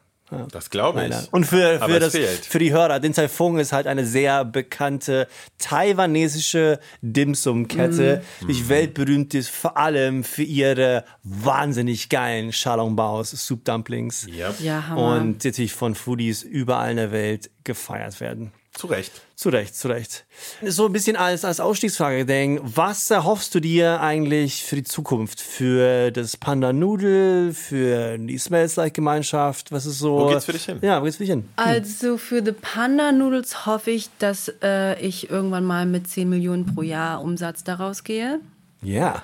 Das 0.52 0.70
glaube 0.70 1.06
ich. 1.08 1.34
Und 1.34 1.46
für, 1.46 1.82
Aber 1.82 1.94
für, 1.94 1.98
es 1.98 2.04
das, 2.04 2.12
fehlt. 2.14 2.46
für 2.46 2.60
die 2.60 2.72
Hörer, 2.72 3.00
Din 3.00 3.14
Tai 3.14 3.28
Fung 3.28 3.58
ist 3.60 3.72
halt 3.72 3.88
eine 3.88 4.06
sehr 4.06 4.46
bekannte 4.46 5.28
taiwanesische 5.58 6.80
Dim-Sum-Kette, 7.02 8.22
Mhm. 8.42 8.48
die 8.48 8.70
weltberühmt 8.70 9.34
ist, 9.34 9.50
vor 9.50 9.78
allem 9.78 10.24
für 10.24 10.44
ihre 10.44 11.04
wahnsinnig 11.24 12.10
geilen 12.10 12.54
Shalongbaos, 12.54 13.32
Soup 13.32 13.64
Dumplings. 13.66 14.28
Yep. 14.28 14.60
Ja, 14.62 14.88
Hammer. 14.88 15.16
Und 15.16 15.44
natürlich 15.46 15.74
von 15.74 15.96
Foodies 15.96 16.44
überall 16.44 16.92
in 16.92 16.98
der 16.98 17.12
Welt 17.12 17.50
gefeiert 17.64 18.20
werden. 18.22 18.52
Zu 18.80 18.88
Recht. 18.88 19.12
Zu 19.36 19.50
Recht, 19.50 19.76
zu 19.76 19.90
Recht. 19.90 20.26
So 20.66 20.86
ein 20.86 20.94
bisschen 20.94 21.18
als, 21.18 21.44
als 21.44 21.60
Ausstiegsfrage, 21.60 22.26
denk, 22.26 22.62
was 22.64 23.12
erhoffst 23.12 23.54
du 23.54 23.60
dir 23.60 24.00
eigentlich 24.00 24.64
für 24.64 24.78
die 24.78 24.86
Zukunft? 24.86 25.42
Für 25.42 26.12
das 26.12 26.38
Panda 26.38 26.72
Nudel, 26.72 27.52
für 27.54 28.18
die 28.18 28.38
Smells 28.38 28.78
Like 28.78 28.94
Gemeinschaft? 28.94 29.74
Was 29.74 29.86
ist 29.86 30.00
so? 30.00 30.20
Wo 30.20 30.28
geht's 30.30 30.46
für 30.46 30.54
dich 30.54 30.64
hin? 30.64 30.80
Ja, 30.82 31.02
wo 31.02 31.04
geht's 31.04 31.18
für 31.18 31.24
dich 31.24 31.32
hin? 31.32 31.50
Also 31.58 32.16
für 32.16 32.42
The 32.42 32.54
Panda 32.54 33.12
Noodles 33.12 33.66
hoffe 33.66 33.92
ich, 33.92 34.10
dass 34.18 34.50
äh, 34.64 34.98
ich 35.06 35.30
irgendwann 35.30 35.66
mal 35.66 35.86
mit 35.86 36.08
10 36.08 36.30
Millionen 36.30 36.66
pro 36.74 36.82
Jahr 36.82 37.22
Umsatz 37.22 37.66
daraus 37.66 38.06
gehe. 38.06 38.40
Ja. 38.82 39.24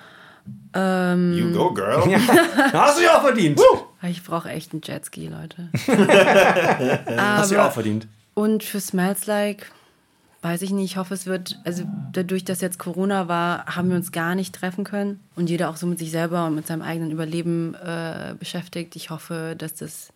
You 0.75 1.53
go, 1.53 1.73
girl. 1.73 2.03
Hast 2.73 2.99
du 2.99 3.03
ja 3.03 3.19
auch 3.19 3.21
verdient. 3.21 3.61
Ich 4.03 4.21
brauche 4.21 4.49
echt 4.49 4.73
einen 4.73 4.81
Jetski, 4.83 5.29
Leute. 5.29 5.69
Hast 7.17 7.51
du 7.51 7.55
ja 7.55 7.69
auch 7.69 7.71
verdient. 7.71 8.05
Und 8.35 8.63
für 8.63 8.79
Smells 8.79 9.25
Like, 9.25 9.71
weiß 10.43 10.61
ich 10.61 10.69
nicht, 10.69 10.91
ich 10.91 10.97
hoffe, 10.97 11.15
es 11.15 11.25
wird, 11.25 11.59
also 11.63 11.85
dadurch, 12.11 12.45
dass 12.45 12.61
jetzt 12.61 12.77
Corona 12.77 13.27
war, 13.27 13.65
haben 13.65 13.89
wir 13.89 13.95
uns 13.95 14.11
gar 14.11 14.35
nicht 14.35 14.53
treffen 14.53 14.83
können 14.83 15.19
und 15.35 15.49
jeder 15.49 15.69
auch 15.69 15.77
so 15.77 15.87
mit 15.87 15.97
sich 15.97 16.11
selber 16.11 16.45
und 16.45 16.53
mit 16.53 16.67
seinem 16.67 16.83
eigenen 16.83 17.09
Überleben 17.09 17.73
äh, 17.73 18.35
beschäftigt. 18.37 18.95
Ich 18.95 19.09
hoffe, 19.09 19.55
dass 19.57 19.73
das 19.73 20.13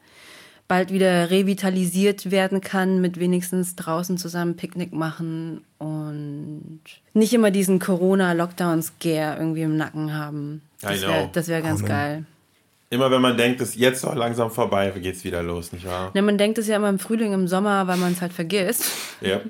bald 0.68 0.92
wieder 0.92 1.32
revitalisiert 1.32 2.30
werden 2.30 2.62
kann, 2.62 3.02
mit 3.02 3.20
wenigstens 3.20 3.76
draußen 3.76 4.20
zusammen 4.20 4.56
Picknick 4.56 4.94
machen 4.94 5.64
und 5.80 6.82
nicht 7.16 7.34
immer 7.34 7.50
diesen 7.50 7.80
Corona-Lockdown-Scare 7.80 9.40
irgendwie 9.40 9.64
im 9.64 9.78
Nacken 9.78 10.14
haben. 10.14 10.62
Das 11.34 11.48
wäre 11.48 11.64
wär 11.64 11.70
ganz 11.70 11.84
geil. 11.84 12.26
Immer 12.92 13.12
wenn 13.12 13.22
man 13.22 13.38
denkt, 13.38 13.62
es 13.62 13.70
ist 13.70 13.76
jetzt 13.76 14.04
doch 14.04 14.16
langsam 14.16 14.50
vorbei, 14.50 14.92
geht's 15.00 15.24
wieder 15.24 15.44
los, 15.44 15.72
nicht 15.72 15.86
wahr? 15.86 16.10
Ja, 16.16 16.22
man 16.24 16.40
denkt 16.40 16.58
es 16.58 16.68
ja 16.68 16.76
immer 16.78 16.90
im 16.90 16.98
Frühling, 16.98 17.34
im 17.34 17.48
Sommer, 17.48 17.86
weil 17.86 17.98
man 17.98 18.14
es 18.14 18.22
halt 18.22 18.34
vergisst. 18.34 18.86
Ja. 19.22 19.42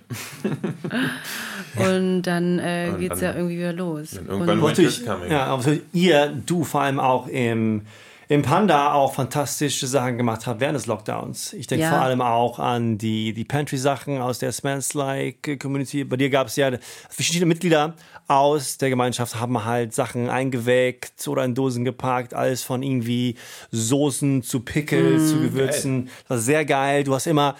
Und 1.93 2.23
dann 2.23 2.59
äh, 2.59 2.89
Und 2.91 2.99
geht 2.99 3.13
es 3.13 3.19
dann- 3.19 3.29
ja 3.29 3.35
irgendwie 3.35 3.57
wieder 3.59 3.73
los. 3.73 4.13
irgendwann 4.13 4.59
Und, 4.59 5.05
coming. 5.05 5.31
ja, 5.31 5.45
aber 5.45 5.77
ihr, 5.93 6.33
du 6.45 6.63
vor 6.65 6.81
allem 6.81 6.99
auch 6.99 7.27
im, 7.27 7.83
im 8.31 8.43
Panda 8.43 8.93
auch 8.93 9.15
fantastische 9.15 9.87
Sachen 9.87 10.17
gemacht 10.17 10.45
habt 10.45 10.59
während 10.59 10.75
des 10.75 10.85
Lockdowns. 10.85 11.51
Ich 11.53 11.65
denke 11.65 11.85
Ja. 11.85 11.89
vor 11.89 12.01
allem 12.01 12.21
auch 12.21 12.59
an 12.59 12.99
die, 12.99 13.33
die 13.33 13.43
Pantry-Sachen 13.43 14.21
aus 14.21 14.37
der 14.37 14.51
Smells 14.51 14.93
Like 14.93 15.59
Community. 15.59 16.03
Bei 16.03 16.15
dir 16.15 16.29
gab 16.29 16.45
es 16.45 16.55
ja 16.55 16.69
verschiedene 17.09 17.47
Mitglieder 17.47 17.95
aus 18.27 18.77
der 18.77 18.91
Gemeinschaft 18.91 19.39
haben 19.39 19.65
halt 19.65 19.95
Sachen 19.95 20.29
eingeweckt 20.29 21.27
oder 21.27 21.43
in 21.43 21.55
Dosen 21.55 21.83
gepackt, 21.83 22.35
alles 22.35 22.61
von 22.61 22.83
irgendwie 22.83 23.35
Soßen 23.71 24.43
zu 24.43 24.59
Pickles, 24.59 25.31
zu 25.31 25.41
Gewürzen. 25.41 26.09
Das 26.27 26.29
war 26.29 26.37
sehr 26.37 26.65
geil. 26.65 27.03
Du 27.03 27.15
hast 27.15 27.25
immer 27.25 27.55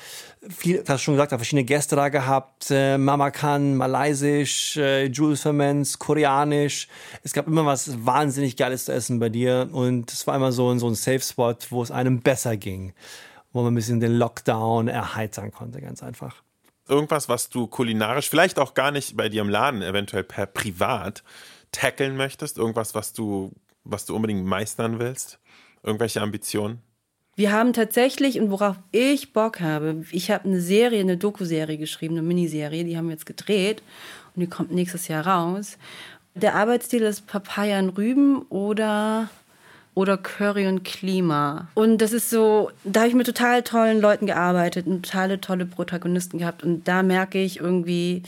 viel, 0.48 0.84
du 0.84 0.94
hast 0.94 1.02
schon 1.02 1.16
gesagt, 1.16 1.32
verschiedene 1.32 1.66
Gäste 1.66 1.96
da 1.96 2.10
gehabt. 2.10 2.68
Äh, 2.70 2.98
Mama 2.98 3.32
kann 3.32 3.76
Malaysisch, 3.76 4.78
äh, 4.78 5.06
Jules 5.06 5.42
Ferments, 5.42 6.00
Koreanisch. 6.00 6.88
Es 7.24 7.34
gab 7.34 7.48
immer 7.48 7.66
was 7.66 8.06
wahnsinnig 8.06 8.56
Geiles 8.56 8.86
zu 8.86 8.94
essen 8.94 9.20
bei 9.20 9.30
dir. 9.30 9.70
Und 9.72 10.12
es 10.12 10.26
war 10.28 10.36
immer 10.36 10.52
so, 10.52 10.78
so 10.78 10.88
ein 10.88 10.96
Safe 10.96 11.20
Spot, 11.20 11.56
wo 11.70 11.84
es 11.84 11.92
einem 11.92 12.22
besser 12.22 12.58
ging. 12.58 12.94
Wo 13.52 13.62
man 13.64 13.74
ein 13.74 13.76
bisschen 13.76 14.00
den 14.00 14.14
Lockdown 14.14 14.88
erheitern 14.88 15.52
konnte, 15.52 15.82
ganz 15.82 16.04
einfach. 16.04 16.44
Irgendwas, 16.88 17.30
was 17.30 17.50
du 17.50 17.68
kulinarisch, 17.68 18.30
vielleicht 18.30 18.60
auch 18.60 18.74
gar 18.74 18.92
nicht 18.92 19.18
bei 19.18 19.30
dir 19.30 19.42
im 19.42 19.50
Laden, 19.50 19.82
eventuell 19.82 20.24
per 20.24 20.46
privat, 20.46 21.24
tackeln 21.72 22.16
möchtest? 22.16 22.58
Irgendwas, 22.58 22.96
was 22.96 23.14
du, 23.14 23.52
was 23.84 24.06
du 24.06 24.16
unbedingt 24.16 24.46
meistern 24.46 25.00
willst? 25.00 25.40
Irgendwelche 25.84 26.22
Ambitionen? 26.22 26.82
Wir 27.40 27.54
haben 27.54 27.72
tatsächlich, 27.72 28.38
und 28.42 28.52
worauf 28.52 28.76
ich 28.92 29.32
Bock 29.32 29.62
habe, 29.62 30.04
ich 30.12 30.30
habe 30.30 30.44
eine 30.44 30.60
Serie, 30.60 31.00
eine 31.00 31.16
Doku-Serie 31.16 31.78
geschrieben, 31.78 32.18
eine 32.18 32.28
Miniserie, 32.28 32.84
die 32.84 32.98
haben 32.98 33.06
wir 33.06 33.14
jetzt 33.14 33.26
gedreht 33.26 33.82
und 34.36 34.42
die 34.42 34.48
kommt 34.48 34.74
nächstes 34.74 35.08
Jahr 35.08 35.26
raus. 35.26 35.78
Der 36.36 36.56
Arbeitsstil 36.56 37.02
ist 37.04 37.28
Papaya 37.28 37.80
und 37.80 37.98
Rüben 37.98 38.42
oder, 38.50 39.30
oder 39.94 40.18
Curry 40.18 40.68
und 40.68 40.84
Klima. 40.84 41.70
Und 41.76 42.00
das 42.00 42.12
ist 42.12 42.30
so, 42.30 42.72
da 42.84 43.00
habe 43.00 43.10
ich 43.10 43.16
mit 43.16 43.26
total 43.26 43.64
tollen 43.64 44.02
Leuten 44.02 44.26
gearbeitet 44.26 44.86
und 44.86 45.06
totale 45.06 45.40
tolle 45.40 45.66
Protagonisten 45.66 46.40
gehabt. 46.40 46.62
Und 46.62 46.90
da 46.90 47.04
merke 47.04 47.42
ich 47.42 47.62
irgendwie, 47.62 48.22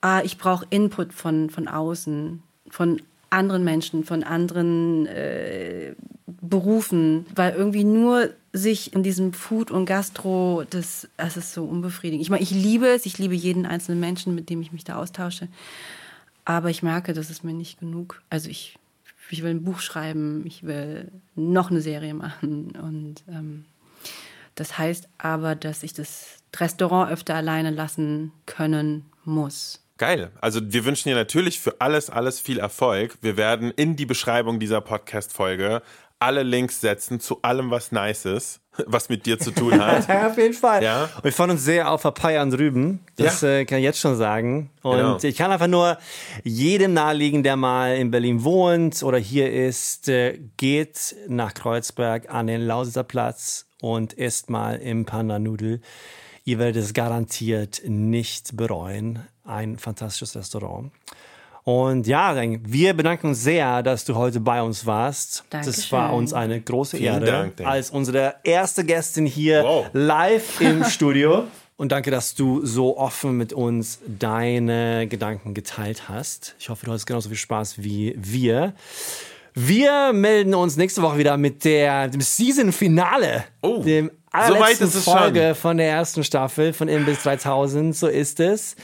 ah, 0.00 0.22
ich 0.24 0.38
brauche 0.38 0.66
Input 0.70 1.12
von, 1.12 1.50
von 1.50 1.68
außen, 1.68 2.42
von 2.68 3.00
anderen 3.30 3.64
Menschen, 3.64 4.04
von 4.04 4.22
anderen 4.22 5.06
äh, 5.06 5.94
Berufen, 6.26 7.26
weil 7.34 7.54
irgendwie 7.54 7.84
nur 7.84 8.30
sich 8.52 8.92
in 8.92 9.02
diesem 9.02 9.32
Food 9.32 9.70
und 9.70 9.86
Gastro, 9.86 10.64
das, 10.68 11.08
das 11.16 11.36
ist 11.36 11.52
so 11.52 11.64
unbefriedigend. 11.64 12.22
Ich 12.22 12.30
meine, 12.30 12.42
ich 12.42 12.50
liebe 12.50 12.86
es, 12.86 13.06
ich 13.06 13.18
liebe 13.18 13.34
jeden 13.34 13.66
einzelnen 13.66 14.00
Menschen, 14.00 14.34
mit 14.34 14.50
dem 14.50 14.62
ich 14.62 14.72
mich 14.72 14.84
da 14.84 14.96
austausche, 14.96 15.48
aber 16.44 16.70
ich 16.70 16.82
merke, 16.82 17.12
das 17.14 17.30
ist 17.30 17.44
mir 17.44 17.54
nicht 17.54 17.80
genug. 17.80 18.22
Also 18.30 18.50
ich, 18.50 18.78
ich 19.30 19.42
will 19.42 19.50
ein 19.50 19.64
Buch 19.64 19.80
schreiben, 19.80 20.44
ich 20.46 20.62
will 20.62 21.10
noch 21.34 21.70
eine 21.70 21.80
Serie 21.80 22.14
machen 22.14 22.72
und 22.80 23.24
ähm, 23.28 23.64
das 24.54 24.78
heißt 24.78 25.08
aber, 25.18 25.56
dass 25.56 25.82
ich 25.82 25.94
das 25.94 26.36
Restaurant 26.56 27.10
öfter 27.10 27.34
alleine 27.34 27.70
lassen 27.70 28.32
können 28.46 29.06
muss. 29.24 29.83
Geil. 29.96 30.30
Also 30.40 30.60
wir 30.62 30.84
wünschen 30.84 31.08
dir 31.08 31.14
natürlich 31.14 31.60
für 31.60 31.80
alles, 31.80 32.10
alles 32.10 32.40
viel 32.40 32.58
Erfolg. 32.58 33.16
Wir 33.20 33.36
werden 33.36 33.70
in 33.70 33.94
die 33.96 34.06
Beschreibung 34.06 34.58
dieser 34.58 34.80
Podcast-Folge 34.80 35.82
alle 36.18 36.42
Links 36.42 36.80
setzen 36.80 37.20
zu 37.20 37.40
allem, 37.42 37.70
was 37.70 37.92
nice 37.92 38.24
ist, 38.24 38.60
was 38.86 39.08
mit 39.08 39.26
dir 39.26 39.38
zu 39.38 39.50
tun 39.50 39.78
hat. 39.84 40.08
Ja, 40.08 40.26
auf 40.30 40.38
jeden 40.38 40.54
Fall. 40.54 40.82
Ja. 40.82 41.04
Und 41.16 41.24
wir 41.24 41.32
freuen 41.32 41.50
uns 41.50 41.64
sehr 41.64 41.90
auf 41.90 42.02
Papaya 42.02 42.42
und 42.42 42.54
Rüben. 42.54 43.00
Das 43.16 43.42
Ja. 43.42 43.48
äh, 43.50 43.64
kann 43.66 43.78
ich 43.78 43.84
jetzt 43.84 44.00
schon 44.00 44.16
sagen. 44.16 44.70
Und 44.82 44.96
Genau. 44.96 45.18
ich 45.22 45.36
kann 45.36 45.50
einfach 45.52 45.66
nur 45.66 45.98
jedem 46.42 46.94
nahelegen, 46.94 47.42
der 47.42 47.56
mal 47.56 47.94
in 47.96 48.10
Berlin 48.10 48.42
wohnt 48.42 49.02
oder 49.02 49.18
hier 49.18 49.52
ist, 49.52 50.08
äh, 50.08 50.38
geht 50.56 51.14
nach 51.28 51.52
Kreuzberg 51.54 52.30
an 52.32 52.46
den 52.46 52.62
Lausitzer 52.66 53.04
Platz 53.04 53.66
und 53.80 54.12
isst 54.14 54.48
mal 54.50 54.76
im 54.76 55.04
Panda 55.04 55.38
Nudel. 55.38 55.82
Ihr 56.44 56.58
werdet 56.58 56.82
es 56.84 56.92
garantiert 56.92 57.82
nicht 57.86 58.56
bereuen. 58.56 59.20
Ein 59.44 59.78
fantastisches 59.78 60.36
Restaurant. 60.36 60.90
Und 61.62 62.06
ja, 62.06 62.30
Reng, 62.32 62.60
wir 62.66 62.92
bedanken 62.92 63.28
uns 63.28 63.42
sehr, 63.42 63.82
dass 63.82 64.04
du 64.04 64.14
heute 64.16 64.40
bei 64.40 64.60
uns 64.62 64.84
warst. 64.84 65.44
Das 65.48 65.64
Dankeschön. 65.66 65.92
war 65.98 66.12
uns 66.12 66.34
eine 66.34 66.60
große 66.60 66.98
Vielen 66.98 67.22
Ehre, 67.22 67.24
Dank, 67.24 67.60
als 67.62 67.88
unsere 67.90 68.34
erste 68.44 68.84
Gästin 68.84 69.24
hier 69.24 69.64
Wow. 69.64 69.86
live 69.94 70.60
im 70.60 70.84
Studio. 70.90 71.44
Und 71.78 71.90
danke, 71.90 72.10
dass 72.10 72.34
du 72.34 72.64
so 72.66 72.98
offen 72.98 73.38
mit 73.38 73.52
uns 73.54 74.00
deine 74.06 75.08
Gedanken 75.08 75.54
geteilt 75.54 76.08
hast. 76.08 76.54
Ich 76.58 76.68
hoffe, 76.68 76.84
du 76.86 76.92
hast 76.92 77.06
genauso 77.06 77.30
viel 77.30 77.38
Spaß 77.38 77.82
wie 77.82 78.14
wir. 78.18 78.74
Wir 79.56 80.12
melden 80.12 80.52
uns 80.52 80.76
nächste 80.76 81.00
Woche 81.00 81.18
wieder 81.18 81.36
mit 81.36 81.64
der, 81.64 82.08
dem 82.08 82.20
Season-Finale. 82.20 83.44
Oh, 83.62 83.84
dem 83.84 84.08
so 84.08 84.12
allerletzten 84.32 84.88
es 84.88 85.04
Folge 85.04 85.54
von 85.54 85.76
der 85.76 85.88
ersten 85.90 86.24
Staffel 86.24 86.72
von 86.72 86.88
Imbiss 86.88 87.22
3000. 87.22 87.94
So 87.94 88.08
ist 88.08 88.40
es. 88.40 88.74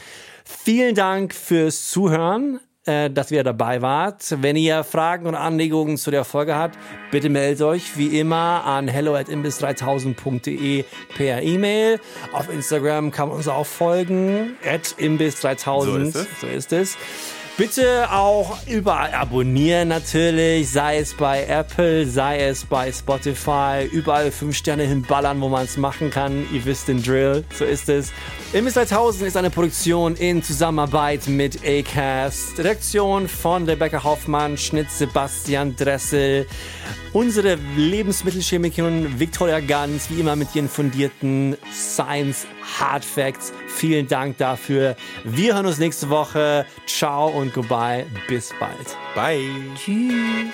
Vielen 0.45 0.95
Dank 0.95 1.35
fürs 1.35 1.89
Zuhören, 1.89 2.61
äh, 2.85 3.09
dass 3.09 3.31
ihr 3.31 3.43
dabei 3.43 3.81
wart. 3.81 4.23
Wenn 4.41 4.55
ihr 4.55 4.85
Fragen 4.85 5.27
und 5.27 5.35
Anregungen 5.35 5.97
zu 5.97 6.09
der 6.09 6.23
Folge 6.23 6.55
habt, 6.55 6.77
bitte 7.11 7.27
meldet 7.27 7.61
euch 7.63 7.97
wie 7.97 8.17
immer 8.17 8.63
an 8.63 8.87
hello 8.87 9.13
at 9.13 9.27
imbiss3000.de 9.27 10.85
per 11.17 11.41
E-Mail. 11.41 11.99
Auf 12.31 12.49
Instagram 12.49 13.11
kann 13.11 13.27
man 13.27 13.35
uns 13.35 13.49
auch 13.49 13.65
folgen, 13.65 14.55
at 14.65 14.95
imbiss3000. 14.97 15.83
So 15.83 15.97
ist 15.97 16.15
es. 16.15 16.27
So 16.39 16.47
ist 16.47 16.71
es. 16.71 16.97
Bitte 17.61 18.11
auch 18.11 18.57
überall 18.65 19.13
abonnieren 19.13 19.89
natürlich, 19.89 20.67
sei 20.67 20.97
es 20.97 21.13
bei 21.13 21.45
Apple, 21.45 22.07
sei 22.07 22.39
es 22.39 22.65
bei 22.65 22.91
Spotify, 22.91 23.87
überall 23.91 24.31
fünf 24.31 24.57
Sterne 24.57 24.81
hinballern, 24.81 25.39
wo 25.41 25.47
man 25.47 25.65
es 25.65 25.77
machen 25.77 26.09
kann. 26.09 26.47
Ihr 26.51 26.65
wisst 26.65 26.87
den 26.87 27.03
Drill, 27.03 27.45
so 27.53 27.63
ist 27.63 27.87
es. 27.87 28.13
Imbiss 28.51 28.73
3000 28.73 29.27
ist 29.27 29.37
eine 29.37 29.51
Produktion 29.51 30.15
in 30.15 30.41
Zusammenarbeit 30.41 31.27
mit 31.27 31.59
Acast. 31.63 32.57
Redaktion 32.57 33.27
von 33.27 33.65
Rebecca 33.65 34.03
Hoffmann, 34.03 34.57
Schnitt 34.57 34.89
Sebastian 34.89 35.75
Dressel. 35.75 36.47
Unsere 37.13 37.59
Lebensmittelchemikerin 37.77 39.19
Victoria 39.19 39.59
Ganz, 39.59 40.09
wie 40.09 40.19
immer 40.19 40.35
mit 40.35 40.55
ihren 40.55 40.67
fundierten 40.67 41.55
Science 41.71 42.47
Hard 42.79 43.03
Facts. 43.03 43.53
Vielen 43.67 44.07
Dank 44.07 44.37
dafür. 44.37 44.95
Wir 45.23 45.55
hören 45.55 45.65
uns 45.65 45.79
nächste 45.79 46.09
Woche. 46.09 46.65
Ciao 46.85 47.27
und 47.27 47.53
goodbye. 47.53 48.05
Bis 48.27 48.53
bald. 48.59 48.97
Bye. 49.15 49.41
Tschüss. 49.75 50.53